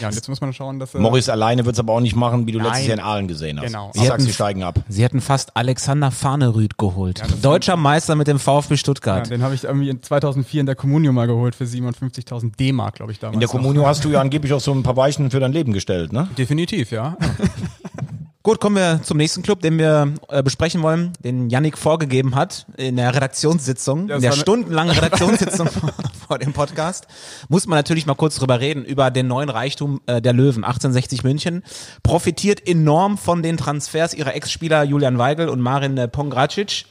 ja, 0.00 0.08
und 0.08 0.14
jetzt 0.14 0.28
muss 0.28 0.40
man 0.40 0.52
schauen, 0.52 0.78
dass 0.78 0.92
sie 0.92 0.98
Morris 0.98 1.28
alleine 1.28 1.64
wird's 1.64 1.78
aber 1.78 1.92
auch 1.92 2.00
nicht 2.00 2.16
machen, 2.16 2.46
wie 2.46 2.52
du 2.52 2.58
letztes 2.58 2.78
Nein. 2.80 2.86
Jahr 2.88 2.98
in 2.98 3.04
Aalen 3.04 3.28
gesehen 3.28 3.58
hast. 3.60 3.66
Genau. 3.66 3.90
Ich 3.94 4.00
Sie 4.00 4.06
sag's, 4.06 4.12
hatten- 4.14 4.22
sie 4.24 4.32
steigen 4.32 4.62
ab. 4.62 4.78
Sie 4.88 5.02
hätten 5.04 5.20
fast 5.20 5.56
Alexander 5.56 6.10
Fahnerüth 6.10 6.76
geholt. 6.78 7.22
Deutscher 7.42 7.76
Meister 7.76 8.14
mit 8.14 8.26
dem 8.26 8.38
VfB 8.38 8.74
ja, 8.74 8.78
Stuttgart. 8.78 9.30
den 9.30 9.42
habe 9.42 9.54
ich 9.54 9.64
irgendwie 9.64 9.88
in 9.90 10.02
2004 10.02 10.60
in 10.60 10.66
der 10.66 10.74
Communio 10.74 11.12
mal 11.12 11.26
geholt 11.26 11.54
für 11.54 11.64
57.000 11.64 12.56
D-Mark, 12.56 12.96
glaube 12.96 13.12
ich 13.12 13.18
damals. 13.18 13.34
In 13.34 13.40
der. 13.40 13.48
Kommunio 13.48 13.86
hast 13.86 14.04
du 14.04 14.10
ja 14.10 14.20
angeblich 14.26 14.52
auch 14.52 14.60
so 14.60 14.72
ein 14.72 14.82
paar 14.82 14.96
Weichen 14.96 15.30
für 15.30 15.40
dein 15.40 15.52
Leben 15.52 15.72
gestellt, 15.72 16.12
ne? 16.12 16.28
Definitiv, 16.36 16.90
ja. 16.90 17.16
Gut, 18.46 18.60
kommen 18.60 18.76
wir 18.76 19.00
zum 19.02 19.16
nächsten 19.16 19.42
Club, 19.42 19.60
den 19.60 19.76
wir 19.76 20.14
äh, 20.28 20.40
besprechen 20.40 20.80
wollen, 20.80 21.12
den 21.18 21.50
Yannick 21.50 21.76
vorgegeben 21.76 22.36
hat 22.36 22.64
in 22.76 22.94
der 22.94 23.12
Redaktionssitzung, 23.12 24.06
Ja, 24.06 24.14
in 24.14 24.22
der 24.22 24.30
stundenlangen 24.30 24.92
Redaktionssitzung 24.94 25.66
vor, 25.66 25.90
vor 26.28 26.38
dem 26.38 26.52
Podcast. 26.52 27.08
Muss 27.48 27.66
man 27.66 27.76
natürlich 27.76 28.06
mal 28.06 28.14
kurz 28.14 28.36
drüber 28.36 28.60
reden, 28.60 28.84
über 28.84 29.10
den 29.10 29.26
neuen 29.26 29.48
Reichtum 29.48 30.00
äh, 30.06 30.22
der 30.22 30.32
Löwen. 30.32 30.62
1860 30.62 31.24
München 31.24 31.64
profitiert 32.04 32.64
enorm 32.64 33.18
von 33.18 33.42
den 33.42 33.56
Transfers 33.56 34.14
ihrer 34.14 34.36
Ex-Spieler 34.36 34.84
Julian 34.84 35.18
Weigel 35.18 35.48
und 35.48 35.60
Marin 35.60 35.98
äh, 35.98 36.06
Pongracic. 36.06 36.84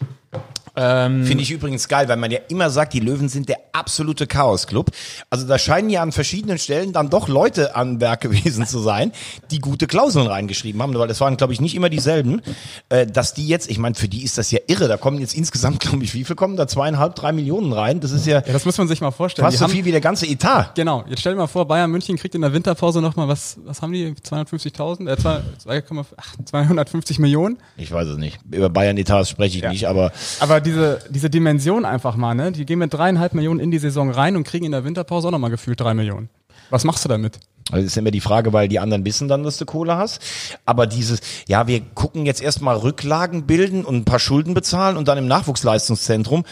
Finde 0.76 1.42
ich 1.42 1.52
übrigens 1.52 1.88
geil, 1.88 2.08
weil 2.10 2.18
man 2.18 2.32
ja 2.32 2.40
immer 2.50 2.70
sagt, 2.70 2.94
die 2.94 3.00
Löwen 3.00 3.30
sind 3.30 3.50
der 3.50 3.58
absolute 3.74 4.28
Chaos-Club. 4.28 4.92
Also 5.30 5.48
da 5.48 5.58
scheinen 5.58 5.90
ja 5.90 6.02
an 6.02 6.12
verschiedenen 6.12 6.58
Stellen 6.58 6.92
dann 6.94 7.10
doch 7.10 7.28
Leute 7.28 7.76
an 7.76 8.02
Werk 8.02 8.22
gewesen 8.26 8.66
zu 8.68 8.80
sein, 8.80 9.12
die 9.52 9.60
gute 9.60 9.88
Klauseln 9.88 10.28
reingeschrieben 10.28 10.82
haben, 10.82 10.94
weil 10.96 11.08
das 11.08 11.22
waren, 11.22 11.38
glaube 11.38 11.54
ich, 11.54 11.62
nicht 11.62 11.76
immer 11.76 11.90
dieselben. 11.90 12.42
Äh, 12.90 13.08
dass 13.08 13.34
die 13.34 13.48
jetzt, 13.48 13.70
ich 13.70 13.78
meine, 13.78 13.96
für 13.96 14.08
die 14.08 14.24
ist 14.24 14.38
das 14.38 14.52
ja 14.52 14.60
irre. 14.68 14.88
Da 14.88 14.98
kommen 14.98 15.20
jetzt 15.20 15.34
insgesamt, 15.36 15.80
glaube 15.82 16.04
ich, 16.04 16.14
wie 16.14 16.24
viel 16.24 16.36
kommen 16.36 16.56
da? 16.58 16.68
Zweieinhalb, 16.68 17.16
drei 17.16 17.32
Millionen 17.32 17.72
rein. 17.74 18.00
Das 18.00 18.12
ist 18.12 18.26
ja 18.26 18.36
Ja, 18.46 18.54
das 18.54 18.66
muss 18.66 18.78
man 18.78 18.88
sich 18.88 19.02
mal 19.02 19.12
vorstellen. 19.12 19.46
fast 19.46 19.56
Die 19.56 19.60
so 19.60 19.64
haben- 19.66 19.72
viel 19.72 19.86
wie 19.86 19.92
der 19.92 20.02
ganze 20.02 20.26
Etat. 20.28 20.72
Genau, 20.76 21.04
jetzt 21.08 21.20
stell 21.22 21.34
dir 21.34 21.40
mal 21.40 21.48
vor, 21.48 21.68
Bayern 21.68 21.90
München 21.92 22.18
kriegt 22.18 22.36
in 22.36 22.42
der 22.42 22.54
Winterpause 22.54 23.02
nochmal, 23.02 23.28
was, 23.28 23.58
was 23.66 23.82
haben 23.82 23.94
die? 23.94 24.14
250.000? 24.14 25.10
Äh, 25.10 25.18
zwei- 25.18 25.42
2,5 25.66 26.06
ach, 26.18 26.36
250 26.46 27.20
Millionen? 27.20 27.58
Ich 27.78 27.92
weiß 27.92 28.08
es 28.08 28.18
nicht. 28.18 28.40
Über 28.52 28.70
Bayern-Etats 28.70 29.30
spreche 29.30 29.58
ich 29.58 29.64
Ja. 29.64 29.70
nicht, 29.72 29.86
aber 29.88 30.12
Aber 30.40 30.65
diese, 30.66 31.00
diese 31.10 31.30
Dimension 31.30 31.86
einfach 31.86 32.16
mal, 32.16 32.34
ne? 32.36 32.52
Die 32.52 32.66
gehen 32.66 32.80
mit 32.80 32.94
dreieinhalb 32.94 33.34
Millionen 33.34 33.60
in 33.60 33.72
die 33.72 33.80
Saison 33.80 34.12
rein 34.12 34.36
und 34.36 34.44
kriegen 34.46 34.66
in 34.66 34.72
der 34.72 34.84
Winterpause 34.84 35.28
auch 35.28 35.32
nochmal 35.32 35.52
gefühlt 35.52 35.80
drei 35.80 35.94
Millionen. 35.94 36.30
Was 36.70 36.84
machst 36.84 37.06
du 37.06 37.10
damit? 37.10 37.40
Also 37.72 37.84
das 37.84 37.94
ist 37.94 37.98
immer 37.98 38.12
die 38.12 38.22
Frage, 38.22 38.54
weil 38.54 38.68
die 38.68 38.80
anderen 38.80 39.06
wissen 39.06 39.28
dann, 39.28 39.44
dass 39.44 39.58
du 39.58 39.66
Kohle 39.66 39.98
hast. 39.98 40.22
Aber 40.66 40.86
dieses, 40.86 41.20
ja, 41.48 41.66
wir 41.66 41.82
gucken 41.82 42.26
jetzt 42.26 42.42
erstmal 42.42 42.78
Rücklagen 42.78 43.48
bilden 43.48 43.84
und 43.86 43.96
ein 43.96 44.06
paar 44.06 44.20
Schulden 44.20 44.54
bezahlen 44.54 44.98
und 44.98 45.08
dann 45.08 45.18
im 45.18 45.28
Nachwuchsleistungszentrum. 45.28 46.44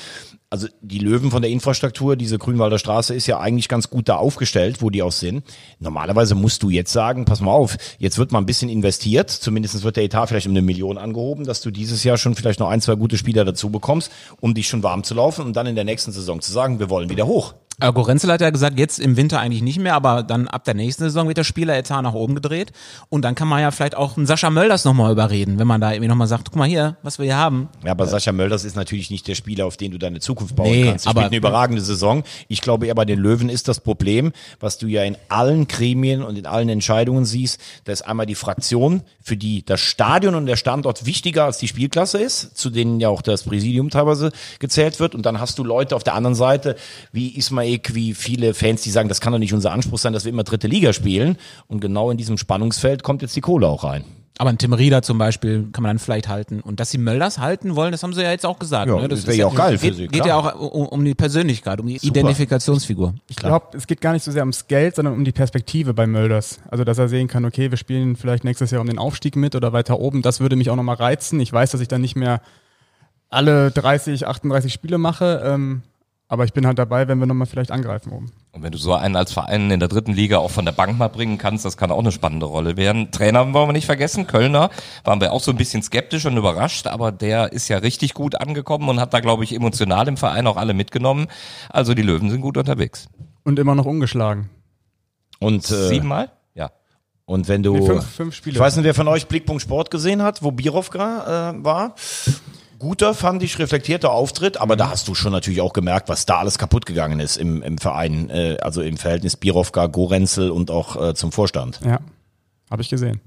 Also 0.53 0.67
die 0.81 0.99
Löwen 0.99 1.31
von 1.31 1.41
der 1.41 1.49
Infrastruktur, 1.49 2.15
diese 2.15 2.37
Grünwalder 2.37 2.77
Straße 2.77 3.15
ist 3.15 3.25
ja 3.25 3.39
eigentlich 3.39 3.67
ganz 3.67 3.89
gut 3.89 4.07
da 4.07 4.17
aufgestellt, 4.17 4.83
wo 4.83 4.91
die 4.91 5.01
auch 5.01 5.11
sind. 5.11 5.43
Normalerweise 5.79 6.35
musst 6.35 6.61
du 6.61 6.69
jetzt 6.69 6.93
sagen, 6.93 7.25
pass 7.25 7.41
mal 7.41 7.49
auf, 7.49 7.75
jetzt 7.97 8.19
wird 8.19 8.31
mal 8.31 8.37
ein 8.37 8.45
bisschen 8.45 8.69
investiert, 8.69 9.31
zumindest 9.31 9.83
wird 9.83 9.95
der 9.95 10.03
Etat 10.03 10.27
vielleicht 10.27 10.45
um 10.45 10.53
eine 10.53 10.61
Million 10.61 10.99
angehoben, 10.99 11.45
dass 11.45 11.61
du 11.61 11.71
dieses 11.71 12.03
Jahr 12.03 12.19
schon 12.19 12.35
vielleicht 12.35 12.59
noch 12.59 12.69
ein, 12.69 12.81
zwei 12.81 12.93
gute 12.93 13.17
Spieler 13.17 13.45
dazu 13.45 13.71
bekommst, 13.71 14.11
um 14.41 14.53
dich 14.53 14.67
schon 14.67 14.83
warm 14.83 15.03
zu 15.03 15.15
laufen 15.15 15.43
und 15.43 15.55
dann 15.55 15.65
in 15.65 15.73
der 15.73 15.85
nächsten 15.85 16.11
Saison 16.11 16.39
zu 16.39 16.51
sagen, 16.51 16.77
wir 16.77 16.91
wollen 16.91 17.09
wieder 17.09 17.25
hoch. 17.25 17.55
Äh, 17.79 17.91
Gorenzel 17.91 18.31
hat 18.31 18.41
ja 18.41 18.49
gesagt, 18.49 18.77
jetzt 18.79 18.99
im 18.99 19.17
Winter 19.17 19.39
eigentlich 19.39 19.61
nicht 19.63 19.79
mehr, 19.79 19.95
aber 19.95 20.23
dann 20.23 20.47
ab 20.47 20.63
der 20.63 20.73
nächsten 20.73 21.03
Saison 21.03 21.27
wird 21.27 21.37
der 21.37 21.43
Spieleretat 21.43 22.03
nach 22.03 22.13
oben 22.13 22.35
gedreht 22.35 22.71
und 23.09 23.23
dann 23.23 23.35
kann 23.35 23.47
man 23.47 23.61
ja 23.61 23.71
vielleicht 23.71 23.95
auch 23.95 24.15
einen 24.15 24.25
Sascha 24.25 24.49
Mölders 24.49 24.85
nochmal 24.85 25.11
überreden, 25.11 25.57
wenn 25.59 25.67
man 25.67 25.81
da 25.81 25.91
irgendwie 25.91 26.07
nochmal 26.07 26.27
sagt, 26.27 26.45
guck 26.45 26.55
mal 26.55 26.67
hier, 26.67 26.97
was 27.01 27.17
wir 27.17 27.25
hier 27.25 27.37
haben. 27.37 27.69
Ja, 27.83 27.91
aber 27.91 28.05
Sascha 28.05 28.31
Mölders 28.31 28.63
ist 28.63 28.75
natürlich 28.75 29.09
nicht 29.09 29.27
der 29.27 29.35
Spieler, 29.35 29.65
auf 29.65 29.75
den 29.75 29.91
du 29.91 29.97
deine 29.97 30.19
Zukunft 30.19 30.55
bauen 30.55 30.69
Nee, 30.69 30.85
kannst. 30.85 31.07
Er 31.07 31.11
spielt 31.11 31.25
eine 31.25 31.35
überragende 31.35 31.81
Saison. 31.81 32.23
Ich 32.47 32.61
glaube 32.61 32.85
eher 32.87 32.95
bei 32.95 33.05
den 33.05 33.19
Löwen 33.19 33.49
ist 33.49 33.67
das 33.67 33.79
Problem, 33.79 34.33
was 34.59 34.77
du 34.77 34.87
ja 34.87 35.03
in 35.03 35.17
allen 35.29 35.67
Gremien 35.67 36.23
und 36.23 36.37
in 36.37 36.45
allen 36.45 36.69
Entscheidungen 36.69 37.25
siehst, 37.25 37.59
da 37.85 37.91
ist 37.91 38.03
einmal 38.03 38.25
die 38.27 38.35
Fraktion, 38.35 39.01
für 39.21 39.35
die 39.35 39.65
das 39.65 39.81
Stadion 39.81 40.35
und 40.35 40.45
der 40.45 40.57
Standort 40.57 41.05
wichtiger 41.05 41.45
als 41.45 41.57
die 41.57 41.67
Spielklasse 41.67 42.19
ist, 42.19 42.57
zu 42.57 42.69
denen 42.69 42.99
ja 42.99 43.09
auch 43.09 43.21
das 43.21 43.43
Präsidium 43.43 43.89
teilweise 43.89 44.31
gezählt 44.59 44.99
wird. 44.99 45.15
Und 45.15 45.25
dann 45.25 45.39
hast 45.39 45.57
du 45.57 45.63
Leute 45.63 45.95
auf 45.95 46.03
der 46.03 46.13
anderen 46.13 46.35
Seite, 46.35 46.75
wie 47.11 47.35
Ismail, 47.35 47.62
wie 47.63 48.13
viele 48.13 48.53
Fans, 48.53 48.81
die 48.81 48.91
sagen, 48.91 49.09
das 49.09 49.21
kann 49.21 49.33
doch 49.33 49.39
nicht 49.39 49.53
unser 49.53 49.71
Anspruch 49.71 49.97
sein, 49.97 50.13
dass 50.13 50.25
wir 50.25 50.31
immer 50.31 50.43
dritte 50.43 50.67
Liga 50.67 50.93
spielen. 50.93 51.37
Und 51.67 51.79
genau 51.79 52.11
in 52.11 52.17
diesem 52.17 52.37
Spannungsfeld 52.37 53.03
kommt 53.03 53.21
jetzt 53.21 53.35
die 53.35 53.41
Kohle 53.41 53.67
auch 53.67 53.83
rein. 53.83 54.03
Aber 54.39 54.49
ein 54.49 54.57
Tim 54.57 54.73
Rieder 54.73 55.03
zum 55.03 55.19
Beispiel 55.19 55.67
kann 55.71 55.83
man 55.83 55.91
dann 55.91 55.99
vielleicht 55.99 56.27
halten. 56.27 56.59
Und 56.59 56.79
dass 56.79 56.89
sie 56.89 56.97
Mölders 56.97 57.37
halten 57.37 57.75
wollen, 57.75 57.91
das 57.91 58.01
haben 58.01 58.13
sie 58.13 58.23
ja 58.23 58.31
jetzt 58.31 58.47
auch 58.47 58.57
gesagt. 58.57 58.87
Ja, 58.87 58.99
ne? 58.99 59.07
das 59.07 59.19
ist 59.19 59.27
wär 59.27 59.35
ja 59.35 59.45
auch 59.45 59.53
geil 59.53 59.77
für 59.77 59.87
geht, 59.87 59.95
sie, 59.95 60.07
Geht 60.07 60.23
klar. 60.23 60.27
ja 60.27 60.55
auch 60.55 60.71
um, 60.73 60.87
um 60.87 61.05
die 61.05 61.13
Persönlichkeit, 61.13 61.79
um 61.79 61.85
die 61.85 61.97
Identifikationsfigur. 61.97 63.13
Ich 63.29 63.35
glaube, 63.35 63.77
es 63.77 63.85
geht 63.85 64.01
gar 64.01 64.13
nicht 64.13 64.23
so 64.23 64.31
sehr 64.31 64.41
ums 64.41 64.67
Geld, 64.67 64.95
sondern 64.95 65.13
um 65.13 65.23
die 65.23 65.31
Perspektive 65.31 65.93
bei 65.93 66.07
Mölders. 66.07 66.59
Also, 66.71 66.83
dass 66.83 66.97
er 66.97 67.09
sehen 67.09 67.27
kann, 67.27 67.45
okay, 67.45 67.69
wir 67.69 67.77
spielen 67.77 68.15
vielleicht 68.15 68.43
nächstes 68.43 68.71
Jahr 68.71 68.81
um 68.81 68.87
den 68.87 68.97
Aufstieg 68.97 69.35
mit 69.35 69.55
oder 69.55 69.71
weiter 69.71 69.99
oben. 69.99 70.23
Das 70.23 70.39
würde 70.39 70.55
mich 70.55 70.71
auch 70.71 70.75
nochmal 70.75 70.95
reizen. 70.95 71.39
Ich 71.39 71.53
weiß, 71.53 71.69
dass 71.69 71.81
ich 71.81 71.87
dann 71.87 72.01
nicht 72.01 72.15
mehr 72.15 72.41
alle 73.29 73.69
30, 73.69 74.25
38 74.25 74.73
Spiele 74.73 74.97
mache. 74.97 75.43
Ähm, 75.45 75.83
aber 76.33 76.45
ich 76.45 76.53
bin 76.53 76.65
halt 76.65 76.79
dabei, 76.79 77.07
wenn 77.07 77.19
wir 77.19 77.27
nochmal 77.27 77.45
vielleicht 77.45 77.69
angreifen 77.69 78.11
oben. 78.11 78.31
Und 78.53 78.63
wenn 78.63 78.71
du 78.71 78.77
so 78.79 78.93
einen 78.93 79.15
als 79.15 79.31
Verein 79.31 79.69
in 79.69 79.79
der 79.79 79.87
dritten 79.87 80.13
Liga 80.13 80.39
auch 80.39 80.49
von 80.49 80.65
der 80.65 80.71
Bank 80.71 80.97
mal 80.97 81.07
bringen 81.07 81.37
kannst, 81.37 81.63
das 81.63 81.77
kann 81.77 81.91
auch 81.91 81.99
eine 81.99 82.11
spannende 82.11 82.47
Rolle 82.47 82.75
werden. 82.75 83.11
Trainer 83.11 83.53
wollen 83.53 83.69
wir 83.69 83.73
nicht 83.73 83.85
vergessen, 83.85 84.25
Kölner, 84.25 84.71
waren 85.03 85.21
wir 85.21 85.31
auch 85.31 85.41
so 85.41 85.51
ein 85.51 85.57
bisschen 85.57 85.83
skeptisch 85.83 86.25
und 86.25 86.35
überrascht, 86.35 86.87
aber 86.87 87.11
der 87.11 87.53
ist 87.53 87.67
ja 87.67 87.77
richtig 87.77 88.15
gut 88.15 88.33
angekommen 88.33 88.89
und 88.89 88.99
hat 88.99 89.13
da, 89.13 89.19
glaube 89.19 89.43
ich, 89.43 89.53
emotional 89.53 90.07
im 90.07 90.17
Verein 90.17 90.47
auch 90.47 90.57
alle 90.57 90.73
mitgenommen. 90.73 91.27
Also 91.69 91.93
die 91.93 92.01
Löwen 92.01 92.31
sind 92.31 92.41
gut 92.41 92.57
unterwegs. 92.57 93.07
Und 93.43 93.59
immer 93.59 93.75
noch 93.75 93.85
ungeschlagen. 93.85 94.49
Und, 95.39 95.69
äh, 95.69 95.87
Siebenmal? 95.89 96.31
Ja. 96.55 96.71
und 97.25 97.47
wenn 97.47 97.61
du, 97.61 97.73
Nee, 97.77 97.85
fünf- 97.85 98.09
fünf 98.09 98.35
Spiele. 98.35 98.55
ich 98.55 98.59
weiß 98.59 98.75
nicht, 98.77 98.85
wer 98.85 98.93
von 98.95 99.07
euch 99.07 99.27
Blickpunkt 99.27 99.61
Sport 99.61 99.91
gesehen 99.91 100.23
hat, 100.23 100.41
wo 100.41 100.51
Birovka 100.51 101.51
äh, 101.51 101.63
war. 101.63 101.93
Guter, 102.83 103.13
fand 103.13 103.41
ich, 103.43 103.59
reflektierter 103.59 104.11
Auftritt, 104.11 104.59
aber 104.59 104.75
da 104.75 104.89
hast 104.89 105.07
du 105.07 105.15
schon 105.15 105.31
natürlich 105.31 105.61
auch 105.61 105.71
gemerkt, 105.71 106.09
was 106.09 106.25
da 106.25 106.39
alles 106.39 106.57
kaputt 106.57 106.85
gegangen 106.85 107.21
ist 107.21 107.37
im, 107.37 107.63
im 107.63 107.77
Verein, 107.77 108.29
äh, 108.29 108.57
also 108.61 108.81
im 108.81 108.97
Verhältnis 108.97 109.37
Birovka, 109.37 109.87
Gorenzel 109.87 110.51
und 110.51 110.69
auch 110.69 111.01
äh, 111.01 111.13
zum 111.15 111.31
Vorstand. 111.31 111.79
Ja, 111.85 111.99
habe 112.69 112.81
ich 112.81 112.89
gesehen. 112.89 113.21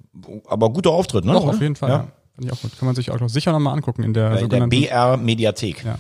Aber 0.47 0.69
guter 0.69 0.91
Auftritt, 0.91 1.25
ne? 1.25 1.33
Doch, 1.33 1.49
auf 1.49 1.61
jeden 1.61 1.75
Fall. 1.75 1.89
Ja. 1.89 1.99
Fand 2.35 2.45
ich 2.45 2.53
auch 2.53 2.61
gut. 2.61 2.79
Kann 2.79 2.85
man 2.85 2.95
sich 2.95 3.11
auch 3.11 3.19
noch 3.19 3.31
sicher 3.31 3.51
nochmal 3.51 3.73
angucken 3.73 4.03
in 4.03 4.13
der 4.13 4.27
In 4.27 4.33
der 4.33 4.41
sogenannten 4.41 4.69
BR-Mediathek. 4.69 5.85
Ja. 5.87 5.97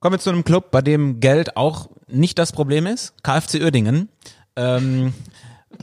Kommen 0.00 0.14
wir 0.14 0.20
zu 0.20 0.28
einem 0.28 0.44
Club, 0.44 0.70
bei 0.70 0.82
dem 0.82 1.18
Geld 1.18 1.56
auch 1.56 1.88
nicht 2.08 2.38
das 2.38 2.52
Problem 2.52 2.84
ist. 2.86 3.14
KfC 3.22 3.62
Uerdingen. 3.62 4.10
Ähm, 4.54 5.14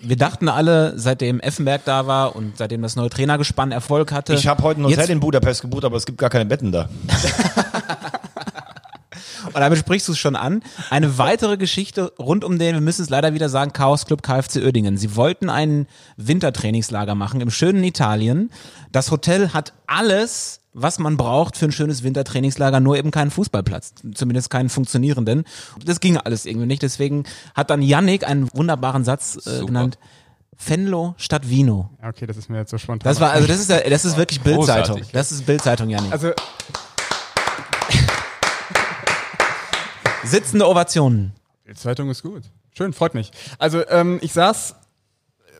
wir 0.01 0.15
dachten 0.17 0.49
alle, 0.49 0.93
seitdem 0.97 1.39
Effenberg 1.39 1.83
da 1.85 2.07
war 2.07 2.35
und 2.35 2.57
seitdem 2.57 2.81
das 2.81 2.95
neue 2.95 3.09
Trainergespann 3.09 3.71
Erfolg 3.71 4.11
hatte. 4.11 4.33
Ich 4.33 4.47
habe 4.47 4.63
heute 4.63 4.81
ein 4.81 4.85
Hotel 4.85 5.09
in 5.09 5.19
Budapest 5.19 5.61
gebucht, 5.61 5.85
aber 5.85 5.97
es 5.97 6.05
gibt 6.05 6.17
gar 6.17 6.29
keine 6.29 6.45
Betten 6.45 6.71
da. 6.71 6.89
Und 9.55 9.61
damit 9.61 9.79
sprichst 9.79 10.07
du 10.09 10.11
es 10.11 10.19
schon 10.19 10.35
an. 10.35 10.61
Eine 10.89 11.17
weitere 11.17 11.55
Geschichte 11.55 12.11
rund 12.19 12.43
um 12.43 12.59
den, 12.59 12.75
wir 12.75 12.81
müssen 12.81 13.03
es 13.03 13.09
leider 13.09 13.33
wieder 13.33 13.47
sagen, 13.47 13.71
Chaos 13.71 14.05
Club 14.05 14.21
KFC 14.21 14.57
Uerdingen. 14.57 14.97
Sie 14.97 15.15
wollten 15.15 15.49
ein 15.49 15.87
Wintertrainingslager 16.17 17.15
machen 17.15 17.39
im 17.39 17.49
schönen 17.49 17.83
Italien. 17.85 18.51
Das 18.91 19.11
Hotel 19.11 19.53
hat 19.53 19.71
alles, 19.87 20.59
was 20.77 20.99
man 20.99 21.15
braucht 21.15 21.55
für 21.55 21.65
ein 21.65 21.71
schönes 21.71 22.03
Wintertrainingslager, 22.03 22.81
nur 22.81 22.97
eben 22.97 23.09
keinen 23.09 23.31
Fußballplatz. 23.31 23.93
Zumindest 24.13 24.49
keinen 24.49 24.67
funktionierenden. 24.67 25.45
Das 25.83 26.01
ging 26.01 26.17
alles 26.17 26.45
irgendwie 26.45 26.67
nicht. 26.67 26.83
Deswegen 26.83 27.23
hat 27.55 27.69
dann 27.69 27.81
Yannick 27.81 28.27
einen 28.27 28.49
wunderbaren 28.53 29.05
Satz 29.05 29.37
äh, 29.37 29.39
Super. 29.39 29.65
genannt. 29.67 29.97
Venlo 30.57 31.15
statt 31.17 31.49
Vino. 31.49 31.89
okay, 32.05 32.25
das 32.25 32.37
ist 32.37 32.49
mir 32.49 32.57
jetzt 32.57 32.71
so 32.71 32.77
spontan. 32.77 33.09
Das 33.09 33.21
war, 33.21 33.31
also 33.31 33.47
das 33.47 33.59
ist, 33.59 33.69
das 33.69 34.05
ist 34.05 34.17
wirklich 34.17 34.41
Bildzeitung. 34.41 35.01
Das 35.13 35.31
ist 35.31 35.45
Bildzeitung, 35.45 35.89
Yannick. 35.89 36.11
also 36.11 36.31
Sitzende 40.23 40.67
Ovationen. 40.67 41.33
Die 41.67 41.73
Zeitung 41.73 42.09
ist 42.09 42.21
gut. 42.21 42.43
Schön, 42.77 42.93
freut 42.93 43.13
mich. 43.13 43.31
Also 43.59 43.87
ähm, 43.87 44.19
ich 44.21 44.33
saß, 44.33 44.75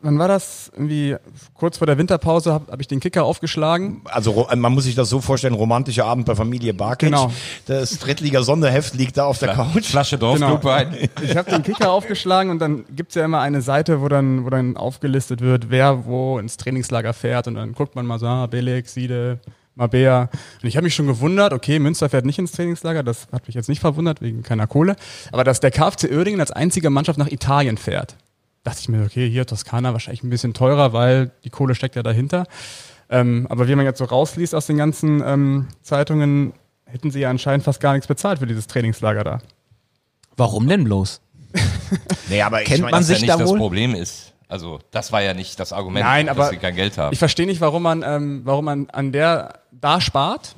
wann 0.02 0.20
war 0.20 0.28
das? 0.28 0.72
Irgendwie 0.74 1.16
kurz 1.54 1.78
vor 1.78 1.88
der 1.88 1.98
Winterpause 1.98 2.54
habe 2.54 2.72
hab 2.72 2.82
ich 2.82 2.88
den 2.88 3.00
Kicker 3.00 3.24
aufgeschlagen. 3.24 4.02
Also 4.06 4.48
man 4.56 4.74
muss 4.74 4.86
sich 4.86 4.96
das 4.96 5.10
so 5.10 5.22
vorstellen, 5.22 5.54
romantischer 5.54 6.06
Abend 6.06 6.26
bei 6.26 6.36
Familie 6.36 6.74
Barkic. 6.74 7.10
Genau. 7.10 7.32
Das 7.66 8.00
Drittliga-Sonderheft 8.00 8.96
liegt 8.96 9.18
da 9.18 9.26
auf 9.26 9.40
der 9.40 9.54
Couch. 9.54 9.86
Flasche 9.86 10.18
Genau. 10.18 10.36
Dorfblutwein. 10.38 11.10
Ich 11.24 11.38
habe 11.38 11.50
den 11.50 11.64
Kicker 11.64 11.92
aufgeschlagen 11.92 12.52
und 12.52 12.60
dann 12.60 12.86
gibt's 12.96 13.16
ja 13.16 13.26
immer 13.26 13.40
eine 13.40 13.62
Seite, 13.62 14.02
wo 14.02 14.08
dann, 14.08 14.46
wo 14.46 14.50
dann 14.50 14.78
aufgelistet 14.78 15.42
wird, 15.42 15.70
wer 15.70 16.06
wo 16.06 16.40
ins 16.40 16.58
Trainingslager 16.58 17.14
fährt 17.14 17.48
und 17.48 17.56
dann 17.56 17.74
guckt 17.74 17.96
man 17.96 18.06
mal 18.06 18.20
so, 18.20 18.28
ah, 18.28 18.48
Belek, 18.48 18.88
Siede, 18.88 19.40
Mabea. 19.76 20.30
Und 20.62 20.68
ich 20.68 20.78
habe 20.78 20.86
mich 20.86 20.96
schon 20.96 21.08
gewundert, 21.08 21.54
okay, 21.54 21.80
Münster 21.80 22.10
fährt 22.10 22.26
nicht 22.26 22.40
ins 22.40 22.52
Trainingslager, 22.52 23.04
das 23.04 23.28
hat 23.32 23.48
mich 23.48 23.56
jetzt 23.56 23.70
nicht 23.70 23.80
verwundert, 23.82 24.22
wegen 24.22 24.44
keiner 24.44 24.68
Kohle. 24.68 24.96
Aber 25.32 25.44
dass 25.44 25.60
der 25.60 25.72
KfC 25.72 26.10
Uerdingen 26.12 26.40
als 26.40 26.52
einzige 26.52 26.90
Mannschaft 26.90 27.20
nach 27.20 27.32
Italien 27.32 27.78
fährt, 27.78 28.16
dachte 28.66 28.80
ich 28.82 28.90
mir, 28.90 29.06
okay, 29.06 29.30
hier 29.30 29.46
Toskana 29.46 29.94
wahrscheinlich 29.94 30.24
ein 30.24 30.30
bisschen 30.30 30.54
teurer, 30.54 30.92
weil 30.92 31.32
die 31.44 31.50
Kohle 31.50 31.76
steckt 31.76 31.96
ja 31.96 32.04
dahinter. 32.04 32.46
Ähm, 33.10 33.46
aber 33.50 33.68
wie 33.68 33.76
man 33.76 33.86
jetzt 33.86 34.00
so 34.00 34.06
rausliest 34.06 34.56
aus 34.56 34.66
den 34.66 34.78
ganzen 34.78 35.22
ähm, 35.26 35.68
Zeitungen, 35.84 36.54
hätten 36.86 37.12
sie 37.12 37.20
ja 37.20 37.30
anscheinend 37.30 37.64
fast 37.64 37.80
gar 37.80 37.94
nichts 37.94 38.08
bezahlt 38.08 38.40
für 38.40 38.48
dieses 38.48 38.68
Trainingslager 38.68 39.24
da. 39.24 39.40
Warum 40.36 40.68
denn 40.68 40.84
bloß? 40.84 41.22
Nee, 42.28 42.42
aber 42.42 42.64
ich 42.64 42.68
Kennt 42.68 42.82
meine, 42.82 42.92
man 42.92 43.02
ja 43.02 43.06
sich 43.06 43.22
nicht 43.22 43.30
da 43.30 43.38
das? 43.38 43.54
Problem 43.54 43.94
ist. 43.94 44.34
Also 44.48 44.80
das 44.90 45.12
war 45.12 45.22
ja 45.22 45.36
nicht 45.36 45.60
das 45.60 45.72
Argument, 45.72 46.04
Nein, 46.04 46.26
dass 46.26 46.38
aber 46.38 46.50
sie 46.50 46.58
kein 46.58 46.76
Geld 46.76 46.98
haben. 46.98 47.14
Ich 47.14 47.20
verstehe 47.20 47.46
nicht, 47.46 47.62
warum 47.62 47.84
man, 47.84 48.04
ähm, 48.04 48.42
warum 48.44 48.66
man 48.66 48.90
an 48.90 49.12
der 49.12 49.60
da 49.72 50.02
spart. 50.02 50.56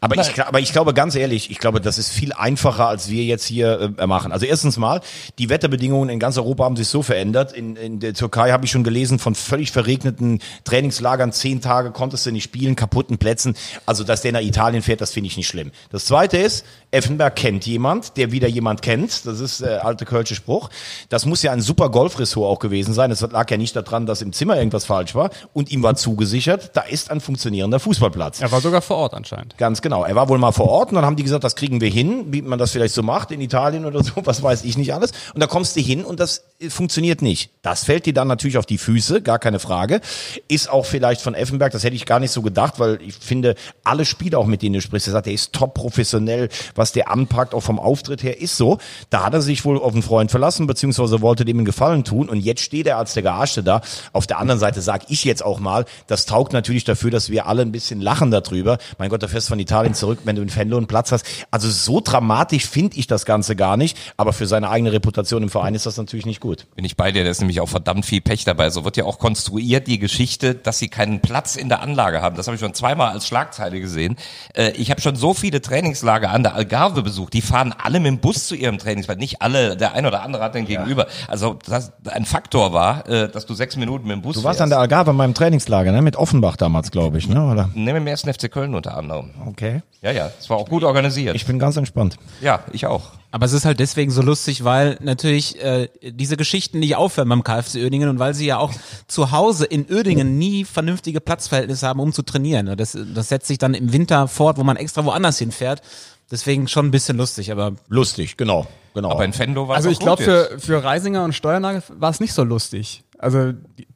Aber 0.00 0.16
ich, 0.16 0.40
aber 0.40 0.60
ich 0.60 0.72
glaube 0.72 0.94
ganz 0.94 1.16
ehrlich, 1.16 1.50
ich 1.50 1.58
glaube, 1.58 1.80
das 1.80 1.98
ist 1.98 2.10
viel 2.10 2.32
einfacher, 2.32 2.86
als 2.86 3.10
wir 3.10 3.24
jetzt 3.24 3.46
hier 3.46 3.94
äh, 3.98 4.06
machen. 4.06 4.30
Also 4.30 4.46
erstens 4.46 4.76
mal, 4.76 5.00
die 5.38 5.48
Wetterbedingungen 5.48 6.08
in 6.08 6.20
ganz 6.20 6.38
Europa 6.38 6.64
haben 6.64 6.76
sich 6.76 6.86
so 6.86 7.02
verändert. 7.02 7.52
In, 7.52 7.74
in 7.74 7.98
der 7.98 8.14
Türkei 8.14 8.52
habe 8.52 8.64
ich 8.64 8.70
schon 8.70 8.84
gelesen 8.84 9.18
von 9.18 9.34
völlig 9.34 9.72
verregneten 9.72 10.40
Trainingslagern. 10.64 11.32
Zehn 11.32 11.60
Tage 11.60 11.90
konntest 11.90 12.26
du 12.26 12.30
nicht 12.30 12.44
spielen, 12.44 12.76
kaputten 12.76 13.18
Plätzen. 13.18 13.56
Also, 13.86 14.04
dass 14.04 14.22
der 14.22 14.32
nach 14.32 14.40
Italien 14.40 14.82
fährt, 14.82 15.00
das 15.00 15.12
finde 15.12 15.28
ich 15.28 15.36
nicht 15.36 15.48
schlimm. 15.48 15.72
Das 15.90 16.04
Zweite 16.04 16.38
ist, 16.38 16.64
Effenberg 16.92 17.34
kennt 17.34 17.66
jemand, 17.66 18.16
der 18.16 18.30
wieder 18.30 18.48
jemand 18.48 18.82
kennt. 18.82 19.26
Das 19.26 19.40
ist 19.40 19.62
der 19.62 19.84
alte 19.84 20.04
Kölsche 20.04 20.36
Spruch. 20.36 20.70
Das 21.08 21.26
muss 21.26 21.42
ja 21.42 21.50
ein 21.52 21.60
super 21.60 21.90
Golfressort 21.90 22.48
auch 22.48 22.60
gewesen 22.60 22.94
sein. 22.94 23.10
Es 23.10 23.20
lag 23.20 23.50
ja 23.50 23.56
nicht 23.56 23.74
daran, 23.74 24.06
dass 24.06 24.22
im 24.22 24.32
Zimmer 24.32 24.56
irgendwas 24.56 24.84
falsch 24.84 25.14
war. 25.16 25.30
Und 25.52 25.72
ihm 25.72 25.82
war 25.82 25.96
zugesichert, 25.96 26.70
da 26.74 26.82
ist 26.82 27.10
ein 27.10 27.20
funktionierender 27.20 27.80
Fußballplatz. 27.80 28.40
Er 28.40 28.52
war 28.52 28.60
sogar 28.60 28.80
vor 28.80 28.96
Ort 28.98 29.14
anscheinend. 29.14 29.58
Ganz 29.58 29.82
genau. 29.82 29.87
Er 29.92 30.14
war 30.14 30.28
wohl 30.28 30.38
mal 30.38 30.52
vor 30.52 30.68
Ort 30.68 30.90
und 30.90 30.96
dann 30.96 31.04
haben 31.04 31.16
die 31.16 31.22
gesagt, 31.22 31.44
das 31.44 31.56
kriegen 31.56 31.80
wir 31.80 31.88
hin, 31.88 32.26
wie 32.28 32.42
man 32.42 32.58
das 32.58 32.72
vielleicht 32.72 32.94
so 32.94 33.02
macht 33.02 33.30
in 33.30 33.40
Italien 33.40 33.84
oder 33.84 34.02
so, 34.02 34.12
was 34.24 34.42
weiß 34.42 34.64
ich 34.64 34.76
nicht 34.76 34.94
alles. 34.94 35.12
Und 35.34 35.40
da 35.40 35.46
kommst 35.46 35.76
du 35.76 35.80
hin 35.80 36.04
und 36.04 36.20
das 36.20 36.44
äh, 36.60 36.70
funktioniert 36.70 37.22
nicht. 37.22 37.50
Das 37.62 37.84
fällt 37.84 38.06
dir 38.06 38.12
dann 38.12 38.28
natürlich 38.28 38.58
auf 38.58 38.66
die 38.66 38.78
Füße, 38.78 39.22
gar 39.22 39.38
keine 39.38 39.58
Frage. 39.58 40.00
Ist 40.48 40.70
auch 40.70 40.86
vielleicht 40.86 41.20
von 41.20 41.34
Effenberg, 41.34 41.72
das 41.72 41.84
hätte 41.84 41.96
ich 41.96 42.06
gar 42.06 42.20
nicht 42.20 42.30
so 42.30 42.42
gedacht, 42.42 42.78
weil 42.78 43.00
ich 43.02 43.14
finde, 43.14 43.54
alle 43.84 44.04
Spieler 44.04 44.38
auch 44.38 44.46
mit 44.46 44.62
denen 44.62 44.74
du 44.74 44.80
sprichst, 44.80 45.06
der 45.06 45.12
sagt, 45.12 45.26
der 45.26 45.32
ist 45.32 45.52
top 45.52 45.74
professionell, 45.74 46.48
was 46.74 46.92
der 46.92 47.10
anpackt, 47.10 47.54
auch 47.54 47.62
vom 47.62 47.78
Auftritt 47.78 48.22
her, 48.22 48.40
ist 48.40 48.56
so. 48.56 48.78
Da 49.10 49.24
hat 49.24 49.34
er 49.34 49.42
sich 49.42 49.64
wohl 49.64 49.78
auf 49.78 49.92
einen 49.92 50.02
Freund 50.02 50.30
verlassen, 50.30 50.66
beziehungsweise 50.66 51.20
wollte 51.20 51.44
dem 51.44 51.58
einen 51.58 51.64
Gefallen 51.64 52.04
tun 52.04 52.28
und 52.28 52.40
jetzt 52.40 52.62
steht 52.62 52.86
er 52.86 52.98
als 52.98 53.14
der 53.14 53.22
Gearschte 53.22 53.62
da. 53.62 53.80
Auf 54.12 54.26
der 54.26 54.38
anderen 54.38 54.60
Seite 54.60 54.80
sage 54.80 55.06
ich 55.08 55.24
jetzt 55.24 55.44
auch 55.44 55.60
mal, 55.60 55.84
das 56.06 56.26
taugt 56.26 56.52
natürlich 56.52 56.84
dafür, 56.84 57.10
dass 57.10 57.30
wir 57.30 57.46
alle 57.46 57.62
ein 57.62 57.72
bisschen 57.72 58.00
lachen 58.00 58.30
darüber. 58.30 58.78
Mein 58.98 59.10
Gott, 59.10 59.22
der 59.22 59.28
fährst 59.28 59.48
von 59.48 59.58
Italien 59.58 59.77
zurück, 59.94 60.20
wenn 60.24 60.36
du 60.36 60.42
in 60.42 60.54
Venlo 60.54 60.76
einen 60.76 60.86
Platz 60.86 61.12
hast. 61.12 61.26
Also 61.50 61.70
so 61.70 62.00
dramatisch 62.00 62.66
finde 62.66 62.96
ich 62.96 63.06
das 63.06 63.24
Ganze 63.24 63.56
gar 63.56 63.76
nicht, 63.76 63.96
aber 64.16 64.32
für 64.32 64.46
seine 64.46 64.70
eigene 64.70 64.92
Reputation 64.92 65.42
im 65.42 65.48
Verein 65.48 65.74
ist 65.74 65.86
das 65.86 65.96
natürlich 65.96 66.26
nicht 66.26 66.40
gut. 66.40 66.66
Bin 66.76 66.84
ich 66.84 66.96
bei 66.96 67.12
dir, 67.12 67.24
da 67.24 67.30
ist 67.30 67.40
nämlich 67.40 67.60
auch 67.60 67.68
verdammt 67.68 68.06
viel 68.06 68.20
Pech 68.20 68.44
dabei. 68.44 68.70
So 68.70 68.84
wird 68.84 68.96
ja 68.96 69.04
auch 69.04 69.18
konstruiert 69.18 69.86
die 69.86 69.98
Geschichte, 69.98 70.54
dass 70.54 70.78
sie 70.78 70.88
keinen 70.88 71.20
Platz 71.20 71.56
in 71.56 71.68
der 71.68 71.80
Anlage 71.80 72.22
haben. 72.22 72.36
Das 72.36 72.46
habe 72.46 72.54
ich 72.54 72.60
schon 72.60 72.74
zweimal 72.74 73.12
als 73.12 73.26
Schlagzeile 73.26 73.80
gesehen. 73.80 74.16
Äh, 74.54 74.70
ich 74.72 74.90
habe 74.90 75.00
schon 75.00 75.16
so 75.16 75.34
viele 75.34 75.60
Trainingslager 75.60 76.30
an 76.30 76.42
der 76.42 76.54
Algarve 76.54 77.02
besucht. 77.02 77.32
Die 77.32 77.42
fahren 77.42 77.74
alle 77.76 78.00
mit 78.00 78.08
dem 78.08 78.18
Bus 78.18 78.46
zu 78.46 78.54
ihrem 78.54 78.78
Trainingsplatz. 78.78 79.18
Nicht 79.18 79.42
alle, 79.42 79.76
der 79.76 79.94
ein 79.94 80.06
oder 80.06 80.22
andere 80.22 80.42
hat 80.42 80.54
den 80.54 80.66
gegenüber. 80.66 81.06
Also 81.26 81.58
das 81.66 81.92
ein 82.10 82.24
Faktor 82.24 82.72
war, 82.72 83.08
äh, 83.08 83.28
dass 83.28 83.46
du 83.46 83.54
sechs 83.54 83.76
Minuten 83.76 84.06
mit 84.06 84.16
dem 84.16 84.22
Bus 84.22 84.36
Du 84.36 84.44
warst 84.44 84.60
an 84.60 84.68
der 84.68 84.78
Algarve 84.78 85.10
in 85.10 85.16
meinem 85.16 85.34
Trainingslager, 85.34 85.92
ne? 85.92 86.02
Mit 86.02 86.16
Offenbach 86.16 86.56
damals, 86.56 86.90
glaube 86.90 87.18
ich, 87.18 87.28
ne? 87.28 87.42
Oder? 87.50 87.70
Nehmen 87.74 88.04
wir 88.04 88.18
ersten 88.18 88.32
FC 88.32 88.50
Köln 88.50 88.74
unter 88.74 88.96
anderem. 88.96 89.30
Okay. 89.46 89.67
Ja, 90.02 90.12
ja, 90.12 90.30
es 90.38 90.48
war 90.48 90.56
auch 90.58 90.68
gut 90.68 90.84
organisiert. 90.84 91.34
Ich 91.34 91.46
bin 91.46 91.58
ganz 91.58 91.76
entspannt. 91.76 92.16
ja, 92.40 92.60
ich 92.72 92.86
auch. 92.86 93.12
Aber 93.30 93.44
es 93.44 93.52
ist 93.52 93.64
halt 93.66 93.78
deswegen 93.78 94.10
so 94.10 94.22
lustig, 94.22 94.64
weil 94.64 94.96
natürlich 95.00 95.62
äh, 95.62 95.88
diese 96.02 96.36
Geschichten 96.38 96.78
nicht 96.78 96.96
aufhören 96.96 97.28
beim 97.28 97.44
KfC 97.44 97.82
Uerdingen 97.82 98.08
und 98.08 98.18
weil 98.18 98.32
sie 98.32 98.46
ja 98.46 98.56
auch 98.58 98.72
zu 99.06 99.32
Hause 99.32 99.66
in 99.66 99.86
Uerdingen 99.90 100.38
nie 100.38 100.64
vernünftige 100.64 101.20
Platzverhältnisse 101.20 101.86
haben, 101.86 102.00
um 102.00 102.12
zu 102.12 102.22
trainieren. 102.22 102.74
Das, 102.76 102.96
das 103.14 103.28
setzt 103.28 103.48
sich 103.48 103.58
dann 103.58 103.74
im 103.74 103.92
Winter 103.92 104.28
fort, 104.28 104.56
wo 104.56 104.64
man 104.64 104.76
extra 104.76 105.04
woanders 105.04 105.38
hinfährt. 105.38 105.82
Deswegen 106.30 106.68
schon 106.68 106.86
ein 106.86 106.90
bisschen 106.90 107.16
lustig, 107.16 107.52
aber 107.52 107.72
Lustig, 107.88 108.36
genau. 108.36 108.66
genau. 108.94 109.10
Aber 109.10 109.24
in 109.24 109.38
Venlo 109.38 109.68
war 109.68 109.76
Also 109.76 109.88
es 109.90 109.94
ich 109.94 110.00
auch 110.00 110.16
glaube, 110.16 110.22
für, 110.22 110.58
für 110.58 110.82
Reisinger 110.84 111.24
und 111.24 111.34
Steuernagel 111.34 111.82
war 111.98 112.10
es 112.10 112.20
nicht 112.20 112.32
so 112.32 112.44
lustig. 112.44 113.02
Also 113.18 113.52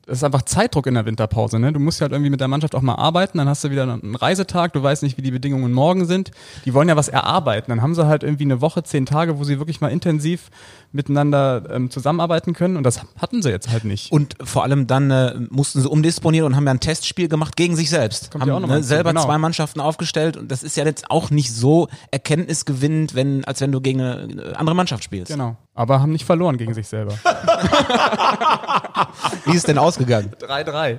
es 0.06 0.18
ist 0.18 0.24
einfach 0.24 0.42
Zeitdruck 0.42 0.86
in 0.86 0.94
der 0.94 1.06
Winterpause. 1.06 1.58
Ne? 1.58 1.72
Du 1.72 1.80
musst 1.80 2.00
ja 2.00 2.04
halt 2.04 2.12
irgendwie 2.12 2.30
mit 2.30 2.40
der 2.40 2.48
Mannschaft 2.48 2.74
auch 2.74 2.82
mal 2.82 2.94
arbeiten, 2.94 3.38
dann 3.38 3.48
hast 3.48 3.64
du 3.64 3.70
wieder 3.70 3.82
einen 3.82 4.14
Reisetag, 4.14 4.72
du 4.72 4.82
weißt 4.82 5.02
nicht, 5.02 5.16
wie 5.16 5.22
die 5.22 5.30
Bedingungen 5.30 5.72
morgen 5.72 6.06
sind. 6.06 6.30
Die 6.64 6.74
wollen 6.74 6.88
ja 6.88 6.96
was 6.96 7.08
erarbeiten. 7.08 7.70
Dann 7.70 7.82
haben 7.82 7.94
sie 7.94 8.06
halt 8.06 8.22
irgendwie 8.22 8.44
eine 8.44 8.60
Woche, 8.60 8.82
zehn 8.82 9.06
Tage, 9.06 9.38
wo 9.38 9.44
sie 9.44 9.58
wirklich 9.58 9.80
mal 9.80 9.88
intensiv 9.88 10.50
miteinander 10.92 11.64
ähm, 11.70 11.90
zusammenarbeiten 11.90 12.52
können 12.52 12.76
und 12.76 12.84
das 12.84 13.00
hatten 13.18 13.42
sie 13.42 13.50
jetzt 13.50 13.70
halt 13.70 13.84
nicht. 13.84 14.12
Und 14.12 14.36
vor 14.42 14.62
allem 14.62 14.86
dann 14.86 15.10
äh, 15.10 15.34
mussten 15.50 15.80
sie 15.80 15.88
umdisponieren 15.88 16.46
und 16.46 16.56
haben 16.56 16.66
ja 16.66 16.72
ein 16.72 16.80
Testspiel 16.80 17.28
gemacht 17.28 17.56
gegen 17.56 17.76
sich 17.76 17.88
selbst. 17.88 18.30
Kommt 18.30 18.42
haben 18.42 18.48
ja 18.48 18.56
auch 18.56 18.60
noch 18.60 18.68
ne, 18.68 18.82
selber 18.82 19.10
genau. 19.10 19.24
zwei 19.24 19.38
Mannschaften 19.38 19.80
aufgestellt 19.80 20.36
und 20.36 20.50
das 20.50 20.62
ist 20.62 20.76
ja 20.76 20.84
jetzt 20.84 21.10
auch 21.10 21.30
nicht 21.30 21.52
so 21.52 21.88
erkenntnisgewinnend, 22.10 23.14
wenn, 23.14 23.44
als 23.44 23.60
wenn 23.60 23.72
du 23.72 23.80
gegen 23.80 24.00
eine 24.00 24.56
andere 24.56 24.76
Mannschaft 24.76 25.02
spielst. 25.02 25.32
Genau. 25.32 25.56
Aber 25.74 26.00
haben 26.00 26.12
nicht 26.12 26.26
verloren 26.26 26.58
gegen 26.58 26.74
sich 26.74 26.86
selber. 26.86 27.14
Wie 29.46 29.52
ist 29.52 29.68
es 29.68 29.71
denn 29.72 29.78
ausgegangen? 29.78 30.30
3-3. 30.40 30.98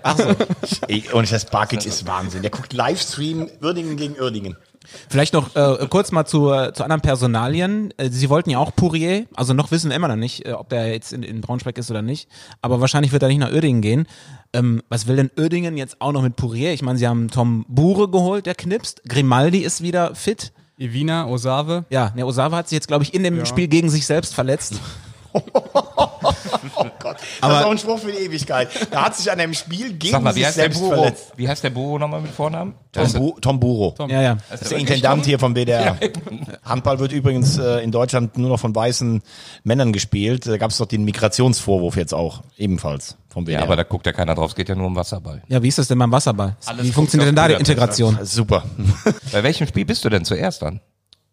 Ich, 0.87 1.13
und 1.13 1.31
das 1.31 1.45
Barkic 1.45 1.85
ist 1.85 2.05
Wahnsinn. 2.07 2.41
Der 2.41 2.51
guckt 2.51 2.73
Livestream 2.73 3.49
Uerdingen 3.61 3.97
gegen 3.97 4.19
Uerdingen. 4.19 4.57
Vielleicht 5.09 5.33
noch 5.33 5.55
äh, 5.55 5.87
kurz 5.89 6.11
mal 6.11 6.25
zu, 6.25 6.51
äh, 6.51 6.73
zu 6.73 6.83
anderen 6.83 7.01
Personalien. 7.01 7.93
Äh, 7.97 8.09
Sie 8.09 8.29
wollten 8.29 8.49
ja 8.49 8.59
auch 8.59 8.75
Pourier, 8.75 9.25
also 9.35 9.53
noch 9.53 9.71
wissen 9.71 9.89
wir 9.89 9.95
immer 9.95 10.07
noch 10.07 10.15
nicht, 10.15 10.45
äh, 10.45 10.53
ob 10.53 10.69
der 10.69 10.91
jetzt 10.91 11.13
in, 11.13 11.23
in 11.23 11.41
Braunschweig 11.41 11.77
ist 11.77 11.89
oder 11.89 12.01
nicht. 12.01 12.27
Aber 12.61 12.81
wahrscheinlich 12.81 13.11
wird 13.11 13.23
er 13.23 13.29
nicht 13.29 13.39
nach 13.39 13.51
Uerdingen 13.51 13.81
gehen. 13.81 14.07
Ähm, 14.51 14.81
was 14.89 15.07
will 15.07 15.15
denn 15.15 15.31
Uerdingen 15.37 15.77
jetzt 15.77 16.01
auch 16.01 16.11
noch 16.11 16.21
mit 16.21 16.35
Pourier? 16.35 16.73
Ich 16.73 16.81
meine, 16.81 16.99
sie 16.99 17.07
haben 17.07 17.29
Tom 17.29 17.65
Bure 17.67 18.09
geholt, 18.09 18.45
der 18.45 18.55
knipst. 18.55 19.03
Grimaldi 19.07 19.59
ist 19.59 19.81
wieder 19.81 20.15
fit. 20.15 20.51
Evina, 20.77 21.27
Osave. 21.27 21.85
Ja, 21.89 22.09
der 22.09 22.27
Osawa 22.27 22.57
hat 22.57 22.69
sich 22.69 22.75
jetzt, 22.75 22.87
glaube 22.87 23.03
ich, 23.03 23.13
in 23.13 23.23
dem 23.23 23.45
Spiel 23.45 23.67
gegen 23.67 23.89
sich 23.89 24.05
selbst 24.05 24.33
verletzt. 24.33 24.79
Oh 26.75 26.85
Gott, 26.99 27.17
das 27.17 27.23
Aber- 27.41 27.59
ist 27.59 27.65
auch 27.65 27.71
ein 27.71 27.77
Spruch 27.77 27.99
für 27.99 28.11
die 28.11 28.17
Ewigkeit. 28.19 28.69
Da 28.91 29.05
hat 29.05 29.15
sich 29.15 29.31
an 29.31 29.39
einem 29.39 29.53
Spiel 29.53 29.93
gegen 29.93 30.11
Sag 30.13 30.21
mal, 30.21 30.31
wie 30.35 30.39
sich 30.39 30.47
heißt 30.47 30.57
der 30.57 30.63
selbst 30.65 30.79
Buro? 30.79 30.93
verletzt. 30.95 31.31
Wie 31.35 31.47
heißt 31.47 31.63
der 31.63 31.69
Buro 31.69 31.99
nochmal 31.99 32.21
mit 32.21 32.31
Vornamen? 32.31 32.75
Tom, 32.91 33.11
Bu 33.13 33.39
Tom 33.41 33.59
Buro. 33.59 33.95
Ja, 34.07 34.21
ja. 34.21 34.37
Das 34.49 34.61
ist 34.61 34.71
der 34.71 34.77
Intendant 34.77 35.25
hier 35.25 35.39
vom 35.39 35.55
WDR. 35.55 35.97
Handball 36.63 36.99
wird 36.99 37.11
übrigens 37.11 37.57
äh, 37.57 37.79
in 37.83 37.91
Deutschland 37.91 38.37
nur 38.37 38.49
noch 38.49 38.59
von 38.59 38.75
weißen 38.75 39.21
Männern 39.63 39.93
gespielt. 39.93 40.45
Da 40.45 40.57
gab 40.57 40.71
es 40.71 40.77
doch 40.77 40.85
den 40.85 41.03
Migrationsvorwurf 41.05 41.95
jetzt 41.97 42.13
auch, 42.13 42.43
ebenfalls 42.57 43.17
vom 43.29 43.45
WDR. 43.45 43.59
Ja, 43.59 43.63
aber 43.65 43.75
da 43.75 43.83
guckt 43.83 44.05
ja 44.05 44.11
keiner 44.13 44.35
drauf. 44.35 44.51
Es 44.51 44.55
geht 44.55 44.69
ja 44.69 44.75
nur 44.75 44.87
um 44.87 44.95
Wasserball. 44.95 45.41
Ja, 45.47 45.61
wie 45.63 45.67
ist 45.67 45.77
das 45.79 45.87
denn 45.87 45.97
beim 45.97 46.11
Wasserball? 46.11 46.55
Alles 46.65 46.85
wie 46.85 46.91
funktioniert 46.91 47.27
denn 47.29 47.35
da 47.35 47.47
die 47.47 47.55
Integration? 47.55 48.19
Super. 48.23 48.63
Bei 49.31 49.43
welchem 49.43 49.65
Spiel 49.67 49.85
bist 49.85 50.05
du 50.05 50.09
denn 50.09 50.23
zuerst 50.23 50.61
dann? 50.61 50.79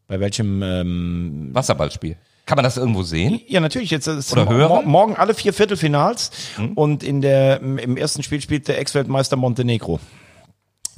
Bei 0.09 0.19
welchem 0.19 0.63
ähm, 0.63 1.51
Wasserballspiel. 1.53 2.17
Kann 2.51 2.57
man 2.57 2.65
das 2.65 2.77
irgendwo 2.77 3.05
sehen? 3.05 3.41
Ja, 3.47 3.61
natürlich. 3.61 3.91
Jetzt 3.91 4.09
ist 4.09 4.33
Oder 4.33 4.49
hören? 4.49 4.69
mo- 4.69 4.83
morgen 4.83 5.15
alle 5.15 5.35
vier 5.35 5.53
Viertelfinals 5.53 6.33
und 6.75 7.05
in 7.05 7.21
der 7.21 7.61
im 7.61 7.97
ersten 7.97 8.25
Spiel 8.25 8.41
spielt 8.41 8.67
der 8.67 8.81
Ex-Weltmeister 8.81 9.37
Montenegro. 9.37 10.01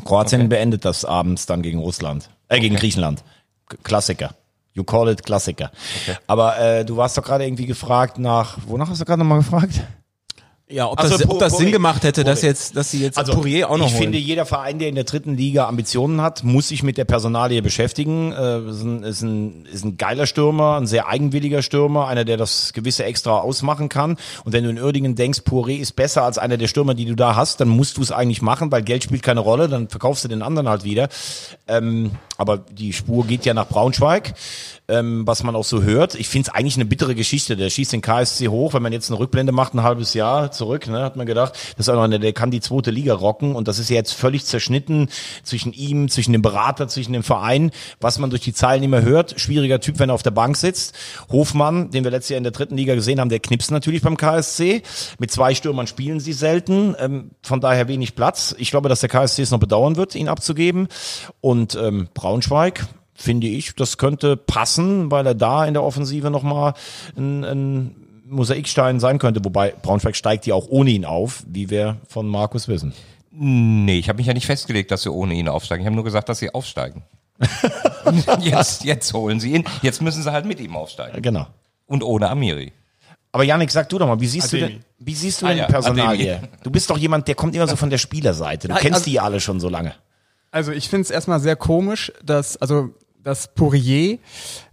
Kroatien 0.02 0.40
Okay. 0.40 0.48
beendet 0.48 0.86
das 0.86 1.04
abends 1.04 1.44
dann 1.44 1.60
gegen 1.60 1.78
Russland, 1.78 2.30
äh 2.48 2.58
gegen 2.58 2.76
Griechenland. 2.76 3.22
K- 3.68 3.76
Klassiker. 3.82 4.34
You 4.72 4.82
call 4.84 5.10
it 5.10 5.22
Klassiker. 5.22 5.70
Aber 6.26 6.58
äh, 6.58 6.84
du 6.86 6.96
warst 6.96 7.18
doch 7.18 7.22
gerade 7.22 7.44
irgendwie 7.44 7.66
gefragt 7.66 8.18
nach, 8.18 8.56
wonach 8.66 8.88
hast 8.88 9.02
du 9.02 9.04
gerade 9.04 9.18
nochmal 9.18 9.40
gefragt? 9.40 9.74
Ja, 10.72 10.90
ob 10.90 10.98
Ach 10.98 11.04
so, 11.04 11.18
das, 11.18 11.28
ob 11.28 11.38
das 11.38 11.58
Sinn 11.58 11.70
gemacht 11.70 12.02
hätte, 12.02 12.24
dass 12.24 12.40
jetzt, 12.42 12.76
dass 12.76 12.90
sie 12.90 13.02
jetzt 13.02 13.18
Also 13.18 13.34
Pourier 13.34 13.70
auch 13.70 13.76
noch 13.76 13.86
ich 13.86 13.92
holen. 13.92 14.04
finde, 14.04 14.18
jeder 14.18 14.46
Verein, 14.46 14.78
der 14.78 14.88
in 14.88 14.94
der 14.94 15.04
dritten 15.04 15.36
Liga 15.36 15.68
Ambitionen 15.68 16.22
hat, 16.22 16.44
muss 16.44 16.68
sich 16.68 16.82
mit 16.82 16.96
der 16.96 17.04
Personalie 17.04 17.60
beschäftigen. 17.60 18.32
Äh, 18.32 18.60
ist, 18.70 18.82
ein, 18.82 19.02
ist, 19.02 19.22
ein, 19.22 19.66
ist 19.66 19.84
ein 19.84 19.96
geiler 19.98 20.26
Stürmer, 20.26 20.78
ein 20.78 20.86
sehr 20.86 21.08
eigenwilliger 21.08 21.62
Stürmer, 21.62 22.08
einer, 22.08 22.24
der 22.24 22.38
das 22.38 22.72
gewisse 22.72 23.04
Extra 23.04 23.38
ausmachen 23.40 23.88
kann. 23.88 24.16
Und 24.44 24.52
wenn 24.52 24.64
du 24.64 24.70
in 24.70 24.80
Uerdingen 24.80 25.14
denkst, 25.14 25.40
Poiré 25.40 25.76
ist 25.76 25.94
besser 25.94 26.22
als 26.22 26.38
einer 26.38 26.56
der 26.56 26.68
Stürmer, 26.68 26.94
die 26.94 27.04
du 27.04 27.14
da 27.14 27.36
hast, 27.36 27.60
dann 27.60 27.68
musst 27.68 27.98
du 27.98 28.02
es 28.02 28.10
eigentlich 28.10 28.40
machen, 28.40 28.72
weil 28.72 28.82
Geld 28.82 29.04
spielt 29.04 29.22
keine 29.22 29.40
Rolle, 29.40 29.68
dann 29.68 29.88
verkaufst 29.88 30.24
du 30.24 30.28
den 30.28 30.40
anderen 30.42 30.68
halt 30.68 30.84
wieder. 30.84 31.08
Ähm, 31.68 32.12
aber 32.42 32.58
die 32.58 32.92
Spur 32.92 33.24
geht 33.24 33.44
ja 33.46 33.54
nach 33.54 33.68
Braunschweig, 33.68 34.34
ähm, 34.88 35.24
was 35.26 35.44
man 35.44 35.54
auch 35.54 35.64
so 35.64 35.82
hört. 35.82 36.16
Ich 36.16 36.28
finde 36.28 36.50
es 36.50 36.54
eigentlich 36.54 36.74
eine 36.74 36.84
bittere 36.84 37.14
Geschichte. 37.14 37.56
Der 37.56 37.70
schießt 37.70 37.92
den 37.92 38.02
KSC 38.02 38.48
hoch, 38.48 38.74
wenn 38.74 38.82
man 38.82 38.92
jetzt 38.92 39.10
eine 39.10 39.20
Rückblende 39.20 39.52
macht, 39.52 39.74
ein 39.74 39.84
halbes 39.84 40.12
Jahr 40.12 40.50
zurück, 40.50 40.88
ne, 40.88 41.04
hat 41.04 41.14
man 41.16 41.24
gedacht, 41.24 41.52
das 41.76 41.86
ist 41.86 41.88
auch 41.88 41.94
noch 41.94 42.02
einer, 42.02 42.18
der 42.18 42.32
kann 42.32 42.50
die 42.50 42.60
zweite 42.60 42.90
Liga 42.90 43.14
rocken 43.14 43.54
und 43.54 43.68
das 43.68 43.78
ist 43.78 43.90
jetzt 43.90 44.12
völlig 44.12 44.44
zerschnitten 44.44 45.08
zwischen 45.44 45.72
ihm, 45.72 46.08
zwischen 46.08 46.32
dem 46.32 46.42
Berater, 46.42 46.88
zwischen 46.88 47.12
dem 47.12 47.22
Verein, 47.22 47.70
was 48.00 48.18
man 48.18 48.30
durch 48.30 48.42
die 48.42 48.52
Zeilen 48.52 48.82
immer 48.82 49.02
hört. 49.02 49.40
Schwieriger 49.40 49.80
Typ, 49.80 50.00
wenn 50.00 50.10
er 50.10 50.14
auf 50.14 50.24
der 50.24 50.32
Bank 50.32 50.56
sitzt. 50.56 50.96
Hofmann, 51.30 51.92
den 51.92 52.02
wir 52.02 52.10
letztes 52.10 52.30
Jahr 52.30 52.38
in 52.38 52.44
der 52.44 52.52
dritten 52.52 52.76
Liga 52.76 52.96
gesehen 52.96 53.20
haben, 53.20 53.28
der 53.28 53.38
knipst 53.38 53.70
natürlich 53.70 54.02
beim 54.02 54.16
KSC. 54.16 54.82
Mit 55.20 55.30
zwei 55.30 55.54
Stürmern 55.54 55.86
spielen 55.86 56.18
sie 56.18 56.32
selten, 56.32 56.96
ähm, 56.98 57.30
von 57.42 57.60
daher 57.60 57.86
wenig 57.86 58.16
Platz. 58.16 58.52
Ich 58.58 58.72
glaube, 58.72 58.88
dass 58.88 58.98
der 58.98 59.08
KSC 59.08 59.42
es 59.42 59.52
noch 59.52 59.60
bedauern 59.60 59.96
wird, 59.96 60.16
ihn 60.16 60.28
abzugeben. 60.28 60.88
Und 61.40 61.76
ähm, 61.76 62.08
Braunschweig, 62.32 62.86
finde 63.14 63.46
ich, 63.46 63.74
das 63.74 63.98
könnte 63.98 64.38
passen, 64.38 65.10
weil 65.10 65.26
er 65.26 65.34
da 65.34 65.66
in 65.66 65.74
der 65.74 65.82
Offensive 65.82 66.30
nochmal 66.30 66.72
ein, 67.14 67.44
ein 67.44 67.96
Mosaikstein 68.24 69.00
sein 69.00 69.18
könnte. 69.18 69.44
Wobei 69.44 69.74
Braunschweig 69.82 70.16
steigt 70.16 70.46
ja 70.46 70.54
auch 70.54 70.66
ohne 70.70 70.90
ihn 70.92 71.04
auf, 71.04 71.44
wie 71.46 71.68
wir 71.68 71.98
von 72.08 72.26
Markus 72.26 72.68
wissen. 72.68 72.94
Nee, 73.32 73.98
ich 73.98 74.08
habe 74.08 74.16
mich 74.16 74.26
ja 74.28 74.32
nicht 74.32 74.46
festgelegt, 74.46 74.90
dass 74.90 75.02
sie 75.02 75.12
ohne 75.12 75.34
ihn 75.34 75.46
aufsteigen. 75.48 75.82
Ich 75.82 75.86
habe 75.86 75.94
nur 75.94 76.04
gesagt, 76.04 76.30
dass 76.30 76.38
sie 76.38 76.54
aufsteigen. 76.54 77.02
Und 78.06 78.24
jetzt, 78.40 78.84
jetzt 78.84 79.12
holen 79.12 79.38
sie 79.38 79.52
ihn. 79.52 79.64
Jetzt 79.82 80.00
müssen 80.00 80.22
sie 80.22 80.32
halt 80.32 80.46
mit 80.46 80.58
ihm 80.58 80.74
aufsteigen. 80.74 81.20
Genau. 81.20 81.46
Und 81.84 82.02
ohne 82.02 82.30
Amiri. 82.30 82.72
Aber 83.30 83.44
Janik, 83.44 83.70
sag 83.70 83.90
du 83.90 83.98
doch 83.98 84.06
mal, 84.06 84.20
wie 84.20 84.26
siehst 84.26 84.54
du 84.54 84.56
Ademi. 84.56 84.72
denn, 84.72 84.84
wie 85.00 85.14
siehst 85.14 85.42
du 85.42 85.46
Ah 85.46 85.48
denn 85.50 85.58
ja, 85.58 85.66
Personalie? 85.66 86.36
Ademi. 86.36 86.48
Du 86.62 86.70
bist 86.70 86.88
doch 86.88 86.96
jemand, 86.96 87.28
der 87.28 87.34
kommt 87.34 87.54
immer 87.54 87.68
so 87.68 87.76
von 87.76 87.90
der 87.90 87.98
Spielerseite. 87.98 88.68
Du 88.68 88.74
kennst 88.76 88.94
also- 88.94 89.04
die 89.04 89.12
ja 89.12 89.22
alle 89.22 89.38
schon 89.38 89.60
so 89.60 89.68
lange. 89.68 89.92
Also 90.52 90.70
ich 90.70 90.88
finde 90.88 91.02
es 91.02 91.10
erstmal 91.10 91.40
sehr 91.40 91.56
komisch, 91.56 92.12
dass, 92.22 92.58
also, 92.58 92.94
dass 93.24 93.54
Poirier 93.54 94.18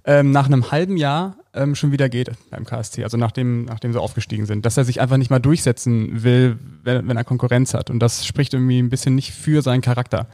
ähm, 0.04 0.32
nach 0.32 0.46
einem 0.46 0.72
halben 0.72 0.98
Jahr 0.98 1.38
ähm, 1.54 1.74
schon 1.74 1.94
wieder 1.94 2.10
geht 2.10 2.32
beim 2.52 2.66
KSC, 2.66 3.04
also 3.04 3.16
nachdem, 3.16 3.64
nachdem 3.66 3.94
sie 3.94 4.00
aufgestiegen 4.00 4.46
sind, 4.46 4.66
dass 4.66 4.76
er 4.76 4.84
sich 4.84 5.00
einfach 5.00 5.16
nicht 5.16 5.32
mal 5.32 5.40
durchsetzen 5.40 6.22
will, 6.22 6.60
wenn, 6.84 7.08
wenn 7.08 7.16
er 7.16 7.24
Konkurrenz 7.24 7.74
hat. 7.74 7.90
Und 7.90 8.00
das 8.00 8.26
spricht 8.26 8.54
irgendwie 8.54 8.80
ein 8.80 8.90
bisschen 8.90 9.16
nicht 9.16 9.32
für 9.32 9.62
seinen 9.62 9.82
Charakter. 9.82 10.28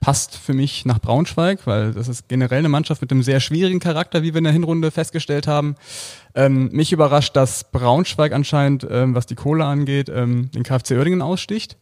Passt 0.00 0.36
für 0.36 0.52
mich 0.52 0.84
nach 0.84 0.98
Braunschweig, 0.98 1.66
weil 1.66 1.92
das 1.94 2.08
ist 2.08 2.28
generell 2.28 2.58
eine 2.58 2.68
Mannschaft 2.68 3.00
mit 3.00 3.10
einem 3.10 3.22
sehr 3.22 3.40
schwierigen 3.40 3.80
Charakter, 3.80 4.22
wie 4.22 4.34
wir 4.34 4.38
in 4.38 4.44
der 4.44 4.52
Hinrunde 4.52 4.90
festgestellt 4.90 5.46
haben. 5.46 5.76
Ähm, 6.34 6.68
mich 6.72 6.92
überrascht, 6.92 7.34
dass 7.36 7.72
Braunschweig 7.72 8.32
anscheinend, 8.32 8.86
ähm, 8.90 9.14
was 9.14 9.24
die 9.24 9.34
Kohle 9.34 9.64
angeht, 9.64 10.10
ähm, 10.14 10.50
den 10.50 10.62
KfC 10.62 10.98
Oerdingen 10.98 11.22
aussticht. 11.22 11.78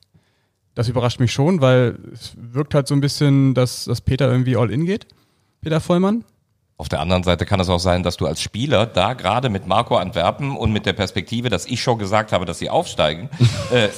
Das 0.75 0.89
überrascht 0.89 1.21
mich 1.21 1.33
schon, 1.33 1.61
weil 1.61 1.99
es 2.13 2.33
wirkt 2.37 2.75
halt 2.75 2.89
so 2.89 2.95
ein 2.95 3.01
bisschen, 3.01 3.55
dass, 3.55 3.85
dass 3.85 4.01
Peter 4.01 4.31
irgendwie 4.31 4.57
all 4.57 4.71
in 4.71 4.87
geht. 4.87 5.07
Peter 5.61 5.81
Vollmann. 5.81 6.25
Auf 6.79 6.89
der 6.89 7.01
anderen 7.01 7.23
Seite 7.23 7.47
kann 7.47 7.61
es 7.61 7.69
auch 7.69 7.79
sein, 7.79 8.03
dass 8.03 8.17
du 8.17 8.27
als 8.27 8.41
Spieler 8.41 8.87
da 8.87 9.13
gerade 9.13 9.51
mit 9.51 9.67
Marco 9.67 9.97
Antwerpen 9.97 10.57
und 10.57 10.73
mit 10.73 10.87
der 10.87 10.95
Perspektive, 10.95 11.49
dass 11.49 11.67
ich 11.67 11.83
schon 11.83 11.99
gesagt 11.99 12.33
habe, 12.33 12.45
dass 12.45 12.59
sie 12.59 12.71
aufsteigen, 12.71 13.29
äh, 13.71 13.89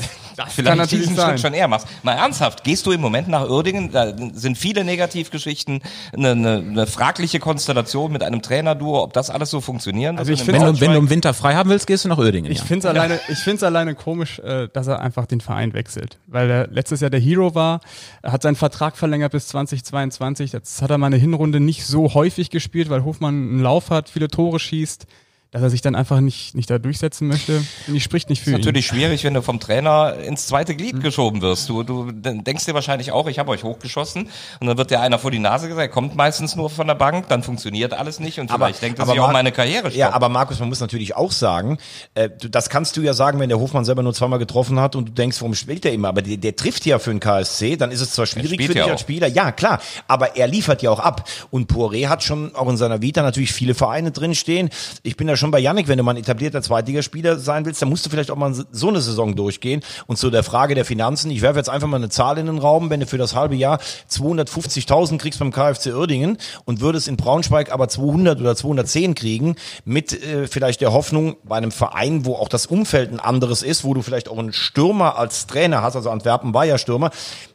vielleicht 0.48 0.76
natürlich 0.76 1.04
diesen 1.06 1.16
sein. 1.16 1.30
Schritt 1.30 1.40
schon 1.40 1.54
eher 1.54 1.68
machst. 1.68 1.86
Mal 2.02 2.12
ernsthaft, 2.14 2.64
gehst 2.64 2.86
du 2.86 2.92
im 2.92 3.00
Moment 3.00 3.28
nach 3.28 3.48
Uerdingen, 3.48 3.90
da 3.92 4.12
sind 4.32 4.58
viele 4.58 4.84
Negativgeschichten, 4.84 5.80
eine, 6.12 6.30
eine, 6.32 6.56
eine 6.56 6.86
fragliche 6.86 7.38
Konstellation 7.38 8.12
mit 8.12 8.22
einem 8.22 8.42
Trainerduo, 8.42 9.02
ob 9.02 9.12
das 9.12 9.30
alles 9.30 9.50
so 9.50 9.60
funktionieren 9.60 10.18
Also 10.18 10.30
wird 10.30 10.40
ich 10.40 10.46
wenn, 10.46 10.56
finde- 10.56 10.72
du, 10.72 10.80
wenn 10.80 10.92
du 10.92 10.98
im 10.98 11.10
Winter 11.10 11.34
frei 11.34 11.54
haben 11.54 11.70
willst, 11.70 11.86
gehst 11.86 12.04
du 12.04 12.08
nach 12.08 12.18
Uerdingen. 12.18 12.50
Ich 12.50 12.58
ja. 12.58 12.64
finde 12.64 12.88
es 12.88 12.94
alleine, 12.94 13.20
ich 13.28 13.38
find's 13.38 13.62
alleine 13.62 13.94
komisch, 13.94 14.38
äh, 14.40 14.68
dass 14.72 14.86
er 14.86 15.00
einfach 15.00 15.26
den 15.26 15.40
Verein 15.40 15.72
wechselt. 15.74 16.18
Weil 16.26 16.50
er 16.50 16.66
letztes 16.68 17.00
Jahr 17.00 17.10
der 17.10 17.20
Hero 17.20 17.54
war, 17.54 17.80
er 18.22 18.32
hat 18.32 18.42
seinen 18.42 18.56
Vertrag 18.56 18.96
verlängert 18.96 19.32
bis 19.32 19.48
2022. 19.48 20.52
Jetzt 20.52 20.82
hat 20.82 20.90
er 20.90 20.98
mal 20.98 21.06
eine 21.06 21.16
Hinrunde 21.16 21.60
nicht 21.60 21.84
so 21.86 22.14
häufig 22.14 22.50
gespielt, 22.50 22.90
weil 22.90 23.04
Hofmann 23.04 23.34
einen 23.34 23.60
Lauf 23.60 23.90
hat, 23.90 24.08
viele 24.08 24.28
Tore 24.28 24.58
schießt. 24.58 25.06
Dass 25.54 25.62
er 25.62 25.70
sich 25.70 25.82
dann 25.82 25.94
einfach 25.94 26.18
nicht, 26.18 26.56
nicht 26.56 26.68
da 26.68 26.80
durchsetzen 26.80 27.28
möchte, 27.28 27.60
finde 27.84 27.98
ich, 27.98 28.02
spricht 28.02 28.28
nicht 28.28 28.42
für 28.42 28.50
ist 28.50 28.54
ihn. 28.56 28.58
natürlich 28.60 28.86
schwierig, 28.86 29.22
wenn 29.22 29.34
du 29.34 29.40
vom 29.40 29.60
Trainer 29.60 30.14
ins 30.14 30.48
zweite 30.48 30.74
Glied 30.74 31.00
geschoben 31.00 31.42
wirst. 31.42 31.68
Du, 31.68 31.84
du 31.84 32.10
denkst 32.10 32.64
dir 32.64 32.74
wahrscheinlich 32.74 33.12
auch, 33.12 33.28
ich 33.28 33.38
habe 33.38 33.52
euch 33.52 33.62
hochgeschossen 33.62 34.28
und 34.58 34.66
dann 34.66 34.76
wird 34.78 34.90
dir 34.90 35.00
einer 35.00 35.16
vor 35.20 35.30
die 35.30 35.38
Nase 35.38 35.68
gesagt, 35.68 35.80
er 35.86 35.88
kommt 35.92 36.16
meistens 36.16 36.56
nur 36.56 36.70
von 36.70 36.88
der 36.88 36.96
Bank, 36.96 37.28
dann 37.28 37.44
funktioniert 37.44 37.92
alles 37.92 38.18
nicht 38.18 38.40
und 38.40 38.50
vielleicht 38.50 38.82
denkt 38.82 38.98
er 38.98 39.06
sich 39.06 39.20
auch 39.20 39.30
meine 39.30 39.52
Karriere 39.52 39.90
Ja, 39.90 40.06
stoppt. 40.06 40.16
aber 40.16 40.28
Markus, 40.28 40.58
man 40.58 40.70
muss 40.70 40.80
natürlich 40.80 41.14
auch 41.14 41.30
sagen, 41.30 41.78
äh, 42.14 42.30
du, 42.30 42.50
das 42.50 42.68
kannst 42.68 42.96
du 42.96 43.02
ja 43.02 43.14
sagen, 43.14 43.38
wenn 43.38 43.48
der 43.48 43.60
Hofmann 43.60 43.84
selber 43.84 44.02
nur 44.02 44.12
zweimal 44.12 44.40
getroffen 44.40 44.80
hat 44.80 44.96
und 44.96 45.08
du 45.08 45.12
denkst, 45.12 45.40
warum 45.40 45.54
spielt 45.54 45.84
er 45.84 45.92
immer? 45.92 46.08
Aber 46.08 46.22
der, 46.22 46.36
der 46.36 46.56
trifft 46.56 46.84
ja 46.84 46.98
für 46.98 47.10
den 47.10 47.20
KSC, 47.20 47.76
dann 47.76 47.92
ist 47.92 48.00
es 48.00 48.10
zwar 48.10 48.26
schwierig 48.26 48.60
für 48.60 48.74
dich 48.74 48.74
ja 48.74 48.86
als. 48.86 49.02
Spieler, 49.02 49.28
ja 49.28 49.52
klar, 49.52 49.80
aber 50.08 50.34
er 50.36 50.48
liefert 50.48 50.82
ja 50.82 50.90
auch 50.90 50.98
ab. 50.98 51.28
Und 51.52 51.70
Poiré 51.70 52.08
hat 52.08 52.24
schon 52.24 52.56
auch 52.56 52.68
in 52.68 52.76
seiner 52.76 53.02
Vita 53.02 53.22
natürlich 53.22 53.52
viele 53.52 53.74
Vereine 53.76 54.10
drinstehen. 54.10 54.70
Ich 55.04 55.16
bin 55.16 55.28
da 55.28 55.36
schon 55.36 55.43
schon 55.44 55.50
bei 55.50 55.58
Yannick, 55.58 55.88
wenn 55.88 55.98
du 55.98 56.04
mal 56.04 56.12
ein 56.12 56.16
etablierter 56.16 56.62
Zweitligaspieler 56.62 57.38
sein 57.38 57.66
willst, 57.66 57.82
dann 57.82 57.90
musst 57.90 58.06
du 58.06 58.10
vielleicht 58.10 58.30
auch 58.30 58.36
mal 58.36 58.54
so 58.54 58.88
eine 58.88 59.02
Saison 59.02 59.36
durchgehen. 59.36 59.82
Und 60.06 60.16
zu 60.16 60.30
der 60.30 60.42
Frage 60.42 60.74
der 60.74 60.86
Finanzen, 60.86 61.30
ich 61.30 61.42
werfe 61.42 61.58
jetzt 61.58 61.68
einfach 61.68 61.86
mal 61.86 61.98
eine 61.98 62.08
Zahl 62.08 62.38
in 62.38 62.46
den 62.46 62.56
Raum, 62.56 62.88
wenn 62.88 63.00
du 63.00 63.06
für 63.06 63.18
das 63.18 63.34
halbe 63.34 63.54
Jahr 63.54 63.78
250.000 64.10 65.18
kriegst 65.18 65.40
beim 65.40 65.52
KfC 65.52 65.92
Uerdingen 65.92 66.38
und 66.64 66.80
würdest 66.80 67.08
in 67.08 67.18
Braunschweig 67.18 67.70
aber 67.70 67.88
200 67.88 68.40
oder 68.40 68.56
210 68.56 69.14
kriegen, 69.14 69.56
mit 69.84 70.14
äh, 70.14 70.46
vielleicht 70.46 70.80
der 70.80 70.94
Hoffnung 70.94 71.36
bei 71.44 71.56
einem 71.56 71.72
Verein, 71.72 72.24
wo 72.24 72.36
auch 72.36 72.48
das 72.48 72.64
Umfeld 72.64 73.12
ein 73.12 73.20
anderes 73.20 73.62
ist, 73.62 73.84
wo 73.84 73.92
du 73.92 74.00
vielleicht 74.00 74.30
auch 74.30 74.38
einen 74.38 74.54
Stürmer 74.54 75.18
als 75.18 75.46
Trainer 75.46 75.82
hast, 75.82 75.94
also 75.94 76.08
Antwerpen 76.08 76.54
war 76.54 76.64
ja 76.64 76.78
Stürmer, 76.78 77.10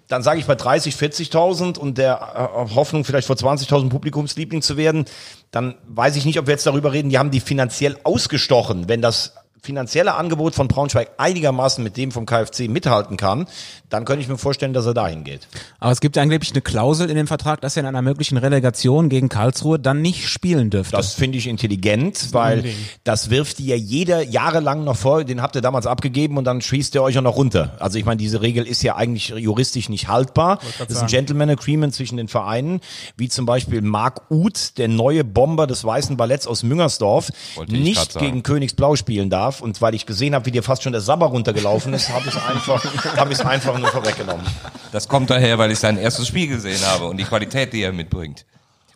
dann 0.09 0.23
sage 0.23 0.39
ich 0.39 0.45
bei 0.47 0.55
30, 0.55 0.95
40.000 0.95 1.77
und 1.77 1.97
der 1.97 2.19
äh, 2.35 2.75
Hoffnung 2.75 3.05
vielleicht 3.05 3.27
vor 3.27 3.35
20.000 3.35 3.89
Publikumsliebling 3.89 4.61
zu 4.61 4.75
werden, 4.75 5.05
dann 5.51 5.75
weiß 5.87 6.15
ich 6.15 6.25
nicht, 6.25 6.39
ob 6.39 6.47
wir 6.47 6.53
jetzt 6.53 6.65
darüber 6.65 6.93
reden, 6.93 7.09
die 7.09 7.17
haben 7.17 7.31
die 7.31 7.39
finanziell 7.39 7.97
ausgestochen, 8.03 8.87
wenn 8.87 9.01
das 9.01 9.35
finanzielle 9.61 10.15
Angebot 10.15 10.55
von 10.55 10.67
Braunschweig 10.67 11.11
einigermaßen 11.17 11.83
mit 11.83 11.97
dem 11.97 12.11
vom 12.11 12.25
KfC 12.25 12.67
mithalten 12.67 13.17
kann, 13.17 13.47
dann 13.89 14.05
könnte 14.05 14.21
ich 14.21 14.27
mir 14.27 14.37
vorstellen, 14.37 14.73
dass 14.73 14.85
er 14.85 14.93
dahin 14.93 15.23
geht. 15.23 15.47
Aber 15.79 15.91
es 15.91 15.99
gibt 15.99 16.15
ja 16.15 16.21
angeblich 16.21 16.51
eine 16.51 16.61
Klausel 16.61 17.09
in 17.09 17.15
dem 17.15 17.27
Vertrag, 17.27 17.61
dass 17.61 17.75
er 17.75 17.81
in 17.81 17.87
einer 17.87 18.01
möglichen 18.01 18.37
Relegation 18.37 19.09
gegen 19.09 19.29
Karlsruhe 19.29 19.79
dann 19.79 20.01
nicht 20.01 20.27
spielen 20.27 20.69
dürfte. 20.69 20.95
Das 20.95 21.13
finde 21.13 21.37
ich 21.37 21.47
intelligent, 21.47 22.33
weil 22.33 22.65
das 23.03 23.29
wirft 23.29 23.59
dir 23.59 23.77
jeder 23.77 24.23
jahrelang 24.23 24.83
noch 24.83 24.95
vor, 24.95 25.23
den 25.23 25.41
habt 25.41 25.55
ihr 25.55 25.61
damals 25.61 25.87
abgegeben 25.87 26.37
und 26.37 26.45
dann 26.45 26.61
schießt 26.61 26.95
ihr 26.95 27.03
euch 27.03 27.17
auch 27.17 27.23
noch 27.23 27.35
runter. 27.35 27.75
Also 27.79 27.97
ich 27.97 28.05
meine, 28.05 28.17
diese 28.17 28.41
Regel 28.41 28.65
ist 28.65 28.83
ja 28.83 28.95
eigentlich 28.95 29.29
juristisch 29.29 29.89
nicht 29.89 30.07
haltbar. 30.07 30.59
Das 30.77 30.89
ist 30.89 31.01
ein 31.01 31.07
Gentleman 31.07 31.49
Agreement 31.49 31.93
zwischen 31.93 32.17
den 32.17 32.27
Vereinen, 32.27 32.81
wie 33.17 33.29
zum 33.29 33.45
Beispiel 33.45 33.81
Marc 33.81 34.29
Uth, 34.29 34.77
der 34.77 34.87
neue 34.87 35.23
Bomber 35.23 35.67
des 35.67 35.83
Weißen 35.83 36.17
Balletts 36.17 36.47
aus 36.47 36.63
Müngersdorf, 36.63 37.29
nicht 37.67 38.17
gegen 38.19 38.43
Königsblau 38.43 38.95
spielen 38.95 39.29
darf. 39.29 39.48
Und 39.61 39.81
weil 39.81 39.95
ich 39.95 40.05
gesehen 40.05 40.35
habe, 40.35 40.45
wie 40.45 40.51
dir 40.51 40.63
fast 40.63 40.83
schon 40.83 40.91
der 40.91 41.01
Sabber 41.01 41.27
runtergelaufen 41.27 41.93
ist, 41.93 42.09
habe 42.09 42.27
ich 42.27 42.35
es 42.35 42.41
einfach, 42.41 43.29
es 43.29 43.41
einfach 43.41 43.77
nur 43.77 43.89
vorweggenommen. 43.89 44.45
Das 44.91 45.07
kommt 45.07 45.29
daher, 45.29 45.57
weil 45.57 45.71
ich 45.71 45.79
sein 45.79 45.97
erstes 45.97 46.27
Spiel 46.27 46.47
gesehen 46.47 46.81
habe 46.85 47.05
und 47.05 47.17
die 47.17 47.23
Qualität, 47.23 47.73
die 47.73 47.81
er 47.81 47.91
mitbringt. 47.91 48.45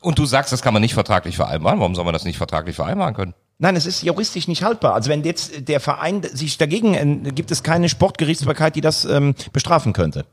Und 0.01 0.19
du 0.19 0.25
sagst, 0.25 0.51
das 0.51 0.61
kann 0.61 0.73
man 0.73 0.81
nicht 0.81 0.93
vertraglich 0.93 1.35
vereinbaren. 1.35 1.79
Warum 1.79 1.95
soll 1.95 2.03
man 2.03 2.13
das 2.13 2.25
nicht 2.25 2.37
vertraglich 2.37 2.75
vereinbaren 2.75 3.13
können? 3.13 3.33
Nein, 3.57 3.75
es 3.75 3.85
ist 3.85 4.03
juristisch 4.03 4.47
nicht 4.47 4.63
haltbar. 4.63 4.93
Also 4.93 5.09
wenn 5.09 5.23
jetzt 5.23 5.69
der 5.69 5.79
Verein 5.79 6.21
sich 6.23 6.57
dagegen, 6.57 6.93
äh, 6.93 7.31
gibt 7.31 7.51
es 7.51 7.63
keine 7.63 7.87
Sportgerichtsbarkeit, 7.87 8.75
die 8.75 8.81
das 8.81 9.05
ähm, 9.05 9.35
bestrafen 9.53 9.93
könnte. 9.93 10.25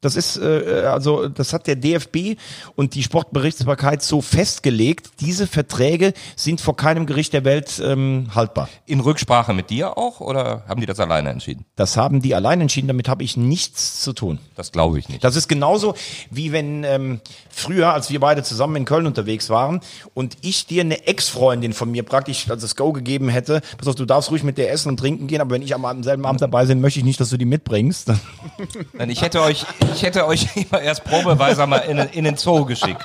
Das 0.00 0.16
ist 0.16 0.36
äh, 0.36 0.84
also 0.86 1.28
das 1.28 1.52
hat 1.52 1.66
der 1.66 1.76
DFB 1.76 2.38
und 2.76 2.94
die 2.94 3.02
Sportberichtsbarkeit 3.02 4.02
so 4.02 4.20
festgelegt. 4.20 5.10
Diese 5.20 5.46
Verträge 5.46 6.12
sind 6.36 6.60
vor 6.60 6.76
keinem 6.76 7.06
Gericht 7.06 7.32
der 7.32 7.44
Welt 7.44 7.82
ähm, 7.84 8.28
haltbar. 8.34 8.68
In 8.86 9.00
Rücksprache 9.00 9.52
mit 9.54 9.70
dir 9.70 9.98
auch 9.98 10.20
oder 10.20 10.64
haben 10.68 10.80
die 10.80 10.86
das 10.86 11.00
alleine 11.00 11.30
entschieden? 11.30 11.64
Das 11.76 11.96
haben 11.96 12.22
die 12.22 12.34
allein 12.34 12.60
entschieden. 12.60 12.88
Damit 12.88 13.08
habe 13.08 13.24
ich 13.24 13.36
nichts 13.36 14.00
zu 14.02 14.12
tun. 14.12 14.38
Das 14.54 14.72
glaube 14.72 14.98
ich 14.98 15.08
nicht. 15.08 15.24
Das 15.24 15.36
ist 15.36 15.48
genauso 15.48 15.94
wie 16.30 16.52
wenn 16.52 16.84
ähm, 16.84 17.20
früher, 17.50 17.92
als 17.92 18.10
wir 18.10 18.20
beide 18.20 18.42
zusammen 18.42 18.76
in 18.76 18.84
Köln 18.84 19.06
unterwegs 19.06 19.50
waren 19.50 19.80
und 20.14 20.36
ich 20.42 20.66
dir 20.66 20.82
eine 20.82 21.06
Ex-Freundin 21.06 21.72
von 21.72 21.90
mir 21.90 22.02
praktisch 22.04 22.48
als 22.50 22.62
das 22.62 22.76
Go 22.76 22.92
gegeben 22.92 23.28
hätte, 23.28 23.60
pass 23.76 23.88
auf, 23.88 23.94
du 23.94 24.04
darfst 24.04 24.30
ruhig 24.30 24.42
mit 24.42 24.58
der 24.58 24.70
essen 24.72 24.90
und 24.90 24.98
trinken 24.98 25.26
gehen, 25.26 25.40
aber 25.40 25.52
wenn 25.52 25.62
ich 25.62 25.74
am, 25.74 25.84
am 25.84 26.02
selben 26.02 26.24
Abend 26.24 26.40
dabei 26.40 26.66
bin, 26.66 26.80
möchte 26.80 27.00
ich 27.00 27.04
nicht, 27.04 27.20
dass 27.20 27.30
du 27.30 27.36
die 27.36 27.44
mitbringst. 27.44 28.12
Denn 28.98 29.10
ich 29.10 29.22
hätte 29.22 29.42
euch, 29.42 29.66
ich 29.94 30.02
hätte 30.02 30.26
euch 30.26 30.46
immer 30.56 30.80
erst 30.80 31.04
probeweise 31.04 31.66
mal 31.66 31.78
in, 31.78 31.98
in 31.98 32.24
den 32.24 32.36
Zoo 32.36 32.64
geschickt. 32.64 33.02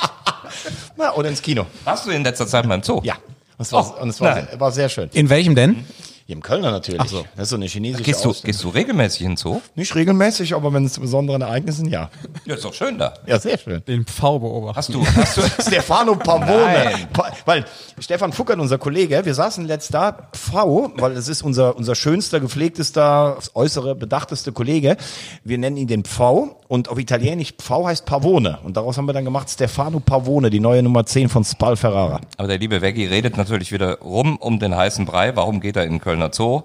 Na, 0.97 1.13
oder 1.13 1.29
ins 1.29 1.41
Kino. 1.41 1.65
Warst 1.83 2.05
du 2.05 2.11
in 2.11 2.23
letzter 2.23 2.47
Zeit 2.47 2.65
mal 2.65 2.75
im 2.75 2.83
Zoo? 2.83 3.01
Ja. 3.03 3.15
Und 3.15 3.61
es 3.61 3.71
war, 3.71 3.95
Oh, 3.97 4.01
und 4.01 4.09
es 4.09 4.21
war, 4.21 4.33
sehr, 4.35 4.59
war 4.59 4.71
sehr 4.71 4.89
schön. 4.89 5.09
In 5.13 5.29
welchem 5.29 5.55
denn? 5.55 5.85
Hier 6.25 6.35
im 6.35 6.41
Kölner 6.41 6.71
natürlich. 6.71 7.01
Ach 7.01 7.07
so. 7.07 7.25
Das 7.35 7.43
ist 7.43 7.49
so 7.49 7.55
eine 7.57 7.65
chinesische 7.65 8.03
Gehst 8.03 8.23
du, 8.23 8.33
gehst 8.33 8.63
du 8.63 8.69
regelmäßig 8.69 9.21
in 9.23 9.31
den 9.31 9.37
Zoo? 9.37 9.59
Nicht 9.75 9.93
regelmäßig, 9.93 10.55
aber 10.55 10.71
wenn 10.73 10.85
es 10.85 10.93
zu 10.93 11.01
besonderen 11.01 11.41
Ereignissen, 11.41 11.89
ja. 11.89 12.09
Ja, 12.45 12.55
ist 12.55 12.63
doch 12.63 12.73
schön 12.73 12.97
da. 12.97 13.13
Ja, 13.27 13.39
sehr 13.39 13.57
schön. 13.57 13.83
Den 13.85 14.05
Pfau 14.05 14.39
beobachten. 14.39 14.77
Hast 14.77 14.93
du, 14.93 15.05
hast 15.05 15.37
du, 15.37 15.41
Stefano 15.61 16.15
Pavone. 16.15 16.83
Nein. 16.85 17.07
Pa 17.11 17.31
weil 17.45 17.65
Stefan 17.99 18.31
Fuckert, 18.31 18.59
unser 18.59 18.77
Kollege, 18.77 19.25
wir 19.25 19.33
saßen 19.33 19.65
letzt 19.65 19.93
da, 19.93 20.29
Pfau, 20.31 20.91
weil 20.95 21.11
es 21.13 21.27
ist 21.27 21.41
unser, 21.41 21.75
unser 21.75 21.93
schönster, 21.95 22.39
gepflegtester, 22.39 23.37
äußere, 23.53 23.95
bedachteste 23.95 24.51
Kollege. 24.53 24.95
Wir 25.43 25.57
nennen 25.57 25.75
ihn 25.75 25.87
den 25.87 26.03
Pfau 26.05 26.61
und 26.69 26.87
auf 26.89 26.97
Italienisch 26.99 27.53
Pfau 27.57 27.85
heißt 27.85 28.05
Pavone. 28.05 28.59
Und 28.63 28.77
daraus 28.77 28.97
haben 28.97 29.05
wir 29.05 29.13
dann 29.13 29.25
gemacht 29.25 29.49
Stefano 29.49 29.99
Pavone, 29.99 30.49
die 30.49 30.59
neue 30.61 30.81
Nummer 30.83 31.05
10 31.05 31.27
von 31.27 31.43
Spal 31.43 31.75
Ferrara. 31.75 32.21
aber 32.37 32.47
der 32.47 32.57
liebe 32.59 32.81
Veggie 32.81 33.05
redet 33.05 33.35
natürlich 33.37 33.71
wieder 33.73 33.99
rum 33.99 34.37
um 34.37 34.59
den 34.59 34.75
heißen 34.75 35.05
Brei. 35.05 35.35
Warum 35.35 35.59
geht 35.59 35.75
er 35.75 35.83
in 35.83 35.91
den 35.93 35.99
Kölner 36.13 36.31
Zoo? 36.31 36.61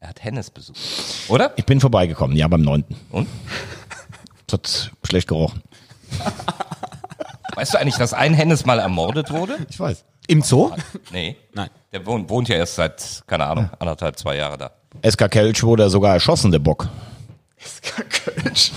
Er 0.00 0.10
hat 0.10 0.22
Hennes 0.22 0.50
besucht. 0.50 0.78
Oder? 1.28 1.54
Ich 1.56 1.64
bin 1.64 1.80
vorbeigekommen, 1.80 2.36
ja, 2.36 2.46
beim 2.46 2.60
9. 2.60 2.84
Und? 3.10 3.26
Es 4.46 4.52
hat 4.52 4.92
schlecht 5.02 5.28
gerochen. 5.28 5.62
Weißt 7.54 7.72
du 7.72 7.78
eigentlich, 7.78 7.96
dass 7.96 8.12
ein 8.12 8.34
Hennes 8.34 8.66
mal 8.66 8.78
ermordet 8.78 9.30
wurde? 9.30 9.56
Ich 9.70 9.80
weiß. 9.80 10.04
Im 10.26 10.42
Zoo? 10.42 10.72
Nee. 11.10 11.36
Nein. 11.54 11.70
Der 11.90 12.04
wohnt, 12.04 12.28
wohnt 12.28 12.50
ja 12.50 12.56
erst 12.56 12.74
seit, 12.74 13.24
keine 13.26 13.46
Ahnung, 13.46 13.70
anderthalb, 13.78 14.18
zwei 14.18 14.36
Jahre 14.36 14.58
da. 14.58 14.72
SK 15.10 15.30
Kelch 15.30 15.62
wurde 15.62 15.88
sogar 15.88 16.12
erschossen, 16.12 16.52
der 16.52 16.58
Bock. 16.58 16.86
Kölsch. 18.10 18.72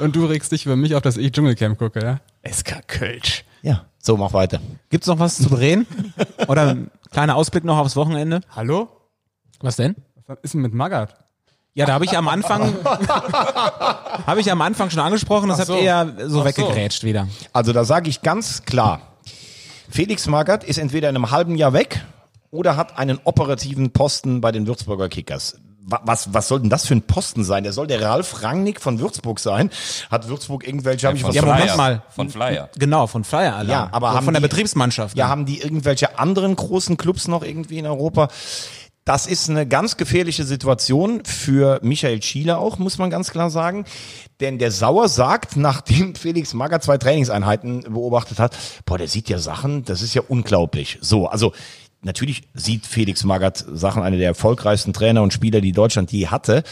Und 0.00 0.16
du 0.16 0.24
regst 0.24 0.50
dich 0.50 0.64
über 0.64 0.76
mich 0.76 0.94
auf, 0.94 1.02
dass 1.02 1.18
ich 1.18 1.30
Dschungelcamp 1.30 1.78
gucke, 1.78 2.02
ja? 2.02 2.20
SK 2.50 2.88
Kölsch. 2.88 3.44
Ja. 3.66 3.86
So, 3.98 4.16
mach 4.16 4.32
weiter. 4.32 4.60
Gibt's 4.90 5.08
noch 5.08 5.18
was 5.18 5.38
zu 5.38 5.48
drehen? 5.48 5.88
Oder 6.46 6.68
ein 6.68 6.90
kleiner 7.10 7.34
Ausblick 7.34 7.64
noch 7.64 7.78
aufs 7.78 7.96
Wochenende? 7.96 8.40
Hallo? 8.54 8.88
Was 9.60 9.74
denn? 9.74 9.96
Was 10.28 10.38
ist 10.42 10.54
denn 10.54 10.60
mit 10.60 10.72
Magath? 10.72 11.16
Ja, 11.74 11.84
da 11.86 11.94
habe 11.94 12.04
ich 12.04 12.16
am 12.16 12.28
Anfang 12.28 12.72
habe 12.84 14.40
ich 14.40 14.50
am 14.52 14.62
Anfang 14.62 14.88
schon 14.90 15.00
angesprochen, 15.00 15.48
das 15.48 15.66
so. 15.66 15.74
habt 15.74 15.82
ihr 15.82 15.84
ja 15.84 16.06
so 16.06 16.12
Ach 16.12 16.28
so. 16.28 16.44
weggegrätscht 16.44 17.02
wieder. 17.02 17.26
Also 17.52 17.72
da 17.72 17.84
sage 17.84 18.08
ich 18.08 18.22
ganz 18.22 18.62
klar, 18.62 19.00
Felix 19.90 20.28
Magath 20.28 20.62
ist 20.62 20.78
entweder 20.78 21.10
in 21.10 21.16
einem 21.16 21.32
halben 21.32 21.56
Jahr 21.56 21.72
weg 21.72 22.04
oder 22.52 22.76
hat 22.76 22.96
einen 22.98 23.18
operativen 23.24 23.90
Posten 23.90 24.40
bei 24.40 24.52
den 24.52 24.68
Würzburger 24.68 25.08
Kickers. 25.08 25.58
Wa- 25.88 26.00
Was, 26.04 26.34
was 26.34 26.48
soll 26.48 26.60
denn 26.60 26.68
das 26.70 26.84
für 26.86 26.94
ein 26.94 27.02
Posten 27.02 27.44
sein? 27.44 27.62
Der 27.62 27.72
soll 27.72 27.86
der 27.86 28.02
Ralf 28.02 28.42
Rangnick 28.42 28.80
von 28.80 28.98
Würzburg 28.98 29.38
sein. 29.38 29.70
Hat 30.10 30.26
Würzburg 30.28 30.66
irgendwelche, 30.66 31.06
habe 31.06 31.16
ich 31.16 31.22
von 31.22 31.28
was 31.28 31.36
Ja, 31.36 31.42
Moment 31.42 31.62
Flyer. 31.62 31.76
mal. 31.76 32.02
Von 32.10 32.28
Flyer. 32.28 32.68
Genau, 32.76 33.06
von 33.06 33.22
Flyer 33.24 33.54
Alarm. 33.54 33.68
Ja, 33.68 33.88
aber 33.92 34.10
So 34.10 34.16
haben 34.16 34.24
von 34.24 34.34
der 34.34 34.40
die- 34.40 34.48
Betriebsmannschaft. 34.48 35.16
Ja, 35.16 35.28
haben 35.28 35.46
die 35.46 35.60
irgendwelche 35.60 36.18
anderen 36.18 36.56
großen 36.56 36.96
Clubs 36.96 37.28
noch 37.28 37.42
irgendwie 37.44 37.78
in 37.78 37.86
Europa? 37.86 38.28
Das 39.04 39.28
ist 39.28 39.48
eine 39.48 39.68
ganz 39.68 39.96
gefährliche 39.96 40.42
Situation 40.42 41.24
für 41.24 41.78
Michael 41.80 42.20
Schiele 42.24 42.58
auch, 42.58 42.78
muss 42.78 42.98
man 42.98 43.08
ganz 43.08 43.30
klar 43.30 43.50
sagen. 43.50 43.84
Denn 44.40 44.58
der 44.58 44.72
Sauer 44.72 45.08
sagt, 45.08 45.56
nachdem 45.56 46.16
Felix 46.16 46.52
Magath 46.54 46.82
zwei 46.82 46.98
Trainingseinheiten 46.98 47.82
beobachtet 47.82 48.40
hat, 48.40 48.56
boah, 48.84 48.98
der 48.98 49.06
sieht 49.06 49.28
ja 49.28 49.38
Sachen, 49.38 49.84
das 49.84 50.02
ist 50.02 50.14
ja 50.14 50.22
unglaublich. 50.26 50.98
So, 51.00 51.28
also 51.28 51.52
natürlich 52.06 52.44
sieht 52.54 52.86
Felix 52.86 53.24
Magath 53.24 53.64
Sachen, 53.70 54.02
einer 54.02 54.16
der 54.16 54.28
erfolgreichsten 54.28 54.94
Trainer 54.94 55.22
und 55.22 55.32
Spieler, 55.32 55.60
die 55.60 55.72
Deutschland 55.72 56.10
je 56.12 56.28
hatte. 56.28 56.62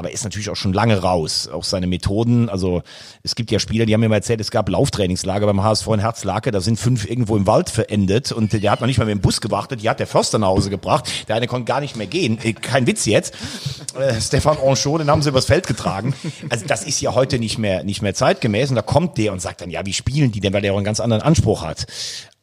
Aber 0.00 0.08
er 0.08 0.14
ist 0.14 0.24
natürlich 0.24 0.48
auch 0.48 0.56
schon 0.56 0.72
lange 0.72 1.02
raus. 1.02 1.46
Auch 1.52 1.62
seine 1.62 1.86
Methoden, 1.86 2.48
also 2.48 2.82
es 3.22 3.34
gibt 3.34 3.50
ja 3.50 3.58
Spieler, 3.58 3.84
die 3.84 3.92
haben 3.92 4.00
mir 4.00 4.08
mal 4.08 4.14
erzählt, 4.14 4.40
es 4.40 4.50
gab 4.50 4.70
Lauftrainingslager 4.70 5.44
beim 5.44 5.62
HSV 5.62 5.86
in 5.88 5.98
Herzlake, 5.98 6.50
da 6.52 6.62
sind 6.62 6.78
fünf 6.78 7.04
irgendwo 7.04 7.36
im 7.36 7.46
Wald 7.46 7.68
verendet 7.68 8.32
und 8.32 8.50
der 8.54 8.70
hat 8.70 8.80
noch 8.80 8.86
nicht 8.86 8.96
mal 8.96 9.04
mit 9.04 9.16
dem 9.16 9.20
Bus 9.20 9.42
gewartet, 9.42 9.82
die 9.82 9.90
hat 9.90 10.00
der 10.00 10.06
Förster 10.06 10.38
nach 10.38 10.48
Hause 10.48 10.70
gebracht. 10.70 11.28
Der 11.28 11.36
eine 11.36 11.46
konnte 11.46 11.66
gar 11.66 11.80
nicht 11.80 11.96
mehr 11.96 12.06
gehen. 12.06 12.38
Äh, 12.42 12.54
Kein 12.54 12.86
Witz 12.86 13.04
jetzt. 13.04 13.34
Äh, 13.98 14.18
Stefan 14.22 14.56
Anchot, 14.56 15.02
den 15.02 15.10
haben 15.10 15.20
sie 15.20 15.28
übers 15.28 15.44
Feld 15.44 15.66
getragen. 15.66 16.14
Also 16.48 16.64
das 16.66 16.84
ist 16.84 17.02
ja 17.02 17.14
heute 17.14 17.38
nicht 17.38 17.58
mehr, 17.58 17.84
nicht 17.84 18.00
mehr 18.00 18.14
zeitgemäß 18.14 18.70
und 18.70 18.76
da 18.76 18.82
kommt 18.82 19.18
der 19.18 19.34
und 19.34 19.42
sagt 19.42 19.60
dann, 19.60 19.68
ja, 19.68 19.84
wie 19.84 19.92
spielen 19.92 20.32
die 20.32 20.40
denn, 20.40 20.54
weil 20.54 20.62
der 20.62 20.72
auch 20.72 20.78
einen 20.78 20.84
ganz 20.86 21.00
anderen 21.00 21.22
Anspruch 21.22 21.62
hat. 21.62 21.86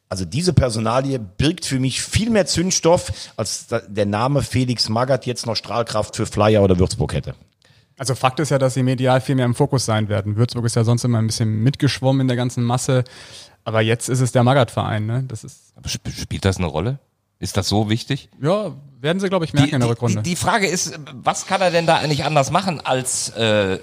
Also 0.09 0.23
diese 0.23 0.53
Personalie 0.53 1.19
birgt 1.19 1.65
für 1.65 1.79
mich 1.79 2.01
viel 2.01 2.29
mehr 2.29 2.45
Zündstoff, 2.45 3.11
als 3.35 3.67
der 3.67 4.05
Name 4.05 4.41
Felix 4.41 4.87
Magath 4.87 5.25
jetzt 5.25 5.45
noch 5.45 5.55
Strahlkraft 5.55 6.15
für 6.15 6.25
Flyer 6.25 6.63
oder 6.63 6.79
Würzburg 6.79 7.13
hätte. 7.13 7.35
Also 7.97 8.15
Fakt 8.15 8.39
ist 8.39 8.49
ja, 8.49 8.57
dass 8.57 8.75
sie 8.75 8.83
medial 8.83 9.19
viel 9.21 9.35
mehr 9.35 9.45
im 9.45 9.55
Fokus 9.55 9.85
sein 9.85 10.07
werden. 10.07 10.37
Würzburg 10.37 10.65
ist 10.65 10.75
ja 10.75 10.83
sonst 10.83 11.03
immer 11.03 11.17
ein 11.17 11.27
bisschen 11.27 11.63
mitgeschwommen 11.63 12.21
in 12.21 12.27
der 12.27 12.37
ganzen 12.37 12.63
Masse. 12.63 13.03
Aber 13.63 13.81
jetzt 13.81 14.07
ist 14.07 14.21
es 14.21 14.31
der 14.31 14.43
Magath-Verein, 14.43 15.05
ne? 15.05 15.23
Das 15.27 15.43
ist, 15.43 15.73
Aber 15.75 15.89
sp 15.91 16.07
spielt 16.15 16.45
das 16.45 16.57
eine 16.57 16.67
Rolle? 16.67 16.99
Ist 17.39 17.57
das 17.57 17.67
so 17.67 17.89
wichtig? 17.89 18.29
ja, 18.41 18.75
werden 19.01 19.19
sie, 19.19 19.29
glaube 19.29 19.45
ich, 19.45 19.53
merken 19.53 19.75
in 19.75 19.79
der 19.79 19.89
Rückrunde. 19.89 20.21
Die, 20.21 20.29
die 20.31 20.35
Frage 20.35 20.67
ist, 20.67 20.99
was 21.13 21.45
kann 21.45 21.61
er 21.61 21.71
denn 21.71 21.85
da 21.85 21.97
eigentlich 21.97 22.23
anders 22.25 22.51
machen, 22.51 22.81
als 22.83 23.29
äh, 23.29 23.79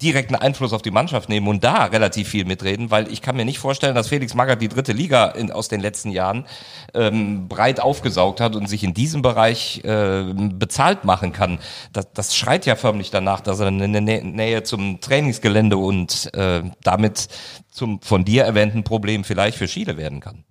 direkten 0.00 0.34
Einfluss 0.34 0.72
auf 0.72 0.82
die 0.82 0.90
Mannschaft 0.90 1.28
nehmen 1.28 1.46
und 1.48 1.62
da 1.62 1.84
relativ 1.84 2.28
viel 2.28 2.44
mitreden? 2.44 2.90
Weil 2.90 3.10
ich 3.12 3.22
kann 3.22 3.36
mir 3.36 3.44
nicht 3.44 3.58
vorstellen, 3.58 3.94
dass 3.94 4.08
Felix 4.08 4.34
Magath 4.34 4.62
die 4.62 4.68
dritte 4.68 4.92
Liga 4.92 5.26
in, 5.26 5.50
aus 5.52 5.68
den 5.68 5.80
letzten 5.80 6.10
Jahren 6.10 6.46
ähm, 6.94 7.48
breit 7.48 7.80
aufgesaugt 7.80 8.40
hat 8.40 8.56
und 8.56 8.68
sich 8.68 8.82
in 8.82 8.94
diesem 8.94 9.22
Bereich 9.22 9.82
äh, 9.84 10.32
bezahlt 10.34 11.04
machen 11.04 11.32
kann. 11.32 11.58
Das, 11.92 12.08
das 12.12 12.36
schreit 12.36 12.66
ja 12.66 12.76
förmlich 12.76 13.10
danach, 13.10 13.40
dass 13.40 13.60
er 13.60 13.68
eine 13.68 14.00
Nä 14.00 14.22
Nähe 14.22 14.62
zum 14.62 15.00
Trainingsgelände 15.00 15.76
und 15.76 16.32
äh, 16.34 16.62
damit 16.82 17.28
zum 17.70 18.00
von 18.00 18.24
dir 18.24 18.44
erwähnten 18.44 18.84
Problem 18.84 19.24
vielleicht 19.24 19.58
für 19.58 19.68
Schiele 19.68 19.96
werden 19.96 20.20
kann. 20.20 20.44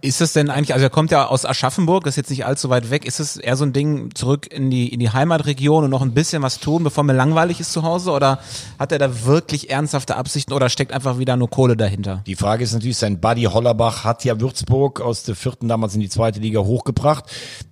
Ist 0.00 0.20
es 0.20 0.32
denn 0.32 0.50
eigentlich, 0.50 0.74
also 0.74 0.86
er 0.86 0.90
kommt 0.90 1.10
ja 1.10 1.26
aus 1.26 1.44
Aschaffenburg, 1.44 2.06
ist 2.06 2.16
jetzt 2.16 2.30
nicht 2.30 2.46
allzu 2.46 2.70
weit 2.70 2.90
weg, 2.90 3.06
ist 3.06 3.20
es 3.20 3.36
eher 3.36 3.56
so 3.56 3.64
ein 3.64 3.72
Ding 3.72 4.14
zurück 4.14 4.50
in 4.52 4.70
die, 4.70 4.88
in 4.88 5.00
die 5.00 5.10
Heimatregion 5.10 5.84
und 5.84 5.90
noch 5.90 6.02
ein 6.02 6.12
bisschen 6.12 6.42
was 6.42 6.60
tun, 6.60 6.84
bevor 6.84 7.04
mir 7.04 7.12
langweilig 7.12 7.60
ist 7.60 7.72
zu 7.72 7.82
Hause? 7.82 8.10
Oder 8.12 8.38
hat 8.78 8.92
er 8.92 8.98
da 8.98 9.24
wirklich 9.24 9.70
ernsthafte 9.70 10.16
Absichten 10.16 10.52
oder 10.52 10.68
steckt 10.68 10.92
einfach 10.92 11.18
wieder 11.18 11.36
nur 11.36 11.50
Kohle 11.50 11.76
dahinter? 11.76 12.22
Die 12.26 12.36
Frage 12.36 12.64
ist 12.64 12.72
natürlich, 12.72 12.96
sein 12.98 13.20
Buddy 13.20 13.44
Hollerbach 13.44 14.04
hat 14.04 14.24
ja 14.24 14.40
Würzburg 14.40 15.00
aus 15.00 15.22
der 15.22 15.34
vierten 15.34 15.68
damals 15.68 15.94
in 15.94 16.00
die 16.00 16.08
zweite 16.08 16.40
Liga 16.40 16.60
hochgebracht. 16.60 17.24